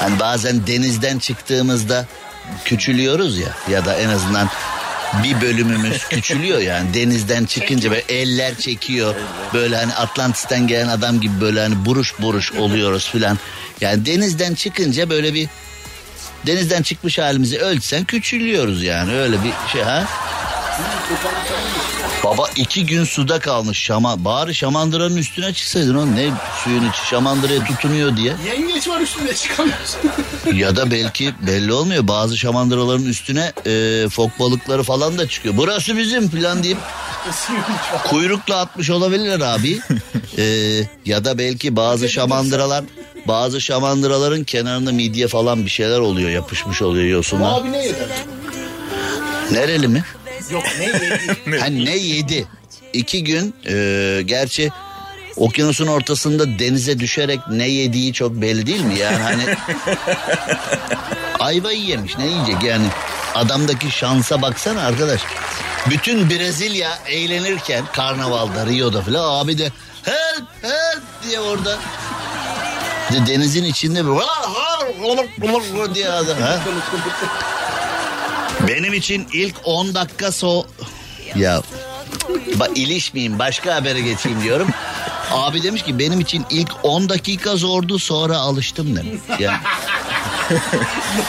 Hani 0.00 0.20
bazen 0.20 0.66
denizden 0.66 1.18
çıktığımızda 1.18 2.06
küçülüyoruz 2.64 3.38
ya 3.38 3.48
ya 3.68 3.84
da 3.84 3.96
en 3.96 4.08
azından 4.08 4.50
bir 5.22 5.40
bölümümüz 5.40 6.04
küçülüyor 6.08 6.58
yani 6.58 6.94
denizden 6.94 7.44
çıkınca 7.44 7.90
böyle 7.90 8.04
eller 8.08 8.54
çekiyor 8.54 9.14
böyle 9.54 9.76
hani 9.76 9.94
Atlantis'ten 9.94 10.66
gelen 10.66 10.88
adam 10.88 11.20
gibi 11.20 11.40
böyle 11.40 11.60
hani 11.60 11.84
buruş 11.84 12.14
buruş 12.18 12.52
oluyoruz 12.52 13.10
filan 13.10 13.38
yani 13.80 14.06
denizden 14.06 14.54
çıkınca 14.54 15.10
böyle 15.10 15.34
bir 15.34 15.48
denizden 16.46 16.82
çıkmış 16.82 17.18
halimizi 17.18 17.58
ölçsen 17.58 18.04
küçülüyoruz 18.04 18.82
yani 18.82 19.12
öyle 19.12 19.36
bir 19.44 19.72
şey 19.72 19.82
ha. 19.82 20.04
Baba 22.26 22.48
iki 22.56 22.86
gün 22.86 23.04
suda 23.04 23.38
kalmış 23.38 23.78
şama. 23.78 24.24
Bari 24.24 24.54
şamandıranın 24.54 25.16
üstüne 25.16 25.52
çıksaydın 25.52 25.94
oğlum. 25.94 26.16
Ne 26.16 26.30
suyun 26.64 26.90
içi 26.90 27.06
şamandıraya 27.06 27.64
tutunuyor 27.64 28.16
diye. 28.16 28.34
Yengeç 28.46 28.88
var 28.88 29.00
üstünde 29.00 29.34
çıkamıyorsun. 29.34 30.00
Ya 30.54 30.76
da 30.76 30.90
belki 30.90 31.34
belli 31.46 31.72
olmuyor. 31.72 32.08
Bazı 32.08 32.38
şamandıraların 32.38 33.04
üstüne 33.04 33.52
e, 33.66 34.06
fok 34.08 34.38
balıkları 34.38 34.82
falan 34.82 35.18
da 35.18 35.28
çıkıyor. 35.28 35.56
Burası 35.56 35.96
bizim 35.96 36.28
falan 36.28 36.62
deyip 36.62 36.78
kuyrukla 38.04 38.56
atmış 38.60 38.90
olabilirler 38.90 39.40
abi. 39.40 39.80
E, 40.38 40.44
ya 41.04 41.24
da 41.24 41.38
belki 41.38 41.76
bazı 41.76 42.08
şamandıralar 42.08 42.84
bazı 43.28 43.60
şamandıraların 43.60 44.44
kenarında 44.44 44.92
midye 44.92 45.28
falan 45.28 45.64
bir 45.64 45.70
şeyler 45.70 45.98
oluyor 45.98 46.30
yapışmış 46.30 46.82
oluyor 46.82 47.04
yosunlar. 47.04 47.60
Abi 47.60 47.72
ne 47.72 47.84
yedi? 47.86 48.06
Nereli 49.52 49.88
mi? 49.88 50.04
Yok 50.50 50.64
ne 50.78 50.84
yedi? 50.84 51.20
Ha 51.60 51.66
ne 51.66 51.96
yedi? 51.96 52.46
İki 52.92 53.24
gün 53.24 53.54
e, 53.66 54.22
gerçi 54.24 54.70
okyanusun 55.36 55.86
ortasında 55.86 56.58
denize 56.58 56.98
düşerek 56.98 57.40
ne 57.50 57.68
yediği 57.68 58.12
çok 58.12 58.32
belli 58.32 58.66
değil 58.66 58.80
mi? 58.80 58.98
Yani 58.98 59.18
hani 59.18 59.42
ayvayı 61.38 61.80
yemiş 61.80 62.18
ne 62.18 62.26
yiyecek 62.26 62.62
yani 62.62 62.86
adamdaki 63.34 63.90
şansa 63.90 64.42
baksana 64.42 64.80
arkadaş. 64.80 65.20
Bütün 65.90 66.30
Brezilya 66.30 66.98
eğlenirken 67.08 67.84
karnavalda 67.92 68.66
Rio'da 68.66 69.02
falan 69.02 69.44
abi 69.44 69.58
de 69.58 69.72
help 70.02 70.44
help 70.62 71.02
diye 71.28 71.40
orada 71.40 71.78
de 73.12 73.26
denizin 73.26 73.64
içinde 73.64 74.04
bir 74.04 74.10
diye 75.94 76.08
adam. 76.08 76.38
Ha? 76.38 76.60
Benim 78.68 78.92
için 78.92 79.26
ilk 79.32 79.54
10 79.64 79.94
dakika 79.94 80.32
so... 80.32 80.64
Ya 81.36 81.62
ba, 82.60 82.68
ilişmeyeyim 82.74 83.38
başka 83.38 83.74
habere 83.74 84.00
geçeyim 84.00 84.42
diyorum. 84.42 84.68
Abi 85.32 85.62
demiş 85.62 85.82
ki 85.82 85.98
benim 85.98 86.20
için 86.20 86.44
ilk 86.50 86.70
10 86.82 87.08
dakika 87.08 87.56
zordu 87.56 87.98
sonra 87.98 88.36
alıştım 88.36 88.96
demiş. 88.96 89.20
Ya. 89.38 89.60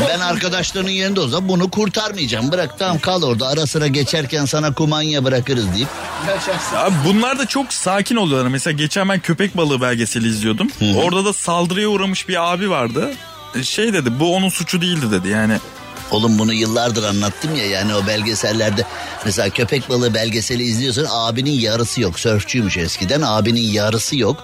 ben 0.10 0.20
arkadaşlarının 0.20 0.90
yerinde 0.90 1.20
olsam 1.20 1.50
bunu 1.50 1.72
kurtarmayacağım. 1.72 2.52
Bırak 2.52 2.80
tamam 2.80 3.00
kal 3.00 3.24
orada 3.24 3.48
ara 3.48 3.68
sıra 3.68 3.88
geçerken 3.88 4.46
sana 4.46 4.74
kumanya 4.74 5.24
bırakırız 5.24 5.74
deyip. 5.76 5.88
Abi 6.76 6.96
bunlar 7.06 7.40
da 7.40 7.46
çok 7.46 7.74
sakin 7.74 8.16
oluyorlar. 8.16 8.50
Mesela 8.50 8.72
geçen 8.78 9.10
ben 9.10 9.20
köpek 9.20 9.58
balığı 9.58 9.82
belgeseli 9.82 10.28
izliyordum. 10.28 10.68
Orada 10.96 11.26
da 11.26 11.34
saldırıya 11.34 11.88
uğramış 11.90 12.28
bir 12.30 12.54
abi 12.54 12.70
vardı. 12.70 13.12
E, 13.56 13.64
Şey 13.64 13.94
dedi 13.94 14.20
bu 14.20 14.36
onun 14.36 14.50
suçu 14.50 14.82
değildi 14.82 15.12
dedi 15.12 15.30
yani. 15.30 15.58
Oğlum 16.12 16.40
bunu 16.40 16.54
yıllardır 16.54 17.04
anlattım 17.04 17.56
ya 17.56 17.66
yani 17.66 17.96
o 17.96 18.08
belgesellerde 18.08 18.86
mesela 19.26 19.50
köpek 19.50 19.90
balığı 19.90 20.14
belgeseli 20.14 20.64
izliyorsun 20.64 21.08
abinin 21.10 21.60
yarısı 21.60 22.02
yok. 22.02 22.20
Sörfçüymüş 22.20 22.78
eskiden 22.78 23.22
abinin 23.22 23.72
yarısı 23.72 24.18
yok. 24.18 24.44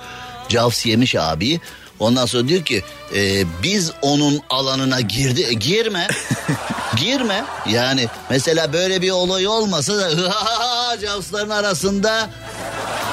Jaws 0.49 0.85
yemiş 0.85 1.15
abi 1.15 1.59
ondan 1.99 2.25
sonra 2.25 2.47
diyor 2.47 2.63
ki 2.63 2.83
e, 3.15 3.43
biz 3.63 3.91
onun 4.01 4.41
alanına 4.49 5.01
girdi 5.01 5.45
E, 5.49 5.53
girme. 5.53 6.07
Girme. 6.95 7.45
Yani 7.69 8.07
mesela 8.29 8.73
böyle 8.73 9.01
bir 9.01 9.11
olay 9.11 9.47
olmasa 9.47 9.97
da 9.97 10.09
Jaws'ların 11.01 11.49
arasında 11.49 12.29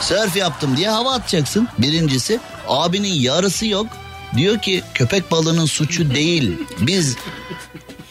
sörf 0.00 0.36
yaptım 0.36 0.76
diye 0.76 0.88
hava 0.90 1.12
atacaksın. 1.14 1.68
Birincisi 1.78 2.40
abinin 2.68 3.12
yarısı 3.12 3.66
yok. 3.66 3.86
Diyor 4.36 4.58
ki 4.58 4.82
köpek 4.94 5.30
balığının 5.30 5.66
suçu 5.66 6.14
değil. 6.14 6.58
Biz 6.80 7.16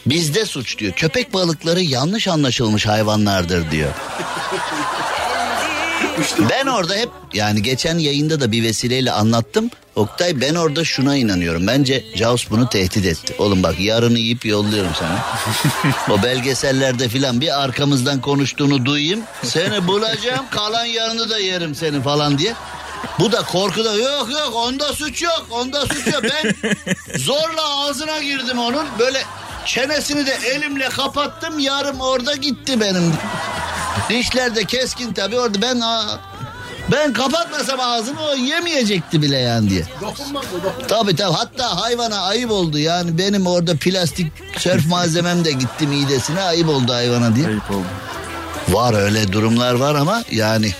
Bizde 0.06 0.44
suç 0.44 0.78
diyor. 0.78 0.92
Köpek 0.92 1.32
balıkları 1.32 1.80
yanlış 1.80 2.28
anlaşılmış 2.28 2.86
hayvanlardır 2.86 3.70
diyor. 3.70 3.90
Ben 6.50 6.66
orada 6.66 6.94
hep 6.94 7.08
yani 7.32 7.62
geçen 7.62 7.98
yayında 7.98 8.40
da 8.40 8.52
bir 8.52 8.62
vesileyle 8.62 9.12
anlattım. 9.12 9.70
Oktay 9.96 10.40
ben 10.40 10.54
orada 10.54 10.84
şuna 10.84 11.16
inanıyorum. 11.16 11.66
Bence 11.66 12.04
Jaws 12.14 12.50
bunu 12.50 12.68
tehdit 12.68 13.06
etti. 13.06 13.34
Oğlum 13.38 13.62
bak 13.62 13.80
yarını 13.80 14.18
yiyip 14.18 14.44
yolluyorum 14.44 14.92
sana. 14.98 15.18
o 16.10 16.22
belgesellerde 16.22 17.08
filan 17.08 17.40
bir 17.40 17.62
arkamızdan 17.62 18.20
konuştuğunu 18.20 18.84
duyayım. 18.84 19.20
Seni 19.44 19.86
bulacağım 19.86 20.46
kalan 20.50 20.84
yarını 20.84 21.30
da 21.30 21.38
yerim 21.38 21.74
seni 21.74 22.02
falan 22.02 22.38
diye. 22.38 22.54
Bu 23.18 23.32
da 23.32 23.42
korkuda 23.42 23.94
yok 23.94 24.30
yok 24.32 24.52
onda 24.54 24.92
suç 24.92 25.22
yok 25.22 25.46
onda 25.50 25.86
suç 25.86 26.06
yok. 26.06 26.22
Ben 26.22 26.54
zorla 27.18 27.80
ağzına 27.80 28.22
girdim 28.22 28.58
onun 28.58 28.86
böyle 28.98 29.22
çenesini 29.66 30.26
de 30.26 30.38
elimle 30.54 30.88
kapattım 30.88 31.58
yarım 31.58 32.00
orada 32.00 32.36
gitti 32.36 32.80
benim. 32.80 33.12
Dişler 34.08 34.54
de 34.54 34.64
keskin 34.64 35.12
tabii 35.12 35.38
orada 35.38 35.62
ben 35.62 35.82
ben 36.92 37.12
kapatmasam 37.12 37.80
ağzını 37.80 38.22
o 38.22 38.34
yemeyecekti 38.34 39.22
bile 39.22 39.38
yani 39.38 39.70
diye. 39.70 39.84
Tabii 40.88 41.16
tabii 41.16 41.36
hatta 41.36 41.80
hayvana 41.80 42.20
ayıp 42.20 42.50
oldu 42.50 42.78
yani 42.78 43.18
benim 43.18 43.46
orada 43.46 43.76
plastik 43.76 44.32
sörf 44.58 44.86
malzemem 44.86 45.44
de 45.44 45.52
gitti 45.52 45.86
midesine 45.86 46.42
ayıp 46.42 46.68
oldu 46.68 46.92
hayvana 46.92 47.36
diye. 47.36 47.46
Ayıp 47.46 47.70
oldu. 47.70 47.86
Var 48.68 48.94
öyle 48.94 49.32
durumlar 49.32 49.74
var 49.74 49.94
ama 49.94 50.24
yani 50.30 50.74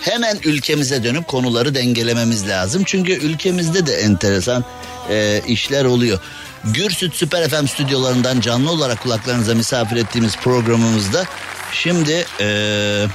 hemen 0.00 0.38
ülkemize 0.44 1.04
dönüp 1.04 1.28
konuları 1.28 1.74
dengelememiz 1.74 2.48
lazım. 2.48 2.82
Çünkü 2.86 3.12
ülkemizde 3.12 3.86
de 3.86 3.94
enteresan 3.96 4.64
e, 5.10 5.42
işler 5.46 5.84
oluyor. 5.84 6.20
Gürsüt 6.64 7.14
Süper 7.14 7.48
FM 7.48 7.66
stüdyolarından 7.66 8.40
canlı 8.40 8.70
olarak 8.70 9.02
kulaklarınıza 9.02 9.54
misafir 9.54 9.96
ettiğimiz 9.96 10.36
programımızda 10.36 11.24
şimdi 11.72 12.26
e, 12.40 13.06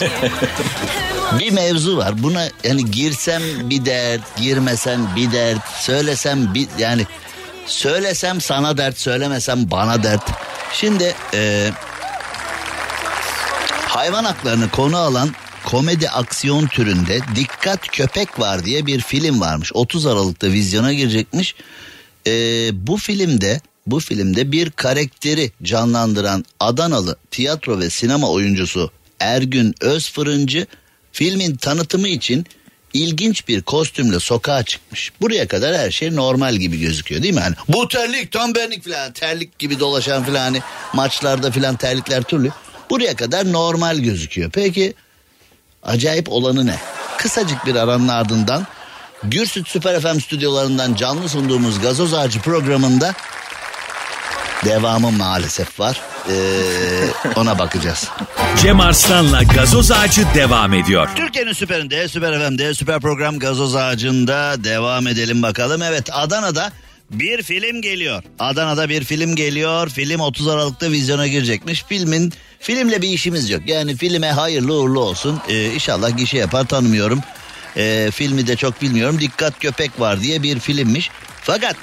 bir 1.38 1.52
mevzu 1.52 1.96
var. 1.96 2.22
Buna 2.22 2.48
yani 2.64 2.90
girsem 2.90 3.42
bir 3.70 3.84
dert, 3.84 4.36
girmesem 4.36 5.16
bir 5.16 5.32
dert, 5.32 5.68
söylesem 5.68 6.54
bir 6.54 6.68
yani 6.78 7.06
söylesem 7.66 8.40
sana 8.40 8.76
dert, 8.76 8.98
söylemesem 8.98 9.70
bana 9.70 10.02
dert. 10.02 10.30
Şimdi 10.72 11.14
e, 11.34 11.70
hayvan 13.88 14.24
haklarını 14.24 14.70
konu 14.70 14.98
alan 14.98 15.30
komedi 15.64 16.10
aksiyon 16.10 16.66
türünde 16.66 17.20
Dikkat 17.36 17.88
Köpek 17.88 18.40
Var 18.40 18.64
diye 18.64 18.86
bir 18.86 19.00
film 19.00 19.40
varmış. 19.40 19.70
30 19.74 20.06
Aralık'ta 20.06 20.46
vizyona 20.46 20.92
girecekmiş. 20.92 21.54
E, 22.26 22.32
bu 22.86 22.96
filmde 22.96 23.60
bu 23.86 24.00
filmde 24.00 24.52
bir 24.52 24.70
karakteri 24.70 25.50
canlandıran 25.62 26.44
Adanalı 26.60 27.16
tiyatro 27.30 27.78
ve 27.78 27.90
sinema 27.90 28.30
oyuncusu 28.30 28.90
Ergün 29.20 29.74
Özfırıncı 29.80 30.66
filmin 31.12 31.56
tanıtımı 31.56 32.08
için 32.08 32.46
ilginç 32.92 33.48
bir 33.48 33.62
kostümle 33.62 34.20
sokağa 34.20 34.62
çıkmış. 34.62 35.12
Buraya 35.20 35.48
kadar 35.48 35.76
her 35.76 35.90
şey 35.90 36.16
normal 36.16 36.56
gibi 36.56 36.80
gözüküyor 36.80 37.22
değil 37.22 37.34
mi? 37.34 37.40
Hani 37.40 37.54
bu 37.68 37.88
terlik 37.88 38.32
tam 38.32 38.54
benlik 38.54 38.84
falan 38.84 39.12
terlik 39.12 39.58
gibi 39.58 39.80
dolaşan 39.80 40.24
falan 40.24 40.40
hani 40.40 40.60
maçlarda 40.92 41.50
falan 41.50 41.76
terlikler 41.76 42.22
türlü. 42.22 42.50
Buraya 42.90 43.16
kadar 43.16 43.52
normal 43.52 43.98
gözüküyor. 43.98 44.50
Peki 44.50 44.94
acayip 45.82 46.28
olanı 46.28 46.66
ne? 46.66 46.76
Kısacık 47.18 47.66
bir 47.66 47.74
aranın 47.74 48.08
ardından 48.08 48.66
Gürsüt 49.22 49.68
Süper 49.68 50.00
FM 50.00 50.20
stüdyolarından 50.20 50.94
canlı 50.94 51.28
sunduğumuz 51.28 51.80
Gazoz 51.80 52.14
Ağacı 52.14 52.40
programında 52.40 53.14
devamı 54.64 55.10
maalesef 55.10 55.80
var. 55.80 56.00
Ee, 56.28 56.32
ona 57.36 57.58
bakacağız. 57.58 58.08
Cem 58.62 58.80
Arslan'la 58.80 59.42
gazoz 59.42 59.90
ağacı 59.92 60.22
devam 60.34 60.74
ediyor. 60.74 61.08
Türkiye'nin 61.16 61.52
süperinde, 61.52 62.08
süper 62.08 62.48
FM'de, 62.48 62.74
süper 62.74 63.00
program 63.00 63.38
Gazoz 63.38 63.76
Ağacı'nda 63.76 64.64
devam 64.64 65.06
edelim 65.06 65.42
bakalım. 65.42 65.82
Evet 65.82 66.08
Adana'da 66.12 66.72
bir 67.10 67.42
film 67.42 67.82
geliyor. 67.82 68.22
Adana'da 68.38 68.88
bir 68.88 69.04
film 69.04 69.36
geliyor. 69.36 69.88
Film 69.88 70.20
30 70.20 70.48
Aralık'ta 70.48 70.90
vizyona 70.90 71.26
girecekmiş. 71.26 71.84
Filmin 71.88 72.32
filmle 72.60 73.02
bir 73.02 73.08
işimiz 73.08 73.50
yok. 73.50 73.62
Yani 73.66 73.96
filme 73.96 74.30
hayırlı 74.30 74.74
uğurlu 74.74 75.00
olsun. 75.00 75.40
Ee, 75.48 75.66
inşallah 75.74 76.16
gişe 76.16 76.38
yapar 76.38 76.66
tanımıyorum. 76.66 77.20
Ee, 77.76 78.10
filmi 78.14 78.46
de 78.46 78.56
çok 78.56 78.82
bilmiyorum. 78.82 79.20
Dikkat 79.20 79.58
Köpek 79.58 80.00
var 80.00 80.20
diye 80.20 80.42
bir 80.42 80.58
filmmiş. 80.58 81.10
Fakat 81.42 81.76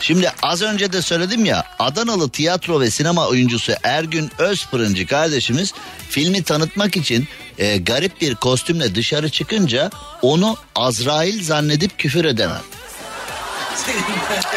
Şimdi 0.00 0.30
az 0.42 0.62
önce 0.62 0.92
de 0.92 1.02
söyledim 1.02 1.44
ya 1.44 1.64
Adanalı 1.78 2.30
tiyatro 2.30 2.80
ve 2.80 2.90
sinema 2.90 3.28
oyuncusu 3.28 3.72
Ergün 3.82 4.30
Özpırıncı 4.38 5.06
kardeşimiz 5.06 5.74
filmi 6.08 6.42
tanıtmak 6.42 6.96
için 6.96 7.28
e, 7.58 7.76
garip 7.76 8.20
bir 8.20 8.34
kostümle 8.34 8.94
dışarı 8.94 9.28
çıkınca 9.28 9.90
onu 10.22 10.56
Azrail 10.74 11.44
zannedip 11.44 11.98
küfür 11.98 12.24
eden 12.24 12.48
adam. 12.48 12.62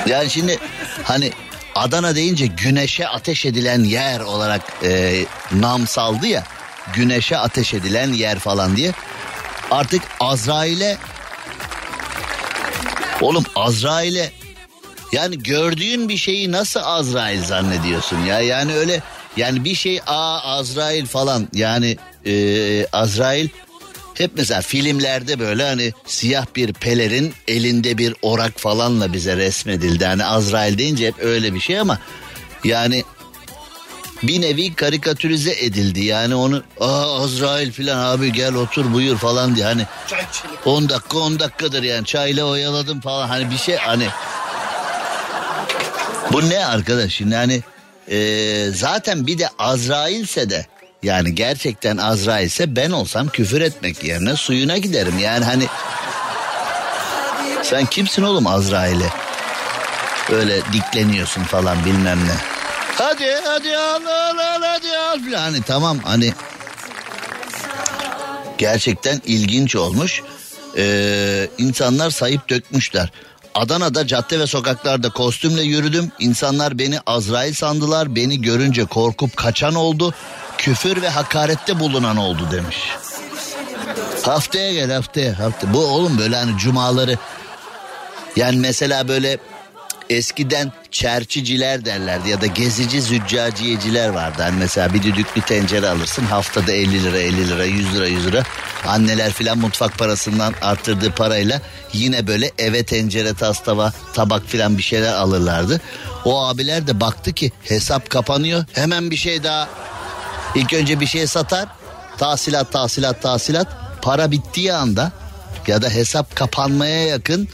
Yani 0.05 0.30
şimdi 0.30 0.59
hani 1.03 1.32
Adana 1.76 2.16
deyince 2.16 2.45
güneşe 2.45 3.07
ateş 3.07 3.45
edilen 3.45 3.84
yer 3.84 4.20
olarak 4.20 4.61
e, 4.84 5.26
nam 5.51 5.88
saldı 5.88 6.28
ya 6.28 6.43
güneşe 6.93 7.38
ateş 7.38 7.74
edilen 7.74 8.13
yer 8.13 8.39
falan 8.39 8.76
diye 8.76 8.91
artık 9.72 10.01
Azrail'e 10.20 10.97
oğlum 13.22 13.43
Azrail'e 13.55 14.32
yani 15.11 15.43
gördüğün 15.43 16.09
bir 16.09 16.18
şeyi 16.18 16.51
nasıl 16.51 16.80
Azrail 16.84 17.45
zannediyorsun 17.45 18.26
ya? 18.26 18.39
Yani 18.41 18.76
öyle 18.76 19.01
yani 19.38 19.63
bir 19.63 19.76
şey 19.76 20.01
a 20.07 20.39
Azrail 20.57 21.05
falan 21.05 21.47
yani 21.53 21.97
e, 22.26 22.34
Azrail 22.88 23.49
hep 24.18 24.32
mesela 24.36 24.61
filmlerde 24.61 25.39
böyle 25.39 25.63
hani 25.63 25.93
siyah 26.05 26.45
bir 26.55 26.74
pelerin 26.74 27.34
elinde 27.47 27.97
bir 27.97 28.16
orak 28.22 28.59
falanla 28.59 29.13
bize 29.13 29.38
resmedildi. 29.38 30.05
Hani 30.05 30.26
Azrail 30.26 30.78
deyince 30.78 31.07
hep 31.07 31.16
öyle 31.20 31.53
bir 31.53 31.59
şey 31.59 31.80
ama 31.80 31.99
yani 32.63 33.03
bir 34.24 34.41
nevi 34.41 34.76
karikatürize 34.76 35.51
edildi. 35.51 36.05
Yani 36.05 36.36
onu 36.36 36.63
aa 36.80 37.24
Azrail 37.24 37.72
filan 37.72 37.97
abi 37.97 38.32
gel 38.32 38.55
otur 38.55 38.93
buyur 38.93 39.18
falan 39.18 39.55
diye 39.55 39.66
hani 39.66 39.86
10 40.66 40.89
dakika 40.89 41.18
10 41.18 41.39
dakikadır 41.39 41.84
yani 41.84 42.05
çayla 42.05 42.45
oyaladım 42.45 43.01
falan 43.01 43.28
hani 43.28 43.51
bir 43.51 43.57
şey 43.57 43.76
hani 43.76 44.07
bu 46.32 46.49
ne 46.49 46.66
arkadaş 46.66 47.13
şimdi 47.13 47.36
hani 47.36 47.61
e, 48.11 48.70
zaten 48.72 49.28
bir 49.28 49.39
de 49.39 49.49
Azrailse 49.59 50.49
de 50.49 50.66
yani 51.06 51.36
gerçekten 51.36 51.97
Azrailse 51.97 52.76
ben 52.76 52.91
olsam 52.91 53.30
küfür 53.30 53.62
etmek 53.62 54.03
yerine 54.03 54.36
suyuna 54.36 54.78
giderim. 54.78 55.20
Yani 55.20 55.45
hani 55.45 55.68
sen 57.64 57.86
kimsin 57.86 58.24
oğlum 58.24 58.47
Azrail'e? 58.47 59.10
Öyle 60.32 60.62
dikleniyorsun 60.74 61.43
falan 61.43 61.86
bilmem 61.86 62.20
ne. 62.20 62.36
Hadi 62.97 63.36
hadi 63.45 63.78
al 63.78 64.06
al 64.06 64.38
al 64.38 64.62
hadi 64.62 64.97
al 64.97 65.20
falan. 65.20 65.41
Hani 65.41 65.62
tamam 65.62 65.99
hani 66.03 66.34
gerçekten 68.58 69.22
ilginç 69.26 69.76
olmuş. 69.76 70.22
Ee, 70.78 71.47
insanlar 71.58 72.10
sayıp 72.10 72.49
dökmüşler. 72.49 73.12
Adana'da 73.56 74.08
cadde 74.08 74.39
ve 74.39 74.47
sokaklarda 74.47 75.10
kostümle 75.10 75.62
yürüdüm. 75.62 76.12
İnsanlar 76.20 76.80
beni 76.80 76.99
Azrail 77.06 77.53
sandılar. 77.53 78.16
Beni 78.16 78.41
görünce 78.41 78.86
korkup 78.86 79.38
kaçan 79.38 79.76
oldu. 79.76 80.14
Küfür 80.66 81.01
ve 81.01 81.09
hakarette 81.09 81.80
bulunan 81.80 82.18
oldu 82.18 82.47
demiş. 82.51 82.78
Haftaya 84.24 84.74
gel 84.74 84.91
haftaya. 84.91 85.39
Hafta. 85.39 85.74
Bu 85.74 85.86
oğlum 85.86 86.18
böyle 86.18 86.36
hani 86.36 86.57
cumaları. 86.57 87.18
Yani 88.36 88.57
mesela 88.57 89.07
böyle 89.07 89.38
eskiden 90.09 90.72
çerçiciler 90.91 91.86
derlerdi 91.86 92.30
ya 92.30 92.41
da 92.41 92.45
gezici 92.45 93.01
züccaciyeciler 93.01 94.09
vardı. 94.09 94.41
Hani 94.41 94.57
mesela 94.59 94.93
bir 94.93 95.03
düdük 95.03 95.36
bir 95.36 95.41
tencere 95.41 95.89
alırsın 95.89 96.26
haftada 96.26 96.72
50 96.72 97.03
lira 97.03 97.18
50 97.18 97.47
lira 97.47 97.66
100 97.66 97.95
lira 97.95 98.07
100 98.07 98.28
lira. 98.28 98.43
Anneler 98.88 99.32
filan 99.32 99.57
mutfak 99.57 99.97
parasından 99.97 100.53
arttırdığı 100.61 101.11
parayla 101.11 101.61
yine 101.93 102.28
böyle 102.28 102.51
eve 102.57 102.84
tencere 102.84 103.34
tas 103.34 103.63
tava 103.63 103.93
tabak 104.13 104.45
filan 104.45 104.78
bir 104.78 104.84
şeyler 104.84 105.13
alırlardı. 105.13 105.82
O 106.26 106.45
abiler 106.45 106.88
de 106.88 106.99
baktı 106.99 107.34
ki 107.34 107.51
hesap 107.63 108.09
kapanıyor 108.09 108.66
hemen 108.74 109.11
bir 109.11 109.18
şey 109.18 109.43
daha. 109.43 109.68
İlk 110.56 110.74
önce 110.74 110.99
bir 110.99 111.08
şey 111.08 111.28
satar 111.28 111.66
tahsilat 112.18 112.72
tahsilat 112.72 113.22
tahsilat 113.22 113.68
para 114.01 114.32
bittiği 114.32 114.74
anda 114.74 115.12
ya 115.68 115.82
da 115.82 115.89
hesap 115.89 116.36
kapanmaya 116.36 117.06
yakın 117.06 117.49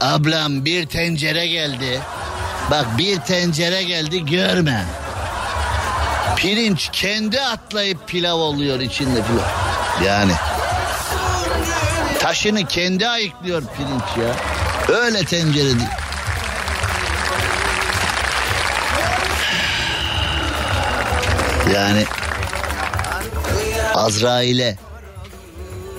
Ablam 0.00 0.64
bir 0.64 0.86
tencere 0.86 1.46
geldi. 1.46 2.00
Bak 2.70 2.98
bir 2.98 3.20
tencere 3.20 3.82
geldi 3.82 4.26
görme. 4.26 4.84
Pirinç 6.36 6.88
kendi 6.92 7.40
atlayıp 7.40 8.08
pilav 8.08 8.36
oluyor 8.36 8.80
içinde 8.80 9.22
pilav. 9.22 10.06
Yani 10.06 10.32
taşını 12.18 12.66
kendi 12.66 13.08
ayıklıyor 13.08 13.62
pirinç 13.76 14.26
ya. 14.26 14.34
Öyle 14.96 15.24
tencere 15.24 15.64
değil. 15.64 15.88
Yani 21.74 22.04
Azrail'e 24.04 24.76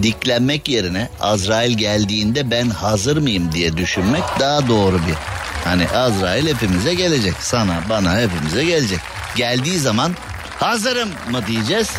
diklenmek 0.03 0.69
yerine 0.69 1.09
Azrail 1.19 1.77
geldiğinde 1.77 2.51
ben 2.51 2.69
hazır 2.69 3.17
mıyım 3.17 3.51
diye 3.51 3.77
düşünmek 3.77 4.23
daha 4.39 4.67
doğru 4.67 4.95
bir. 4.95 5.15
Hani 5.63 5.89
Azrail 5.89 6.47
hepimize 6.47 6.93
gelecek. 6.93 7.33
Sana, 7.39 7.83
bana, 7.89 8.19
hepimize 8.19 8.63
gelecek. 8.65 8.99
Geldiği 9.35 9.79
zaman 9.79 10.15
hazırım 10.59 11.09
mı 11.31 11.47
diyeceğiz? 11.47 11.89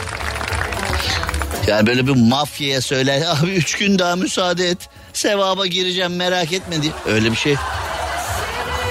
Yani 1.66 1.86
böyle 1.86 2.06
bir 2.06 2.16
mafyaya 2.16 2.80
söyler 2.80 3.22
abi 3.26 3.50
üç 3.50 3.74
gün 3.74 3.98
daha 3.98 4.16
müsaade 4.16 4.68
et. 4.68 4.78
Sevaba 5.12 5.66
gireceğim 5.66 6.16
merak 6.16 6.52
etme 6.52 6.82
diye. 6.82 6.92
Öyle 7.06 7.30
bir 7.30 7.36
şey 7.36 7.56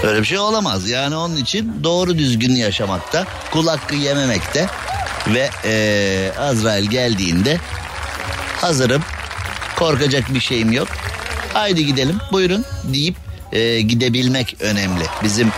Öyle 0.03 0.19
bir 0.19 0.25
şey 0.25 0.37
olamaz. 0.39 0.89
Yani 0.89 1.15
onun 1.15 1.35
için 1.35 1.83
doğru 1.83 2.17
düzgün 2.17 2.55
yaşamakta, 2.55 3.25
kul 3.51 3.67
hakkı 3.67 3.95
yememekte 3.95 4.67
ve 5.27 5.49
ee, 5.65 6.31
Azrail 6.39 6.85
geldiğinde 6.85 7.57
hazırım. 8.61 9.03
Korkacak 9.75 10.33
bir 10.33 10.39
şeyim 10.39 10.71
yok. 10.71 10.87
Haydi 11.53 11.85
gidelim 11.85 12.17
buyurun 12.31 12.65
deyip 12.83 13.15
e, 13.51 13.81
gidebilmek 13.81 14.55
önemli. 14.59 15.03
Bizim 15.23 15.51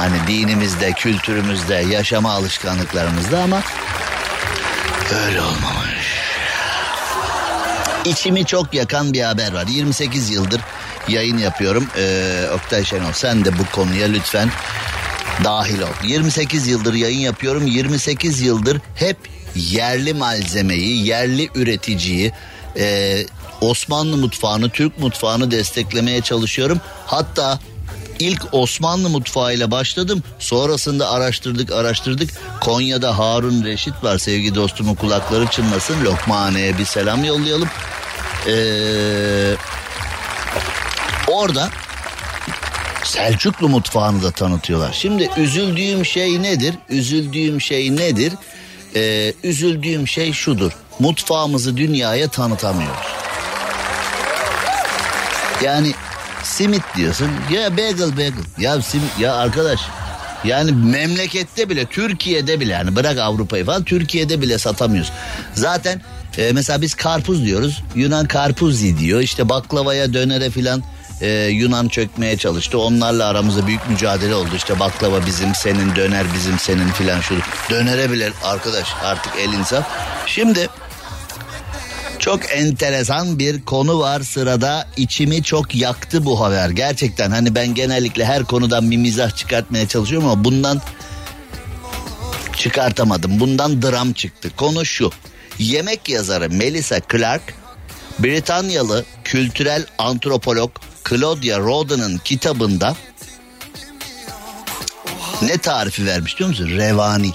Hani 0.00 0.26
dinimizde, 0.26 0.92
kültürümüzde, 0.92 1.74
yaşama 1.74 2.32
alışkanlıklarımızda 2.32 3.42
ama 3.42 3.62
öyle 5.26 5.40
olmamış. 5.40 6.20
İçimi 8.04 8.46
çok 8.46 8.74
yakan 8.74 9.12
bir 9.12 9.22
haber 9.22 9.52
var. 9.52 9.66
28 9.66 10.30
yıldır 10.30 10.60
yayın 11.08 11.38
yapıyorum. 11.38 11.86
Ee, 11.96 12.46
Oktay 12.54 12.84
Şenol 12.84 13.12
sen 13.12 13.44
de 13.44 13.58
bu 13.58 13.64
konuya 13.72 14.08
lütfen 14.08 14.50
dahil 15.44 15.80
ol. 15.80 16.06
28 16.06 16.68
yıldır 16.68 16.94
yayın 16.94 17.20
yapıyorum. 17.20 17.66
28 17.66 18.40
yıldır 18.40 18.80
hep 18.94 19.16
yerli 19.54 20.14
malzemeyi, 20.14 21.06
yerli 21.06 21.48
üreticiyi, 21.54 22.32
e, 22.76 23.16
Osmanlı 23.60 24.16
mutfağını, 24.16 24.70
Türk 24.70 24.98
mutfağını 24.98 25.50
desteklemeye 25.50 26.20
çalışıyorum. 26.20 26.80
Hatta 27.06 27.58
ilk 28.18 28.54
Osmanlı 28.54 29.08
mutfağıyla 29.08 29.70
başladım. 29.70 30.22
Sonrasında 30.38 31.10
araştırdık 31.10 31.72
araştırdık. 31.72 32.30
Konya'da 32.60 33.18
Harun 33.18 33.64
Reşit 33.64 33.94
var. 34.04 34.18
Sevgi 34.18 34.54
dostumun 34.54 34.94
kulakları 34.94 35.46
çınlasın. 35.46 36.04
Lokmane'ye 36.04 36.78
bir 36.78 36.84
selam 36.84 37.24
yollayalım. 37.24 37.68
Ee, 38.46 39.54
orada 41.26 41.70
Selçuklu 43.04 43.68
mutfağını 43.68 44.22
da 44.22 44.30
tanıtıyorlar. 44.30 44.92
Şimdi 44.92 45.30
üzüldüğüm 45.36 46.04
şey 46.06 46.42
nedir? 46.42 46.74
Üzüldüğüm 46.88 47.60
şey 47.60 47.96
nedir? 47.96 48.32
Ee, 48.96 49.32
üzüldüğüm 49.42 50.08
şey 50.08 50.32
şudur. 50.32 50.72
Mutfağımızı 50.98 51.76
dünyaya 51.76 52.28
tanıtamıyoruz. 52.28 53.06
Yani 55.64 55.92
simit 56.42 56.82
diyorsun. 56.96 57.30
Ya 57.52 57.72
bagel 57.76 58.12
bagel. 58.12 58.32
Ya 58.58 58.82
simit 58.82 59.18
ya 59.18 59.34
arkadaş. 59.34 59.80
Yani 60.44 60.72
memlekette 60.72 61.68
bile 61.68 61.86
Türkiye'de 61.86 62.60
bile 62.60 62.72
yani 62.72 62.96
bırak 62.96 63.18
Avrupa'yı 63.18 63.64
falan 63.64 63.84
Türkiye'de 63.84 64.40
bile 64.40 64.58
satamıyoruz. 64.58 65.12
Zaten 65.54 66.00
e, 66.38 66.52
mesela 66.52 66.82
biz 66.82 66.94
karpuz 66.94 67.44
diyoruz. 67.44 67.82
Yunan 67.94 68.26
karpuzi 68.26 68.98
diyor. 68.98 69.20
İşte 69.20 69.48
baklavaya 69.48 70.14
dönere 70.14 70.50
filan 70.50 70.82
e, 71.20 71.28
Yunan 71.28 71.88
çökmeye 71.88 72.36
çalıştı. 72.36 72.78
Onlarla 72.78 73.26
aramızda 73.26 73.66
büyük 73.66 73.90
mücadele 73.90 74.34
oldu. 74.34 74.50
İşte 74.56 74.80
baklava 74.80 75.26
bizim 75.26 75.54
senin 75.54 75.96
döner 75.96 76.26
bizim 76.34 76.58
senin 76.58 76.88
filan 76.88 77.20
şu. 77.20 77.34
Dönere 77.70 78.12
bile 78.12 78.32
arkadaş 78.44 78.88
artık 79.04 79.32
el 79.38 79.52
insaf. 79.52 79.84
Şimdi 80.26 80.68
çok 82.18 82.40
enteresan 82.52 83.38
bir 83.38 83.62
konu 83.62 83.98
var 83.98 84.20
sırada. 84.20 84.86
İçimi 84.96 85.42
çok 85.42 85.74
yaktı 85.74 86.24
bu 86.24 86.40
haber. 86.40 86.70
Gerçekten 86.70 87.30
hani 87.30 87.54
ben 87.54 87.74
genellikle 87.74 88.24
her 88.24 88.44
konudan 88.44 88.90
bir 88.90 88.96
mizah 88.96 89.36
çıkartmaya 89.36 89.88
çalışıyorum 89.88 90.28
ama 90.28 90.44
bundan 90.44 90.80
çıkartamadım. 92.56 93.40
Bundan 93.40 93.82
dram 93.82 94.12
çıktı. 94.12 94.50
Konu 94.56 94.84
şu. 94.84 95.10
Yemek 95.58 96.08
yazarı 96.08 96.50
Melissa 96.50 97.00
Clark, 97.12 97.42
Britanyalı 98.18 99.04
kültürel 99.24 99.86
antropolog 99.98 100.70
Claudia 101.08 101.58
Roden'ın 101.58 102.18
kitabında 102.18 102.96
ne 105.42 105.58
tarifi 105.58 106.06
vermiş 106.06 106.34
biliyor 106.34 106.50
musun? 106.50 106.68
Revani. 106.70 107.30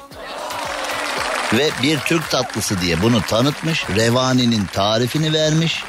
Ve 1.53 1.69
bir 1.84 1.99
Türk 1.99 2.32
tatlısı 2.32 2.82
diye 2.82 3.01
bunu 3.01 3.21
tanıtmış. 3.21 3.86
Revani'nin 3.95 4.65
tarifini 4.65 5.34
vermiş. 5.34 5.84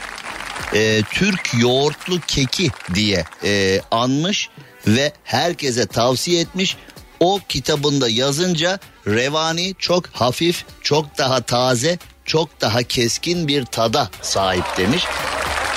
Ee, 0.74 1.02
Türk 1.10 1.50
yoğurtlu 1.58 2.20
keki 2.26 2.70
diye 2.94 3.24
e, 3.44 3.80
anmış 3.90 4.48
ve 4.86 5.12
herkese 5.24 5.86
tavsiye 5.86 6.40
etmiş. 6.40 6.76
O 7.20 7.40
kitabında 7.48 8.08
yazınca 8.08 8.78
revani 9.06 9.74
çok 9.78 10.06
hafif, 10.06 10.64
çok 10.82 11.18
daha 11.18 11.40
taze, 11.40 11.98
çok 12.26 12.60
daha 12.60 12.82
keskin 12.82 13.48
bir 13.48 13.64
tada 13.64 14.08
sahip 14.22 14.76
demiş. 14.76 15.04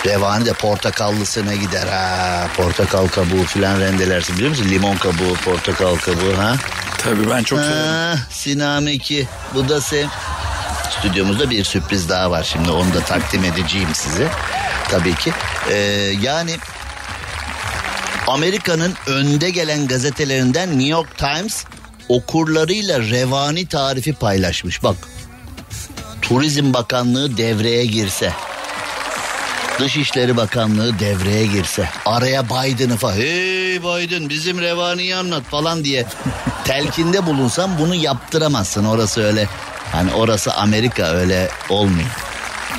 Revani 0.05 0.45
de 0.45 0.53
portakallısına 0.53 1.55
gider 1.55 1.87
ha. 1.87 2.47
Portakal 2.57 3.07
kabuğu 3.07 3.43
filan 3.43 3.79
rendelersin 3.79 4.35
biliyor 4.35 4.49
musun? 4.49 4.67
Limon 4.69 4.95
kabuğu, 4.95 5.33
portakal 5.45 5.95
kabuğu 5.95 6.37
ha. 6.37 6.55
Tabii 6.97 7.29
ben 7.29 7.43
çok 7.43 7.59
severim. 7.59 7.83
Ah, 7.87 8.17
Sinameki 8.31 9.27
bu 9.53 9.69
da 9.69 9.81
sev. 9.81 10.07
Stüdyomuzda 10.99 11.49
bir 11.49 11.63
sürpriz 11.63 12.09
daha 12.09 12.31
var 12.31 12.43
şimdi 12.43 12.69
onu 12.71 12.93
da 12.93 12.99
takdim 12.99 13.43
edeceğim 13.43 13.89
size. 13.93 14.27
Tabii 14.89 15.15
ki. 15.15 15.31
Ee, 15.71 15.75
yani 16.21 16.55
Amerika'nın 18.27 18.93
önde 19.07 19.49
gelen 19.49 19.87
gazetelerinden 19.87 20.69
New 20.69 20.87
York 20.87 21.17
Times 21.17 21.65
okurlarıyla 22.09 22.99
revani 22.99 23.67
tarifi 23.67 24.13
paylaşmış. 24.13 24.83
Bak 24.83 24.95
Turizm 26.29 26.73
Bakanlığı 26.73 27.37
devreye 27.37 27.85
girse. 27.85 28.33
Dışişleri 29.79 30.37
Bakanlığı 30.37 30.99
devreye 30.99 31.45
girse. 31.45 31.89
Araya 32.05 32.45
Biden'ı 32.45 32.97
falan. 32.97 33.13
Hey 33.15 33.81
Biden 33.81 34.29
bizim 34.29 34.61
revaniyi 34.61 35.15
anlat 35.15 35.43
falan 35.43 35.83
diye 35.83 36.05
telkinde 36.63 37.25
bulunsan 37.25 37.79
bunu 37.79 37.95
yaptıramazsın. 37.95 38.85
Orası 38.85 39.23
öyle. 39.23 39.47
Hani 39.91 40.13
orası 40.13 40.53
Amerika 40.53 41.03
öyle 41.03 41.49
olmuyor. 41.69 42.09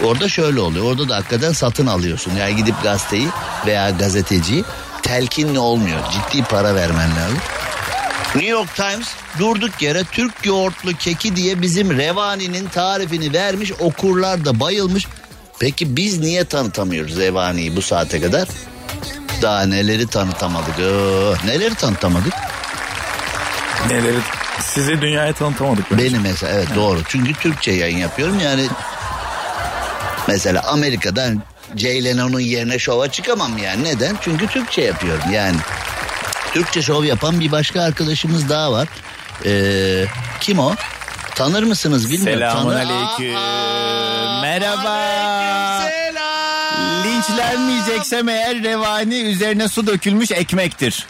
Orada 0.05 0.28
şöyle 0.28 0.61
oluyor. 0.61 0.84
Orada 0.84 1.09
da 1.09 1.16
hakikaten 1.16 1.53
satın 1.53 1.86
alıyorsun. 1.86 2.32
Yani 2.36 2.57
gidip 2.57 2.82
gazeteyi 2.82 3.28
veya 3.66 3.90
gazeteciyi 3.90 4.64
telkinli 5.03 5.59
olmuyor. 5.59 5.98
Ciddi 6.12 6.44
para 6.44 6.74
vermen 6.74 7.11
lazım. 7.11 7.38
New 8.34 8.50
York 8.50 8.74
Times 8.74 9.08
durduk 9.38 9.82
yere 9.82 10.04
Türk 10.04 10.46
yoğurtlu 10.46 10.92
keki 10.92 11.36
diye 11.36 11.62
bizim 11.62 11.98
Revani'nin 11.98 12.68
tarifini 12.68 13.32
vermiş. 13.32 13.72
Okurlar 13.80 14.44
da 14.44 14.60
bayılmış. 14.60 15.06
Peki 15.58 15.96
biz 15.96 16.18
niye 16.18 16.44
tanıtamıyoruz 16.44 17.16
Revani'yi 17.16 17.76
bu 17.76 17.82
saate 17.82 18.20
kadar? 18.20 18.48
Daha 19.42 19.62
neleri 19.62 20.06
tanıtamadık. 20.06 20.74
Oh, 20.78 21.44
neleri 21.44 21.74
tanıtamadık? 21.74 22.32
Neleri 23.88 24.18
sizi 24.60 25.00
dünyaya 25.00 25.32
tanıtamadık. 25.32 25.84
bence. 25.90 26.04
Beni 26.04 26.18
mesela 26.18 26.52
evet 26.52 26.68
doğru. 26.74 27.00
Çünkü 27.08 27.34
Türkçe 27.34 27.70
yayın 27.72 27.98
yapıyorum 27.98 28.40
yani. 28.40 28.66
Mesela 30.28 30.62
Amerika'dan 30.62 31.42
Jay 31.76 32.04
Leno'nun 32.04 32.40
yerine 32.40 32.78
şova 32.78 33.10
çıkamam 33.10 33.58
yani. 33.58 33.84
Neden? 33.84 34.16
Çünkü 34.20 34.46
Türkçe 34.46 34.82
yapıyorum 34.82 35.32
yani. 35.32 35.56
Türkçe 36.53 36.82
şov 36.82 37.05
yapan 37.05 37.40
bir 37.40 37.53
başka 37.53 37.82
arkadaşımız 37.82 38.48
daha 38.48 38.72
var. 38.72 38.88
Ee, 39.46 40.05
kim 40.40 40.59
o? 40.59 40.74
Tanır 41.34 41.62
mısınız 41.62 42.11
bilmiyorum. 42.11 42.40
Selamun 42.40 42.72
Tanır- 42.72 42.84
aleyküm. 42.84 43.36
Aa, 43.36 44.40
Merhaba. 44.40 44.88
aleykümselam. 44.90 47.05
Linçlenmeyeceksem 47.05 48.28
eğer 48.28 48.62
revani 48.62 49.14
üzerine 49.20 49.68
su 49.68 49.86
dökülmüş 49.86 50.30
ekmektir. 50.30 51.07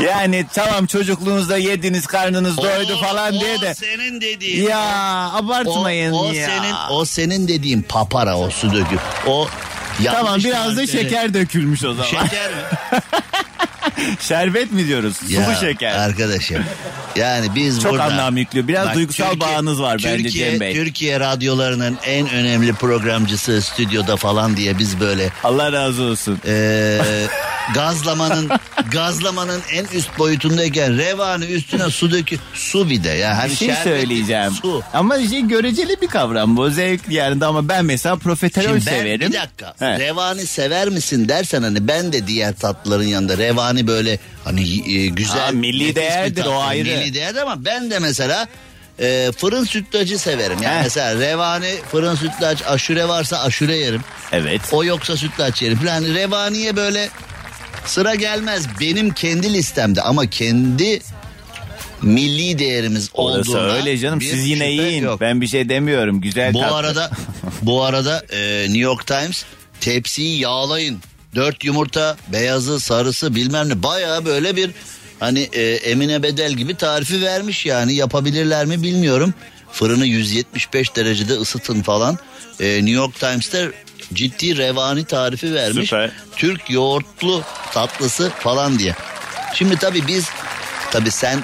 yani 0.00 0.46
tamam 0.54 0.86
çocukluğunuzda 0.86 1.56
yediniz 1.56 2.06
karnınız 2.06 2.56
doydu 2.58 2.96
O- 2.98 3.04
falan 3.04 3.36
o 3.36 3.40
diye 3.40 3.60
de. 3.60 3.74
senin 3.74 4.20
dediğin. 4.20 4.68
Ya 4.68 5.30
O, 5.34 5.36
abartmayın 5.36 6.12
o 6.12 6.32
ya. 6.32 6.46
senin 6.46 6.74
o 6.90 7.04
senin 7.04 7.48
dediğin 7.48 7.82
papara 7.82 8.38
o 8.38 8.50
su 8.50 8.72
döküm. 8.72 8.98
O 9.26 9.48
yanlış 10.02 10.20
Tamam 10.22 10.40
biraz 10.44 10.76
da 10.76 10.86
şeker 10.86 11.34
dökülmüş 11.34 11.84
o 11.84 11.94
zaman. 11.94 12.08
Şeker 12.10 12.50
mi? 12.50 12.60
Şerbet 14.20 14.72
mi 14.72 14.86
diyoruz? 14.86 15.16
Ya 15.28 15.44
Sıvı 15.44 15.54
şeker. 15.54 15.92
Arkadaşım. 15.94 16.64
Yani 17.16 17.54
biz 17.54 17.80
Çok 17.82 17.92
burada... 17.92 18.04
anlam 18.04 18.36
yüklüyor. 18.36 18.68
Biraz 18.68 18.94
duygusal 18.94 19.30
Türkiye- 19.30 19.40
bağınız 19.54 19.80
var 19.82 19.94
bence 20.04 20.16
Türkiye, 20.22 20.50
Cem 20.50 20.60
Bey. 20.60 20.72
Türkiye 20.74 21.20
radyolarının 21.20 21.98
en 22.06 22.30
önemli 22.30 22.72
programcısı 22.72 23.62
stüdyoda 23.62 24.16
falan 24.16 24.56
diye 24.56 24.78
biz 24.78 25.00
böyle 25.00 25.28
Allah 25.44 25.72
razı 25.72 26.02
olsun. 26.02 26.40
e, 26.46 26.98
gazlamanın 27.74 28.50
gazlamanın 28.90 29.60
en 29.72 29.84
üst 29.84 30.18
boyutundayken 30.18 30.98
revanı 30.98 31.46
üstüne 31.46 31.90
su 31.90 32.10
dökü 32.10 32.36
su 32.54 32.90
bir 32.90 33.04
de 33.04 33.08
ya 33.08 33.38
hani 33.38 33.50
bir 33.50 33.56
şey 33.56 33.68
şerbetli 33.68 33.90
söyleyeceğim. 33.90 34.52
Su. 34.62 34.82
Ama 34.94 35.18
şey 35.28 35.46
göreceli 35.48 35.96
bir 36.02 36.06
kavram 36.08 36.56
bu. 36.56 36.70
Zevkli 36.70 37.14
yani 37.14 37.44
ama 37.44 37.68
ben 37.68 37.84
mesela 37.84 38.16
profiterol 38.16 38.66
Şimdi 38.66 38.86
ben 38.86 38.98
severim. 38.98 39.32
bir 39.32 39.38
dakika 39.38 39.74
He. 39.78 39.98
revani 39.98 40.46
sever 40.46 40.88
misin 40.88 41.28
dersen 41.28 41.62
hani 41.62 41.88
ben 41.88 42.12
de 42.12 42.26
diğer 42.26 42.54
tatlıların 42.54 43.04
yanında 43.04 43.38
revani 43.38 43.86
böyle 43.86 44.18
hani 44.44 44.92
e, 44.92 45.06
güzel 45.06 45.40
Ha, 45.40 45.50
milli 45.50 45.94
değerdir, 45.94 46.44
o 46.44 46.60
ayrı. 46.62 46.84
Milli 46.88 47.14
değerdir 47.14 47.40
ama 47.40 47.64
ben 47.64 47.90
de 47.90 47.98
mesela 47.98 48.48
e, 49.00 49.30
fırın 49.36 49.64
sütlacı 49.64 50.18
severim. 50.18 50.58
Yani 50.62 50.78
He. 50.78 50.82
mesela 50.82 51.20
revani 51.20 51.74
fırın 51.92 52.14
sütlaç 52.14 52.62
aşure 52.66 53.08
varsa 53.08 53.42
aşure 53.42 53.76
yerim. 53.76 54.00
Evet. 54.32 54.60
O 54.72 54.84
yoksa 54.84 55.16
sütlaç 55.16 55.62
yerim. 55.62 55.78
Yani 55.86 56.14
revaniye 56.14 56.76
böyle 56.76 57.08
sıra 57.86 58.14
gelmez 58.14 58.66
benim 58.80 59.10
kendi 59.14 59.52
listemde 59.52 60.02
ama 60.02 60.26
kendi 60.30 61.00
milli 62.02 62.58
değerimiz 62.58 63.10
olduğuna 63.14 63.60
öyle 63.72 63.98
canım. 63.98 64.20
Siz 64.22 64.46
yine 64.46 64.70
yiyin. 64.70 65.02
yok. 65.02 65.20
Ben 65.20 65.40
bir 65.40 65.46
şey 65.46 65.68
demiyorum. 65.68 66.20
Güzel 66.20 66.54
Bu 66.54 66.60
tatlı. 66.60 66.76
arada 66.76 67.10
bu 67.62 67.82
arada 67.82 68.22
e, 68.32 68.62
New 68.64 68.78
York 68.80 69.06
Times 69.06 69.44
tepsiyi 69.80 70.38
yağlayın. 70.40 70.98
dört 71.34 71.64
yumurta, 71.64 72.16
beyazı, 72.32 72.80
sarısı 72.80 73.34
bilmem 73.34 73.68
ne. 73.68 73.82
Baya 73.82 74.24
böyle 74.24 74.56
bir 74.56 74.70
hani 75.20 75.40
e, 75.52 75.62
Emine 75.62 76.22
Bedel 76.22 76.52
gibi 76.52 76.74
tarifi 76.74 77.22
vermiş 77.22 77.66
yani. 77.66 77.94
Yapabilirler 77.94 78.66
mi 78.66 78.82
bilmiyorum. 78.82 79.34
Fırını 79.72 80.06
175 80.06 80.96
derecede 80.96 81.32
ısıtın 81.32 81.82
falan. 81.82 82.18
E, 82.60 82.74
New 82.76 82.90
York 82.90 83.20
Times'te 83.20 83.70
ciddi 84.14 84.56
revani 84.56 85.04
tarifi 85.04 85.54
vermiş. 85.54 85.84
Süper. 85.84 86.10
Türk 86.36 86.70
yoğurtlu 86.70 87.42
tatlısı 87.72 88.30
falan 88.30 88.78
diye. 88.78 88.94
Şimdi 89.54 89.76
tabii 89.76 90.06
biz 90.06 90.28
tabii 90.90 91.10
sen 91.10 91.42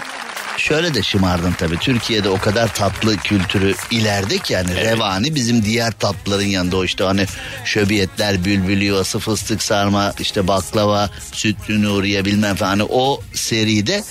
şöyle 0.58 0.94
de 0.94 1.02
şımardın 1.02 1.52
tabii. 1.52 1.78
Türkiye'de 1.78 2.28
o 2.28 2.38
kadar 2.38 2.74
tatlı 2.74 3.16
kültürü 3.16 3.74
ilerdik 3.90 4.50
yani 4.50 4.76
revani 4.76 5.34
bizim 5.34 5.64
diğer 5.64 5.92
tatlıların 5.92 6.46
yanında 6.46 6.76
o 6.76 6.84
işte 6.84 7.04
hani 7.04 7.26
şöbiyetler, 7.64 8.44
bülbül 8.44 8.80
yuvası, 8.80 9.18
fıstık 9.18 9.62
sarma, 9.62 10.12
işte 10.20 10.48
baklava, 10.48 11.10
sütlü 11.32 11.82
nuriye 11.82 12.24
bilmem 12.24 12.56
falan 12.56 12.68
Hani 12.68 12.82
o 12.82 13.20
seride 13.34 14.04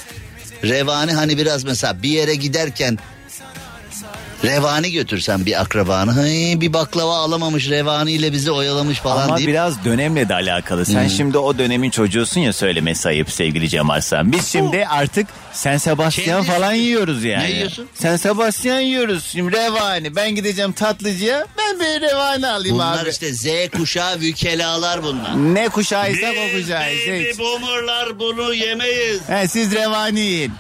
revani 0.64 1.14
hani 1.14 1.38
biraz 1.38 1.64
mesela 1.64 2.04
bir 2.04 2.10
yere 2.10 2.36
giderken 2.36 2.98
revani 4.44 4.92
götürsen 4.92 5.46
bir 5.46 5.62
akrabanı 5.62 6.24
"Hey, 6.26 6.62
bir 6.62 6.74
baklava 6.74 7.18
alamamış 7.18 7.70
revani 7.70 8.12
ile 8.12 8.32
bizi 8.32 8.52
oyalamış 8.52 9.00
falan 9.00 9.28
Ama 9.28 9.38
deyip 9.38 9.50
biraz 9.50 9.86
dönemle 9.86 10.30
de 10.30 10.34
alakalı. 10.34 10.86
Sen 10.86 11.08
şimdi 11.08 11.38
o 11.38 11.58
dönemin 11.58 11.90
çocuğusun 11.90 12.42
ya 12.42 12.54
söylemesi 12.54 13.08
ayıp 13.08 13.32
sevgili 13.32 13.70
Cemal 13.70 14.02
Sen. 14.02 14.32
Biz 14.32 14.48
şimdi 14.48 14.88
artık 14.88 15.28
Sen 15.54 15.78
Sebastian 15.78 16.44
Kendi- 16.44 16.58
falan 16.58 16.74
yiyoruz 16.74 17.24
yani. 17.24 17.44
Ne 17.44 17.52
yiyorsun? 17.52 17.88
Sen 17.94 18.16
Sebastian 18.16 18.80
yiyoruz. 18.80 19.26
Şimdi 19.32 19.52
revani. 19.52 20.16
Ben 20.16 20.36
gideceğim 20.36 20.72
tatlıcıya. 20.72 21.46
Ben 21.58 21.80
bir 21.80 22.02
revani 22.02 22.48
alayım 22.48 22.76
bunlar 22.76 23.04
abi. 23.04 23.10
işte 23.10 23.34
Z 23.34 23.46
kuşağı 23.78 24.20
vükelalar 24.20 25.04
bunlar. 25.04 25.54
Ne 25.54 25.70
kuşağıysak 25.70 26.34
o 26.38 26.58
kuşağıyız. 26.58 27.08
baby 27.08 27.40
boomerlar 27.44 28.20
bunu 28.20 28.54
yemeyiz. 28.54 29.22
He, 29.30 29.48
siz 29.48 29.72
revani 29.72 30.20
yiyin. 30.20 30.52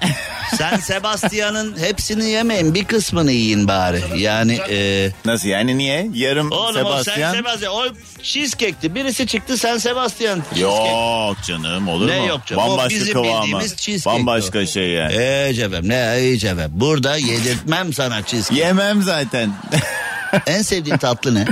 Sen 0.57 0.77
Sebastian'ın 0.79 1.77
hepsini 1.79 2.29
yemeyin 2.29 2.73
bir 2.73 2.85
kısmını 2.85 3.31
yiyin 3.31 3.66
bari. 3.67 4.01
Yani 4.17 4.59
e, 4.69 5.09
Nasıl 5.25 5.47
yani 5.49 5.77
niye? 5.77 6.09
Yarım 6.13 6.51
oğlum 6.51 6.65
o 6.65 6.73
Sebastian. 6.73 7.31
sen 7.31 7.33
Sebastian 7.39 7.73
o 7.73 7.83
cheesecake'ti. 8.23 8.95
Birisi 8.95 9.27
çıktı 9.27 9.57
sen 9.57 9.77
Sebastian. 9.77 10.43
Yok 10.59 11.37
canım 11.47 11.87
olur 11.87 12.07
Ne 12.07 12.19
mu? 12.21 12.27
yok 12.27 12.45
canım? 12.45 12.63
O 12.63 12.69
Bambaşka 12.69 12.89
bizim 12.89 13.13
kıvamı. 13.13 13.41
bildiğimiz 13.41 13.75
cheesecake 13.75 14.17
Bambaşka 14.19 14.59
o. 14.59 14.65
şey 14.65 14.87
yani. 14.89 15.13
Ee 15.13 15.53
cevap 15.55 15.83
ne 15.83 16.17
iyi 16.19 16.39
cevap. 16.39 16.69
Burada 16.69 17.17
yedirtmem 17.17 17.93
sana 17.93 18.23
cheesecake. 18.25 18.61
Yemem 18.65 19.01
zaten. 19.01 19.53
en 20.47 20.61
sevdiğin 20.61 20.97
tatlı 20.97 21.35
ne? 21.35 21.45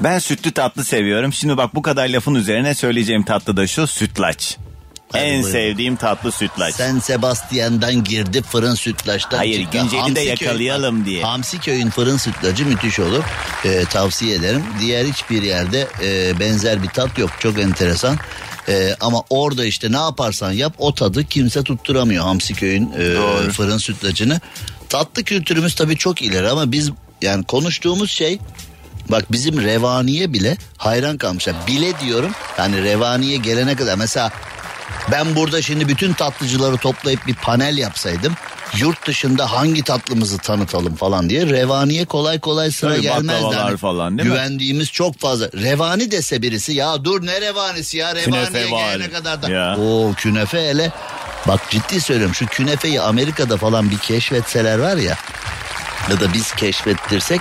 ben 0.00 0.18
sütlü 0.18 0.52
tatlı 0.52 0.84
seviyorum. 0.84 1.32
Şimdi 1.32 1.56
bak 1.56 1.74
bu 1.74 1.82
kadar 1.82 2.08
lafın 2.08 2.34
üzerine 2.34 2.74
söyleyeceğim 2.74 3.22
tatlı 3.22 3.56
da 3.56 3.66
şu 3.66 3.86
sütlaç. 3.86 4.56
En 5.14 5.34
buyurun. 5.34 5.50
sevdiğim 5.52 5.96
tatlı 5.96 6.32
sütlaç. 6.32 6.74
Sen 6.74 6.98
Sebastian'dan 6.98 8.04
girdi 8.04 8.42
fırın 8.42 8.74
sütlaçtan 8.74 9.36
Hayır, 9.36 9.62
çıktı. 9.62 9.78
Günceli 9.78 10.16
de 10.16 10.20
yakalayalım 10.20 11.04
diye. 11.04 11.22
Hamsiköy'ün 11.22 11.90
fırın 11.90 12.16
sütlacı 12.16 12.66
müthiş 12.66 13.00
olur. 13.00 13.24
Ee, 13.64 13.84
tavsiye 13.84 14.36
ederim. 14.36 14.64
Diğer 14.80 15.04
hiçbir 15.04 15.42
yerde 15.42 15.88
e, 16.04 16.40
benzer 16.40 16.82
bir 16.82 16.88
tat 16.88 17.18
yok. 17.18 17.30
Çok 17.40 17.58
enteresan. 17.58 18.16
Ee, 18.68 18.96
ama 19.00 19.22
orada 19.30 19.64
işte 19.64 19.92
ne 19.92 19.96
yaparsan 19.96 20.52
yap 20.52 20.74
o 20.78 20.94
tadı 20.94 21.24
kimse 21.24 21.62
tutturamıyor 21.62 22.24
Hamsiköy'ün 22.24 22.92
e, 22.92 23.50
fırın 23.50 23.78
sütlacını. 23.78 24.40
Tatlı 24.88 25.22
kültürümüz 25.22 25.74
tabii 25.74 25.96
çok 25.96 26.22
ileri 26.22 26.48
ama 26.48 26.72
biz 26.72 26.90
yani 27.22 27.44
konuştuğumuz 27.44 28.10
şey 28.10 28.38
Bak 29.08 29.32
bizim 29.32 29.60
revaniye 29.60 30.32
bile 30.32 30.56
hayran 30.76 31.18
kalmışlar. 31.18 31.54
Bile 31.66 32.00
diyorum 32.00 32.30
yani 32.58 32.82
revaniye 32.82 33.36
gelene 33.36 33.76
kadar 33.76 33.96
mesela 33.96 34.30
ben 35.10 35.36
burada 35.36 35.62
şimdi 35.62 35.88
bütün 35.88 36.12
tatlıcıları 36.12 36.76
toplayıp 36.76 37.26
bir 37.26 37.34
panel 37.34 37.78
yapsaydım 37.78 38.32
yurt 38.76 39.06
dışında 39.06 39.52
hangi 39.52 39.82
tatlımızı 39.82 40.38
tanıtalım 40.38 40.94
falan 40.94 41.30
diye 41.30 41.46
revaniye 41.46 42.04
kolay 42.04 42.40
kolay 42.40 42.70
sıra 42.70 42.90
Tabii 42.92 43.02
gelmez. 43.02 43.42
baklavalar 43.42 43.68
Yani 43.68 43.76
falan 43.76 44.18
değil 44.18 44.28
mi? 44.28 44.34
Güvendiğimiz 44.34 44.92
çok 44.92 45.18
fazla. 45.18 45.46
Revani 45.52 46.10
dese 46.10 46.42
birisi 46.42 46.72
ya 46.72 47.04
dur 47.04 47.26
ne 47.26 47.40
revanisi 47.40 47.96
ya 47.96 48.14
revaniye 48.14 48.44
Künefe 48.44 48.70
var. 48.70 48.92
gelene 48.94 49.10
kadar 49.10 49.42
da. 49.42 49.50
Ya. 49.50 49.76
Oo 49.78 50.12
künefe 50.16 50.58
hele 50.68 50.92
bak 51.48 51.60
ciddi 51.70 52.00
söylüyorum 52.00 52.34
şu 52.34 52.46
künefeyi 52.46 53.00
Amerika'da 53.00 53.56
falan 53.56 53.90
bir 53.90 53.98
keşfetseler 53.98 54.78
var 54.78 54.96
ya 54.96 55.16
ya 56.10 56.20
da 56.20 56.32
biz 56.32 56.52
keşfettirsek 56.52 57.40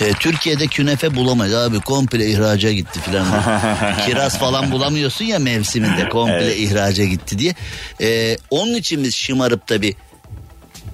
e, 0.00 0.12
Türkiye'de 0.12 0.66
künefe 0.66 1.14
bulamayız 1.14 1.54
abi 1.54 1.80
komple 1.80 2.26
ihraca 2.26 2.72
gitti 2.72 3.00
filan. 3.00 3.26
Kiraz 4.06 4.38
falan 4.38 4.70
bulamıyorsun 4.70 5.24
ya 5.24 5.38
mevsiminde 5.38 6.08
komple 6.08 6.56
ihraca 6.56 7.04
gitti 7.04 7.38
diye. 7.38 7.54
E, 8.00 8.36
onun 8.50 8.74
için 8.74 9.04
biz 9.04 9.14
şımarıp 9.14 9.68
da 9.68 9.82
bir 9.82 9.94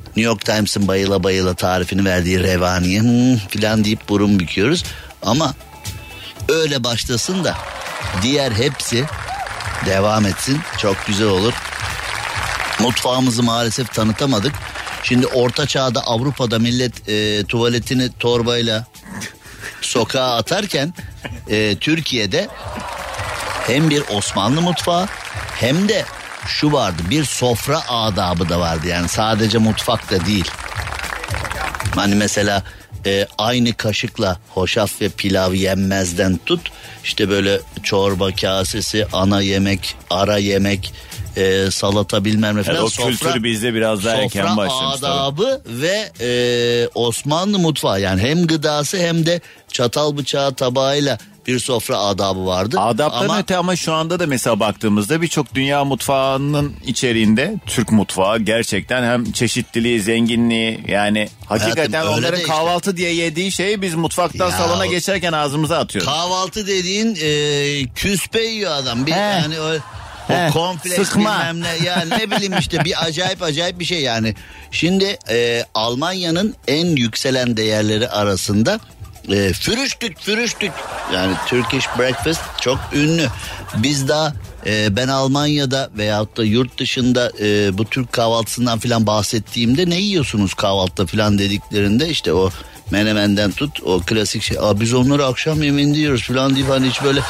New 0.07 0.23
York 0.23 0.45
Times'ın 0.45 0.89
bayıla 0.89 1.23
bayıla 1.23 1.55
tarifini 1.55 2.05
verdiği 2.05 2.41
revaniye 2.41 3.01
hmm, 3.01 3.37
filan 3.37 3.85
deyip 3.85 4.09
burun 4.09 4.41
büküyoruz. 4.41 4.85
Ama 5.23 5.55
öyle 6.49 6.85
başlasın 6.85 7.45
da 7.45 7.55
diğer 8.23 8.53
hepsi 8.53 9.05
devam 9.87 10.27
etsin 10.27 10.61
çok 10.79 11.07
güzel 11.07 11.27
olur. 11.27 11.53
Mutfağımızı 12.81 13.43
maalesef 13.43 13.95
tanıtamadık. 13.95 14.53
Şimdi 15.05 15.27
orta 15.27 15.67
çağda 15.67 16.01
Avrupa'da 16.01 16.59
millet 16.59 17.09
e, 17.09 17.45
tuvaletini 17.45 18.11
torbayla 18.19 18.85
sokağa 19.81 20.37
atarken 20.37 20.95
e, 21.51 21.77
Türkiye'de 21.77 22.49
hem 23.67 23.91
bir 23.91 24.03
Osmanlı 24.11 24.61
mutfağı 24.61 25.07
hem 25.57 25.89
de 25.89 26.05
şu 26.47 26.73
vardı 26.73 27.03
bir 27.11 27.25
sofra 27.25 27.89
adabı 27.89 28.49
da 28.49 28.61
vardı 28.61 28.87
yani 28.87 29.09
sadece 29.09 29.59
mutfakta 29.59 30.27
değil. 30.27 30.51
Hani 31.95 32.15
mesela 32.15 32.63
e, 33.07 33.27
aynı 33.39 33.75
kaşıkla 33.75 34.39
hoşaf 34.49 35.01
ve 35.01 35.09
pilav 35.09 35.55
yenmezden 35.55 36.41
tut 36.47 36.61
işte 37.05 37.29
böyle 37.29 37.61
çorba 37.83 38.33
kasesi 38.33 39.07
ana 39.13 39.41
yemek 39.41 39.97
ara 40.11 40.39
yemek 40.39 40.93
e, 41.37 41.71
salata 41.71 42.25
bilmem 42.25 42.57
ne 42.57 42.63
falan. 42.63 42.85
o 42.85 42.89
kültür 42.89 43.45
bizde 43.45 43.75
biraz 43.75 44.05
daha 44.05 44.15
erken 44.17 44.43
sofra 44.43 44.57
başlamış 44.57 45.01
tabii. 45.01 45.13
adabı 45.13 45.63
ve 45.67 46.11
e, 46.21 46.89
Osmanlı 46.95 47.59
mutfağı 47.59 48.01
yani 48.01 48.21
hem 48.21 48.47
gıdası 48.47 48.99
hem 48.99 49.27
de 49.27 49.41
çatal 49.73 50.17
bıçağı 50.17 50.55
tabağıyla 50.55 51.19
bir 51.47 51.59
sofra 51.59 51.99
adabı 51.99 52.47
vardı. 52.47 52.81
Adaptan 52.81 53.25
Ama 53.25 53.39
öte 53.39 53.57
ama 53.57 53.77
şu 53.77 53.93
anda 53.93 54.21
da 54.21 54.27
mesela 54.27 54.61
baktığımızda 54.61 55.23
birçok 55.23 55.55
dünya 55.55 55.85
mutfağının 55.85 56.73
içeriğinde 56.87 57.55
Türk 57.67 57.93
mutfağı 57.93 58.39
gerçekten 58.39 59.03
hem 59.03 59.33
çeşitliliği, 59.33 60.01
zenginliği 60.01 60.81
yani 60.89 61.29
hakikaten 61.47 61.91
Hayatım, 61.93 62.15
öyle 62.15 62.21
onların 62.27 62.41
işte. 62.41 62.53
kahvaltı 62.53 62.97
diye 62.97 63.15
yediği 63.15 63.53
şeyi 63.53 63.83
biz 63.83 63.95
mutfaktan 63.95 64.51
Ya 64.51 64.57
salona 64.59 64.87
geçerken 64.87 65.33
ağzımıza 65.33 65.79
atıyoruz. 65.79 66.11
kahvaltı 66.13 66.67
dediğin 66.67 67.17
e, 67.23 67.89
küspe 67.95 68.43
yiyor 68.43 68.73
adam. 68.73 69.07
Bir, 69.07 69.13
He. 69.13 69.17
yani 69.19 69.61
o, 69.61 69.65
o 69.65 70.33
He, 70.35 70.51
kompleks 70.53 70.97
sıkma. 71.09 71.21
bilmem 71.41 71.61
ne 71.63 71.87
ya 71.87 72.05
ne 72.19 72.31
bileyim 72.37 72.55
işte 72.59 72.85
bir 72.85 73.05
acayip 73.05 73.43
acayip 73.43 73.79
bir 73.81 73.85
şey 73.85 74.01
yani. 74.01 74.35
Şimdi 74.71 75.19
e, 75.31 75.65
Almanya'nın 75.75 76.55
en 76.69 76.87
yükselen 76.87 77.57
değerleri 77.57 78.09
arasında 78.09 78.81
e, 79.29 79.53
fürüştük 79.53 80.21
fürüştük 80.21 80.73
yani 81.15 81.35
Turkish 81.49 81.87
breakfast 81.99 82.41
çok 82.61 82.79
ünlü. 82.93 83.29
Biz 83.77 84.09
daha 84.09 84.33
e, 84.67 84.97
ben 84.97 85.09
Almanya'da 85.09 85.91
veyahut 85.99 86.37
da 86.37 86.45
yurt 86.45 86.79
dışında 86.79 87.33
e, 87.41 87.79
bu 87.79 87.85
Türk 87.85 88.13
kahvaltısından 88.13 88.79
filan 88.79 89.07
bahsettiğimde 89.07 89.91
ne 89.91 89.97
yiyorsunuz 89.97 90.55
kahvaltıda 90.55 91.07
filan 91.07 91.39
dediklerinde 91.39 92.09
işte 92.09 92.33
o 92.33 92.51
menemenden 92.91 93.53
tut 93.53 93.83
o 93.85 94.01
klasik 94.01 94.43
şey. 94.43 94.59
Aa, 94.61 94.81
biz 94.81 94.95
onları 94.95 95.27
akşam 95.27 95.63
yemeğinde 95.63 95.99
yiyoruz 95.99 96.23
filan 96.23 96.55
deyip 96.55 96.69
hani 96.69 96.89
hiç 96.89 97.03
böyle 97.03 97.21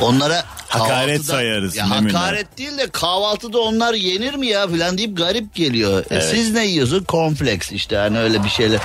onlara 0.00 0.44
Hakaret 0.68 1.24
sayarız, 1.24 1.76
Ya 1.76 1.86
mi 1.86 2.12
hakaret 2.12 2.58
değil 2.58 2.78
de 2.78 2.86
kahvaltıda 2.90 3.60
onlar 3.60 3.94
yenir 3.94 4.34
mi 4.34 4.46
ya 4.46 4.68
filan 4.68 4.98
deyip 4.98 5.16
garip 5.16 5.54
geliyor. 5.54 6.04
E, 6.10 6.20
siz 6.20 6.52
ne 6.52 6.66
yiyorsun? 6.66 7.04
Kompleks 7.04 7.72
işte 7.72 7.96
hani 7.96 8.18
öyle 8.18 8.44
bir 8.44 8.48
şeyler. 8.48 8.80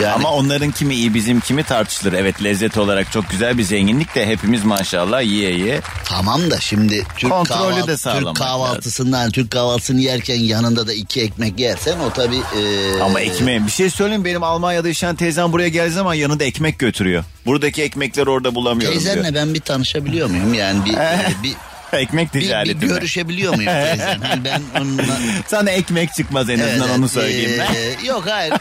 Yani 0.00 0.12
Ama 0.14 0.32
onların 0.32 0.70
kimi 0.70 0.94
iyi 0.94 1.14
bizim 1.14 1.40
kimi 1.40 1.62
tartışılır. 1.64 2.12
Evet 2.12 2.44
lezzet 2.44 2.78
olarak 2.78 3.12
çok 3.12 3.30
güzel 3.30 3.58
bir 3.58 3.62
zenginlik 3.62 4.14
de 4.14 4.26
hepimiz 4.26 4.64
maşallah 4.64 5.22
yiye 5.22 5.50
yiye. 5.52 5.80
tamam 6.04 6.50
da 6.50 6.60
şimdi 6.60 7.04
Türk, 7.16 7.30
Kontrolü 7.30 7.58
kahvaltı, 7.58 7.88
de 7.88 8.18
Türk 8.18 8.36
kahvaltısından 8.36 9.30
Türk 9.30 9.50
kahvaltısını 9.50 10.00
yerken 10.00 10.34
yanında 10.40 10.86
da 10.86 10.92
iki 10.92 11.20
ekmek 11.22 11.60
yersen 11.60 11.98
o 11.98 12.10
tabii. 12.10 12.36
e, 12.58 13.00
Ama 13.00 13.20
ekmeği 13.20 13.66
bir 13.66 13.70
şey 13.72 13.90
söyleyeyim 13.90 14.24
benim 14.24 14.42
Almanya'da 14.42 14.88
yaşayan 14.88 15.16
teyzem 15.16 15.52
buraya 15.52 15.68
geldiği 15.68 15.92
zaman 15.92 16.14
yanında 16.14 16.44
ekmek 16.44 16.78
götürüyor. 16.78 17.24
Buradaki 17.46 17.82
ekmekleri 17.82 18.30
orada 18.30 18.54
bulamıyorum 18.54 19.00
diyor. 19.00 19.14
Teyzenle 19.14 19.34
ben 19.34 19.54
bir 19.54 19.60
tanışabiliyor 19.60 20.28
muyum? 20.30 20.54
Yani 20.54 20.84
bir, 20.84 20.94
e, 20.94 21.18
bir 21.42 21.52
Ekmek 21.92 22.34
Bir, 22.34 22.40
bir 22.40 22.44
ticareti 22.44 22.74
mi? 22.74 22.88
görüşebiliyor 22.88 23.54
muyum 23.54 23.72
teyzen? 23.84 24.20
Hani 24.20 24.44
ben 24.44 24.62
onunla... 24.80 25.02
Sana 25.46 25.70
ekmek 25.70 26.14
çıkmaz 26.14 26.50
en 26.50 26.58
azından 26.58 26.88
Evet, 26.88 26.98
onu 26.98 27.08
söyleyeyim 27.08 27.52
ben. 27.68 27.74
ee, 27.74 28.06
Yok 28.06 28.24
hayır. 28.30 28.54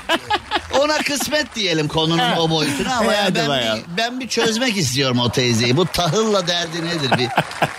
Ona 0.80 0.98
kısmet 0.98 1.56
diyelim 1.56 1.88
konunun 1.88 2.32
o 2.38 2.50
boyutunu 2.50 2.88
ama 3.00 3.14
ya 3.14 3.36
ben, 3.36 3.50
bir, 3.78 3.98
ben 3.98 4.20
bir 4.20 4.28
çözmek 4.28 4.78
istiyorum 4.78 5.20
o 5.20 5.32
teyzeyi. 5.32 5.78
Bu 5.78 5.86
tahılla 5.86 6.48
derdi 6.48 6.86
nedir? 6.86 7.12
Bir 7.18 7.28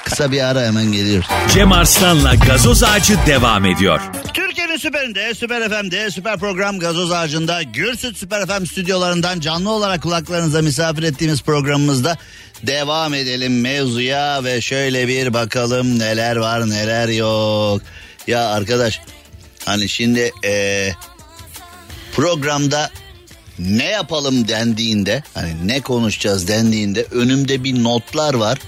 kısa 0.05 0.32
bir 0.32 0.40
ara 0.47 0.61
hemen 0.62 0.92
geliyoruz. 0.92 1.28
Cem 1.55 1.72
Arslan'la 1.72 2.34
gazoz 2.34 2.82
ağacı 2.82 3.16
devam 3.26 3.64
ediyor. 3.64 4.01
Türkiye'nin 4.34 4.76
süperinde, 4.76 5.34
süper 5.34 5.68
FM'de, 5.68 6.11
süper 6.11 6.38
program 6.38 6.78
Gazoz 6.78 7.12
Ağacı'nda, 7.12 7.62
Gürsüt 7.62 8.16
Süper 8.18 8.47
FM 8.47 8.64
stüdyolarından 8.66 9.40
canlı 9.40 9.70
olarak 9.70 10.03
kulaklarınıza 10.03 10.62
misafir 10.62 11.03
ettiğimiz 11.03 11.42
programımızda 11.42 12.16
devam 12.62 13.14
edelim 13.14 13.61
mevzuya 13.61 14.44
ve 14.44 14.61
şöyle 14.61 15.09
bir 15.09 15.34
bakalım 15.34 15.98
neler 15.98 16.36
var 16.36 16.70
neler 16.70 17.09
yok. 17.09 17.82
Ya 18.26 18.48
arkadaş 18.48 19.00
hani 19.64 19.88
şimdi 19.88 20.32
eee, 20.44 20.94
programda 22.12 22.90
ne 23.59 23.84
yapalım 23.84 24.48
dendiğinde 24.48 25.22
hani 25.34 25.68
ne 25.68 25.80
konuşacağız 25.80 26.48
dendiğinde 26.48 27.07
önümde 27.11 27.64
bir 27.64 27.84
notlar 27.84 28.34
var. 28.34 28.59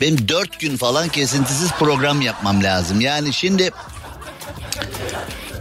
Benim 0.00 0.28
dört 0.28 0.60
gün 0.60 0.76
falan 0.76 1.08
kesintisiz 1.08 1.70
program 1.70 2.20
yapmam 2.20 2.62
lazım. 2.62 3.00
Yani 3.00 3.32
şimdi 3.32 3.70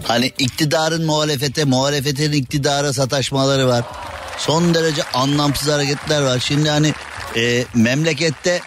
Hani 0.03 0.32
iktidarın 0.39 1.05
muhalefete, 1.05 1.66
muhalefetin 1.66 2.32
iktidara 2.32 2.93
sataşmaları 2.93 3.68
var. 3.68 3.84
Son 4.38 4.74
derece 4.74 5.04
anlamsız 5.04 5.68
hareketler 5.68 6.22
var. 6.22 6.40
Şimdi 6.40 6.70
hani 6.70 6.94
e, 7.36 7.66
memlekette 7.74 8.62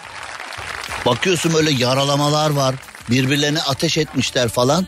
bakıyorsun 1.07 1.55
öyle 1.55 1.71
yaralamalar 1.71 2.51
var. 2.51 2.75
Birbirlerine 3.11 3.63
ateş 3.63 3.99
etmişler 3.99 4.49
falan. 4.49 4.87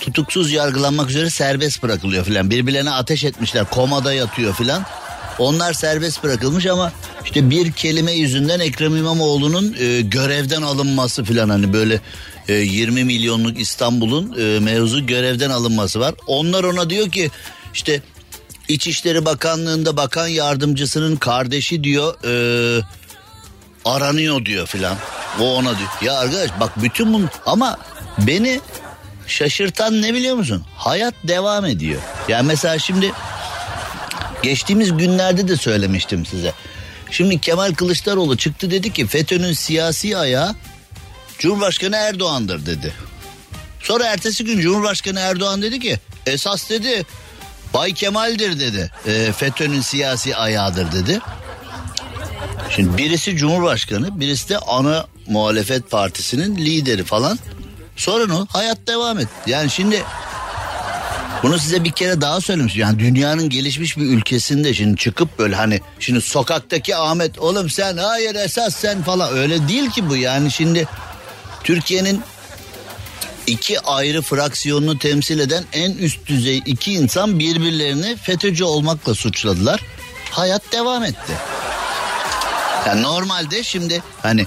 Tutuksuz 0.00 0.52
yargılanmak 0.52 1.10
üzere 1.10 1.30
serbest 1.30 1.82
bırakılıyor 1.82 2.24
filan. 2.24 2.50
Birbirlerine 2.50 2.90
ateş 2.90 3.24
etmişler, 3.24 3.64
komada 3.70 4.12
yatıyor 4.12 4.54
filan. 4.54 4.86
Onlar 5.38 5.72
serbest 5.72 6.24
bırakılmış 6.24 6.66
ama 6.66 6.92
işte 7.24 7.50
bir 7.50 7.72
kelime 7.72 8.12
yüzünden 8.12 8.60
Ekrem 8.60 8.96
İmamoğlu'nun 8.96 9.76
e, 9.78 10.00
görevden 10.00 10.62
alınması 10.62 11.24
filan 11.24 11.48
hani 11.48 11.72
böyle 11.72 12.00
e, 12.48 12.54
20 12.54 13.04
milyonluk 13.04 13.60
İstanbul'un 13.60 14.36
e, 14.40 14.60
mevzu 14.60 15.06
görevden 15.06 15.50
alınması 15.50 16.00
var. 16.00 16.14
Onlar 16.26 16.64
ona 16.64 16.90
diyor 16.90 17.10
ki 17.10 17.30
işte 17.74 18.02
İçişleri 18.68 19.24
Bakanlığı'nda 19.24 19.96
bakan 19.96 20.26
yardımcısının 20.26 21.16
kardeşi 21.16 21.84
diyor 21.84 22.14
e, 22.24 22.82
aranıyor 23.84 24.44
diyor 24.44 24.66
filan. 24.66 24.96
O 25.40 25.54
ona 25.54 25.78
diyor. 25.78 25.88
Ya 26.02 26.18
arkadaş 26.18 26.50
bak 26.60 26.82
bütün 26.82 27.12
bunu 27.14 27.28
ama 27.46 27.78
beni 28.18 28.60
şaşırtan 29.26 30.02
ne 30.02 30.14
biliyor 30.14 30.36
musun? 30.36 30.64
Hayat 30.76 31.14
devam 31.24 31.64
ediyor. 31.64 32.00
Yani 32.28 32.46
mesela 32.46 32.78
şimdi 32.78 33.12
geçtiğimiz 34.42 34.96
günlerde 34.96 35.48
de 35.48 35.56
söylemiştim 35.56 36.26
size. 36.26 36.52
Şimdi 37.10 37.40
Kemal 37.40 37.74
Kılıçdaroğlu 37.74 38.36
çıktı 38.36 38.70
dedi 38.70 38.92
ki 38.92 39.06
FETÖ'nün 39.06 39.52
siyasi 39.52 40.16
ayağı 40.16 40.54
Cumhurbaşkanı 41.38 41.96
Erdoğan'dır 41.96 42.66
dedi. 42.66 42.92
Sonra 43.82 44.04
ertesi 44.04 44.44
gün 44.44 44.60
Cumhurbaşkanı 44.60 45.20
Erdoğan 45.20 45.62
dedi 45.62 45.80
ki 45.80 45.98
esas 46.26 46.70
dedi 46.70 47.06
Bay 47.74 47.94
Kemal'dir 47.94 48.60
dedi. 48.60 48.90
E, 49.06 49.32
FETÖ'nün 49.32 49.80
siyasi 49.80 50.36
ayağıdır 50.36 50.92
dedi. 50.92 51.20
Şimdi 52.70 52.98
birisi 52.98 53.36
Cumhurbaşkanı, 53.36 54.20
birisi 54.20 54.48
de 54.48 54.58
ana 54.58 55.06
muhalefet 55.26 55.90
partisinin 55.90 56.56
lideri 56.56 57.04
falan. 57.04 57.38
Sonra 57.96 58.34
o 58.34 58.46
hayat 58.48 58.86
devam 58.86 59.18
et. 59.18 59.28
Yani 59.46 59.70
şimdi 59.70 60.02
bunu 61.42 61.58
size 61.58 61.84
bir 61.84 61.90
kere 61.90 62.20
daha 62.20 62.40
söylemiştim. 62.40 62.82
Yani 62.82 62.98
dünyanın 62.98 63.48
gelişmiş 63.48 63.96
bir 63.96 64.04
ülkesinde 64.04 64.74
şimdi 64.74 64.96
çıkıp 64.96 65.38
böyle 65.38 65.56
hani 65.56 65.80
şimdi 66.00 66.20
sokaktaki 66.20 66.96
Ahmet 66.96 67.38
oğlum 67.38 67.70
sen 67.70 67.96
hayır 67.96 68.34
esas 68.34 68.76
sen 68.76 69.02
falan 69.02 69.36
öyle 69.36 69.68
değil 69.68 69.90
ki 69.90 70.08
bu. 70.08 70.16
Yani 70.16 70.50
şimdi 70.50 70.88
Türkiye'nin 71.64 72.22
iki 73.48 73.80
ayrı 73.80 74.22
fraksiyonunu 74.22 74.98
temsil 74.98 75.38
eden 75.38 75.64
en 75.72 75.92
üst 75.92 76.26
düzey 76.26 76.62
iki 76.66 76.92
insan 76.92 77.38
birbirlerini 77.38 78.16
FETÖ'cü 78.16 78.64
olmakla 78.64 79.14
suçladılar. 79.14 79.80
Hayat 80.30 80.72
devam 80.72 81.04
etti. 81.04 81.32
Yani 82.86 83.02
normalde 83.02 83.62
şimdi 83.62 84.02
hani 84.22 84.46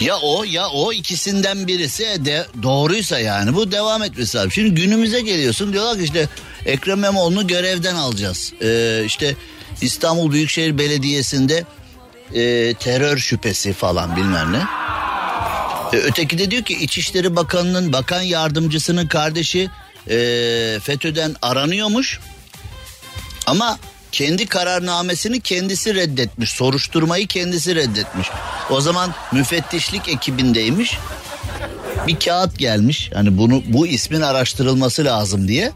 ya 0.00 0.18
o 0.18 0.44
ya 0.44 0.68
o 0.68 0.92
ikisinden 0.92 1.66
birisi 1.66 2.24
de 2.24 2.46
doğruysa 2.62 3.18
yani 3.18 3.54
bu 3.54 3.72
devam 3.72 4.02
etmesi 4.02 4.36
lazım. 4.36 4.52
Şimdi 4.52 4.82
günümüze 4.82 5.20
geliyorsun 5.20 5.72
diyorlar 5.72 5.96
ki 5.96 6.04
işte 6.04 6.28
Ekrem 6.66 6.98
İmamoğlu'nu 6.98 7.46
görevden 7.46 7.94
alacağız. 7.94 8.52
Ee, 8.62 9.02
işte 9.06 9.36
İstanbul 9.80 10.32
Büyükşehir 10.32 10.78
Belediyesi'nde 10.78 11.64
e, 12.34 12.74
terör 12.74 13.18
şüphesi 13.18 13.72
falan 13.72 14.16
bilmem 14.16 14.52
ne. 14.52 14.62
E, 15.92 15.96
öteki 15.96 16.38
de 16.38 16.50
diyor 16.50 16.62
ki 16.62 16.74
İçişleri 16.74 17.36
Bakanı'nın 17.36 17.92
bakan 17.92 18.22
yardımcısının 18.22 19.06
kardeşi 19.06 19.70
e, 20.10 20.16
FETÖ'den 20.82 21.36
aranıyormuş. 21.42 22.20
Ama 23.46 23.78
kendi 24.12 24.46
kararnamesini 24.46 25.40
kendisi 25.40 25.94
reddetmiş. 25.94 26.50
Soruşturmayı 26.50 27.26
kendisi 27.26 27.74
reddetmiş. 27.74 28.28
O 28.70 28.80
zaman 28.80 29.14
müfettişlik 29.32 30.08
ekibindeymiş. 30.08 30.98
Bir 32.06 32.18
kağıt 32.18 32.58
gelmiş. 32.58 33.10
Hani 33.14 33.38
bunu 33.38 33.62
bu 33.66 33.86
ismin 33.86 34.20
araştırılması 34.20 35.04
lazım 35.04 35.48
diye. 35.48 35.72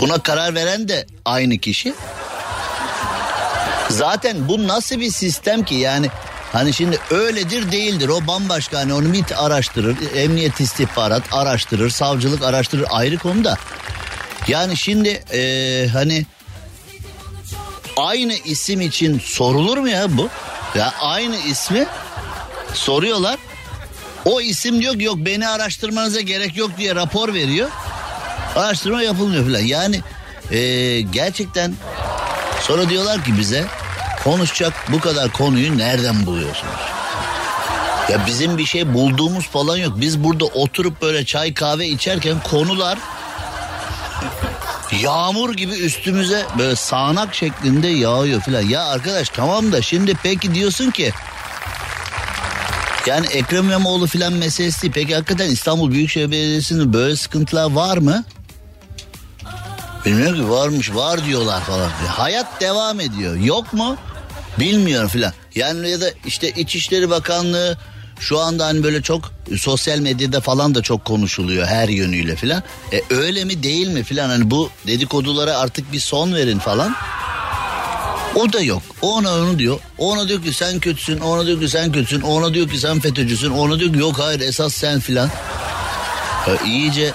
Buna 0.00 0.18
karar 0.18 0.54
veren 0.54 0.88
de 0.88 1.06
aynı 1.24 1.58
kişi. 1.58 1.94
Zaten 3.88 4.48
bu 4.48 4.68
nasıl 4.68 5.00
bir 5.00 5.10
sistem 5.10 5.64
ki 5.64 5.74
yani 5.74 6.08
hani 6.52 6.72
şimdi 6.72 6.98
öyledir 7.10 7.72
değildir. 7.72 8.08
O 8.08 8.26
bambaşka 8.26 8.78
hani 8.78 8.94
onu 8.94 9.12
bir 9.12 9.24
araştırır 9.36 9.96
emniyet 10.14 10.60
istihbarat 10.60 11.22
araştırır 11.32 11.90
savcılık 11.90 12.42
araştırır 12.42 12.86
ayrı 12.90 13.18
konuda 13.18 13.58
yani 14.48 14.76
şimdi 14.76 15.22
eee, 15.32 15.88
hani 15.92 16.26
aynı 17.96 18.32
isim 18.32 18.80
için 18.80 19.18
sorulur 19.24 19.78
mu 19.78 19.88
ya 19.88 20.16
bu? 20.16 20.28
Ya 20.74 20.94
aynı 21.00 21.36
ismi 21.36 21.86
soruyorlar. 22.74 23.38
O 24.24 24.40
isim 24.40 24.80
diyor 24.80 24.98
ki 24.98 25.04
yok 25.04 25.16
beni 25.18 25.48
araştırmanıza 25.48 26.20
gerek 26.20 26.56
yok 26.56 26.70
diye 26.78 26.94
rapor 26.94 27.34
veriyor. 27.34 27.70
Araştırma 28.56 29.02
yapılmıyor 29.02 29.44
falan. 29.46 29.60
Yani 29.60 30.00
eee, 30.50 31.00
gerçekten 31.00 31.74
Sonra 32.62 32.88
diyorlar 32.88 33.24
ki 33.24 33.38
bize 33.38 33.64
konuşacak 34.24 34.72
bu 34.92 35.00
kadar 35.00 35.32
konuyu 35.32 35.78
nereden 35.78 36.26
buluyorsunuz? 36.26 36.80
Ya 38.10 38.26
bizim 38.26 38.58
bir 38.58 38.66
şey 38.66 38.94
bulduğumuz 38.94 39.48
falan 39.48 39.76
yok. 39.76 39.92
Biz 39.96 40.24
burada 40.24 40.44
oturup 40.44 41.02
böyle 41.02 41.24
çay 41.24 41.54
kahve 41.54 41.88
içerken 41.88 42.36
konular 42.50 42.98
yağmur 45.00 45.54
gibi 45.54 45.72
üstümüze 45.72 46.46
böyle 46.58 46.76
sağanak 46.76 47.34
şeklinde 47.34 47.88
yağıyor 47.88 48.40
falan. 48.40 48.60
Ya 48.60 48.84
arkadaş 48.84 49.28
tamam 49.28 49.72
da 49.72 49.82
şimdi 49.82 50.14
peki 50.22 50.54
diyorsun 50.54 50.90
ki 50.90 51.12
yani 53.06 53.26
Ekrem 53.26 53.64
İmamoğlu 53.64 54.06
filan 54.06 54.32
meselesi. 54.32 54.90
Peki 54.90 55.14
hakikaten 55.14 55.50
İstanbul 55.50 55.90
Büyükşehir 55.90 56.30
Belediyesi'nin 56.30 56.92
böyle 56.92 57.16
sıkıntılar 57.16 57.72
var 57.72 57.96
mı? 57.96 58.24
Bilmiyorum 60.04 60.36
ki 60.36 60.50
varmış 60.50 60.94
var 60.94 61.24
diyorlar 61.24 61.60
falan. 61.60 61.88
Hayat 62.08 62.60
devam 62.60 63.00
ediyor. 63.00 63.36
Yok 63.36 63.72
mu? 63.72 63.96
Bilmiyorum 64.58 65.08
filan. 65.08 65.32
Yani 65.54 65.90
ya 65.90 66.00
da 66.00 66.10
işte 66.26 66.50
İçişleri 66.50 67.10
Bakanlığı 67.10 67.78
şu 68.20 68.38
anda 68.38 68.66
hani 68.66 68.82
böyle 68.82 69.02
çok 69.02 69.32
sosyal 69.58 69.98
medyada 69.98 70.40
falan 70.40 70.74
da 70.74 70.82
çok 70.82 71.04
konuşuluyor 71.04 71.66
her 71.66 71.88
yönüyle 71.88 72.36
filan. 72.36 72.62
E 72.92 73.14
öyle 73.14 73.44
mi 73.44 73.62
değil 73.62 73.88
mi 73.88 74.02
filan 74.02 74.28
hani 74.28 74.50
bu 74.50 74.70
dedikodulara 74.86 75.58
artık 75.58 75.92
bir 75.92 76.00
son 76.00 76.34
verin 76.34 76.58
falan. 76.58 76.96
O 78.34 78.52
da 78.52 78.60
yok. 78.60 78.82
O 79.02 79.14
ona 79.14 79.34
onu 79.34 79.58
diyor. 79.58 79.80
O 79.98 80.10
ona 80.10 80.28
diyor 80.28 80.42
ki 80.42 80.52
sen 80.52 80.80
kötüsün. 80.80 81.20
O 81.20 81.28
ona 81.28 81.46
diyor 81.46 81.60
ki 81.60 81.68
sen 81.68 81.92
kötüsün. 81.92 82.20
O 82.20 82.28
ona 82.28 82.54
diyor 82.54 82.68
ki 82.68 82.78
sen 82.78 83.00
FETÖ'cüsün. 83.00 83.50
O 83.50 83.60
ona 83.60 83.78
diyor 83.78 83.92
ki 83.92 83.98
yok 83.98 84.18
hayır 84.18 84.40
esas 84.40 84.74
sen 84.74 85.00
filan. 85.00 85.30
Ya 86.48 86.56
iyice 86.66 87.12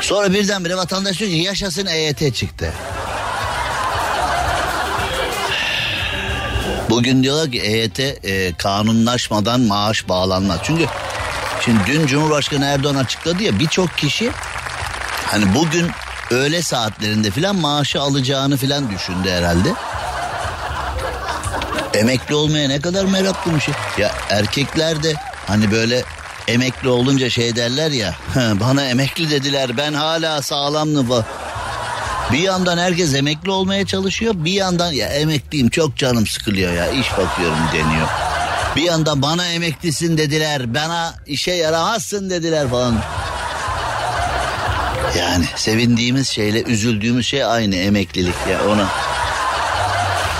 Sonra 0.00 0.32
birdenbire 0.32 0.76
vatandaş 0.76 1.20
diyor 1.20 1.30
ki 1.30 1.36
yaşasın 1.36 1.86
EYT 1.86 2.34
çıktı. 2.34 2.72
Bugün 6.90 7.22
diyorlar 7.22 7.50
ki 7.50 7.60
EYT 7.60 8.00
e, 8.00 8.52
kanunlaşmadan 8.58 9.60
maaş 9.60 10.08
bağlanmaz. 10.08 10.58
Çünkü 10.62 10.86
şimdi 11.64 11.78
dün 11.86 12.06
Cumhurbaşkanı 12.06 12.64
Erdoğan 12.64 12.94
açıkladı 12.94 13.42
ya 13.42 13.58
birçok 13.58 13.98
kişi 13.98 14.30
hani 15.26 15.54
bugün 15.54 15.90
öğle 16.30 16.62
saatlerinde 16.62 17.30
filan 17.30 17.56
maaşı 17.56 18.00
alacağını 18.00 18.56
filan 18.56 18.90
düşündü 18.90 19.30
herhalde. 19.30 19.68
Emekli 21.94 22.34
olmaya 22.34 22.68
ne 22.68 22.80
kadar 22.80 23.04
meraklıymış 23.04 23.68
ya. 23.68 23.74
Ya 23.98 24.12
erkekler 24.30 25.02
de 25.02 25.14
hani 25.46 25.70
böyle 25.70 26.04
emekli 26.48 26.88
olunca 26.88 27.30
şey 27.30 27.56
derler 27.56 27.90
ya. 27.90 28.14
Bana 28.36 28.84
emekli 28.84 29.30
dediler 29.30 29.76
ben 29.76 29.94
hala 29.94 30.42
sağlamlı 30.42 31.06
falan. 31.06 31.24
Bir 32.32 32.38
yandan 32.38 32.78
herkes 32.78 33.14
emekli 33.14 33.50
olmaya 33.50 33.86
çalışıyor. 33.86 34.34
Bir 34.36 34.52
yandan 34.52 34.92
ya 34.92 35.08
emekliyim 35.08 35.68
çok 35.68 35.96
canım 35.96 36.26
sıkılıyor 36.26 36.72
ya 36.72 36.90
iş 36.90 37.10
bakıyorum 37.12 37.58
deniyor. 37.72 38.08
Bir 38.76 38.82
yandan 38.82 39.22
bana 39.22 39.46
emeklisin 39.46 40.18
dediler. 40.18 40.74
Bana 40.74 41.14
işe 41.26 41.52
yaramazsın 41.52 42.30
dediler 42.30 42.68
falan. 42.70 42.94
Yani 45.18 45.44
sevindiğimiz 45.56 46.28
şeyle 46.28 46.62
üzüldüğümüz 46.62 47.26
şey 47.26 47.44
aynı 47.44 47.76
emeklilik 47.76 48.34
ya 48.50 48.68
ona. 48.68 48.86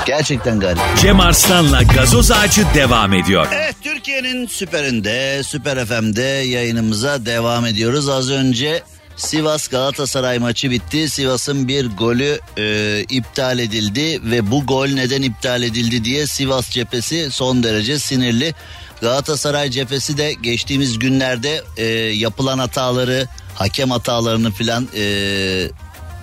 Gerçekten 0.07 0.61
garip. 0.61 0.79
Cem 1.01 1.21
Arslan'la 1.21 1.83
gazoz 1.83 2.31
ağacı 2.31 2.65
devam 2.75 3.13
ediyor. 3.13 3.47
Evet 3.53 3.75
Türkiye'nin 3.83 4.47
süperinde, 4.47 5.43
Süper 5.45 5.87
FM'de 5.87 6.23
yayınımıza 6.23 7.27
devam 7.27 7.67
ediyoruz. 7.67 8.09
Az 8.09 8.31
önce 8.31 8.83
Sivas 9.17 9.69
Galatasaray 9.69 10.39
maçı 10.39 10.71
bitti. 10.71 11.11
Sivas'ın 11.11 11.69
bir 11.69 11.87
golü 11.87 12.41
e, 12.59 13.05
iptal 13.09 13.59
edildi 13.59 14.31
ve 14.31 14.51
bu 14.51 14.67
gol 14.67 14.89
neden 14.89 15.23
iptal 15.23 15.63
edildi 15.63 16.05
diye 16.05 16.27
Sivas 16.27 16.71
cephesi 16.71 17.31
son 17.31 17.63
derece 17.63 17.99
sinirli. 17.99 18.55
Galatasaray 19.01 19.71
cephesi 19.71 20.19
de 20.19 20.33
geçtiğimiz 20.33 20.99
günlerde 20.99 21.63
e, 21.77 21.85
yapılan 21.95 22.59
hataları, 22.59 23.27
hakem 23.55 23.91
hatalarını 23.91 24.51
filan 24.51 24.89
e, 24.97 25.03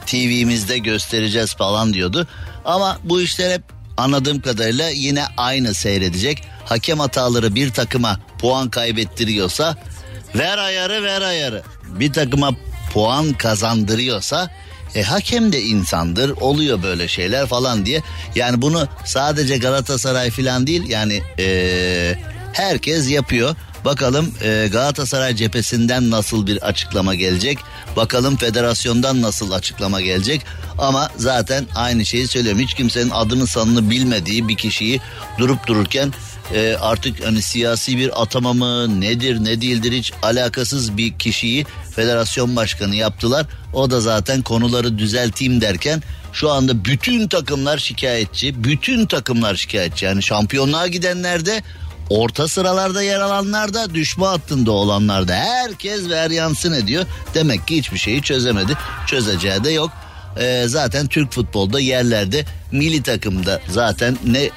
TV'mizde 0.06 0.78
göstereceğiz 0.78 1.56
falan 1.56 1.94
diyordu. 1.94 2.28
Ama 2.66 3.00
bu 3.04 3.22
işler 3.22 3.54
hep 3.54 3.64
anladığım 3.98 4.42
kadarıyla 4.42 4.90
yine 4.90 5.24
aynı 5.38 5.74
seyredecek. 5.74 6.44
Hakem 6.66 7.00
hataları 7.00 7.56
bir 7.56 7.70
takıma 7.72 8.20
puan 8.40 8.70
kaybettiriyorsa 8.70 9.76
ver 10.36 10.58
ayarı 10.58 11.04
ver 11.04 11.22
ayarı. 11.22 11.64
Bir 11.88 12.14
takıma 12.14 12.52
puan 12.98 13.34
kazandırıyorsa 13.34 14.50
e, 14.96 15.04
hakem 15.04 15.52
de 15.52 15.62
insandır 15.62 16.30
oluyor 16.30 16.84
böyle 16.84 17.08
şeyler 17.08 17.48
falan 17.48 17.86
diye. 17.86 18.02
Yani 18.36 18.62
bunu 18.62 18.88
sadece 19.06 19.58
Galatasaray 19.58 20.30
falan 20.30 20.68
değil 20.68 20.90
yani 20.90 21.22
e, 21.40 22.16
herkes 22.54 23.10
yapıyor. 23.10 23.56
Bakalım 23.86 24.34
e, 24.44 24.70
Galatasaray 24.72 25.36
cephesinden 25.36 26.12
nasıl 26.12 26.48
bir 26.48 26.64
açıklama 26.64 27.16
gelecek? 27.16 27.58
Bakalım 27.96 28.38
federasyondan 28.38 29.22
nasıl 29.22 29.52
açıklama 29.52 30.02
gelecek? 30.02 30.42
Ama 30.78 31.10
zaten 31.18 31.66
aynı 31.76 32.06
şeyi 32.06 32.28
söylüyorum. 32.28 32.62
Hiç 32.62 32.74
kimsenin 32.74 33.10
adını 33.10 33.48
sanını 33.48 33.90
bilmediği 33.90 34.48
bir 34.48 34.58
kişiyi 34.58 35.02
durup 35.38 35.68
dururken 35.68 36.14
e, 36.54 36.76
artık 36.82 37.26
hani 37.26 37.42
siyasi 37.42 37.98
bir 37.98 38.22
atama 38.22 38.54
mı 38.54 39.02
nedir 39.02 39.44
ne 39.44 39.62
değildir 39.62 39.92
hiç 39.92 40.14
alakasız 40.22 40.98
bir 40.98 41.14
kişiyi 41.14 41.66
federasyon 41.96 42.56
başkanı 42.56 42.96
yaptılar. 42.96 43.46
O 43.74 43.92
da 43.92 44.02
zaten 44.02 44.42
konuları 44.42 44.98
düzelteyim 44.98 45.62
derken 45.62 46.04
şu 46.34 46.50
anda 46.50 46.86
bütün 46.86 47.28
takımlar 47.28 47.78
şikayetçi. 47.78 48.64
Bütün 48.64 49.06
takımlar 49.06 49.56
şikayetçi. 49.56 50.06
Yani 50.06 50.24
şampiyonluğa 50.24 50.88
gidenler 50.88 51.46
de 51.46 51.64
orta 52.10 52.48
sıralarda 52.48 53.04
yer 53.04 53.20
alanlar 53.20 53.74
da 53.74 53.94
düşme 53.94 54.26
hattında 54.26 54.72
olanlar 54.72 55.28
da 55.28 55.36
herkes 55.36 56.10
veryansın 56.10 56.74
ediyor. 56.74 57.06
Demek 57.34 57.68
ki 57.68 57.78
hiçbir 57.78 57.98
şeyi 57.98 58.22
çözemedi. 58.22 58.74
Çözeceği 59.08 59.64
de 59.64 59.70
yok. 59.70 59.92
Ee, 60.40 60.64
zaten 60.68 61.08
Türk 61.08 61.32
futbolda 61.32 61.80
yerlerde 61.80 62.46
milli 62.72 63.04
takımda 63.04 63.62
zaten 63.70 64.18
ne 64.26 64.50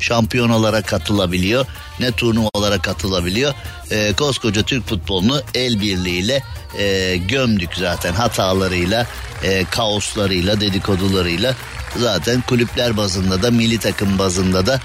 şampiyonalara 0.00 0.82
katılabiliyor 0.82 1.66
ne 2.00 2.12
turnuvalara 2.12 2.78
katılabiliyor. 2.78 3.54
Ee, 3.90 4.12
koskoca 4.12 4.62
Türk 4.62 4.88
futbolunu 4.88 5.42
el 5.54 5.80
birliğiyle 5.80 6.42
e, 6.78 7.16
gömdük 7.16 7.70
zaten 7.76 8.12
hatalarıyla, 8.12 9.06
e, 9.42 9.64
kaoslarıyla, 9.64 10.60
dedikodularıyla. 10.60 11.54
Zaten 11.96 12.40
kulüpler 12.40 12.96
bazında 12.96 13.42
da 13.42 13.50
milli 13.50 13.78
takım 13.78 14.18
bazında 14.18 14.66
da 14.66 14.80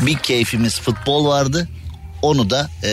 bir 0.00 0.18
keyfimiz 0.18 0.80
futbol 0.80 1.26
vardı. 1.26 1.68
Onu 2.22 2.50
da 2.50 2.70
e, 2.82 2.88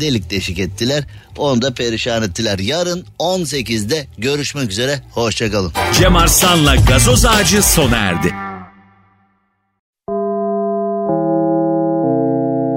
delik 0.00 0.30
deşik 0.30 0.58
ettiler. 0.58 1.04
Onu 1.38 1.62
da 1.62 1.74
perişan 1.74 2.22
ettiler. 2.22 2.58
Yarın 2.58 3.06
18'de 3.18 4.06
görüşmek 4.18 4.70
üzere. 4.70 5.00
Hoşçakalın. 5.10 5.72
Cem 5.98 6.16
Arslan'la 6.16 6.76
gazoz 6.76 7.24
ağacı 7.24 7.62
sona 7.62 7.96
erdi. 7.96 8.51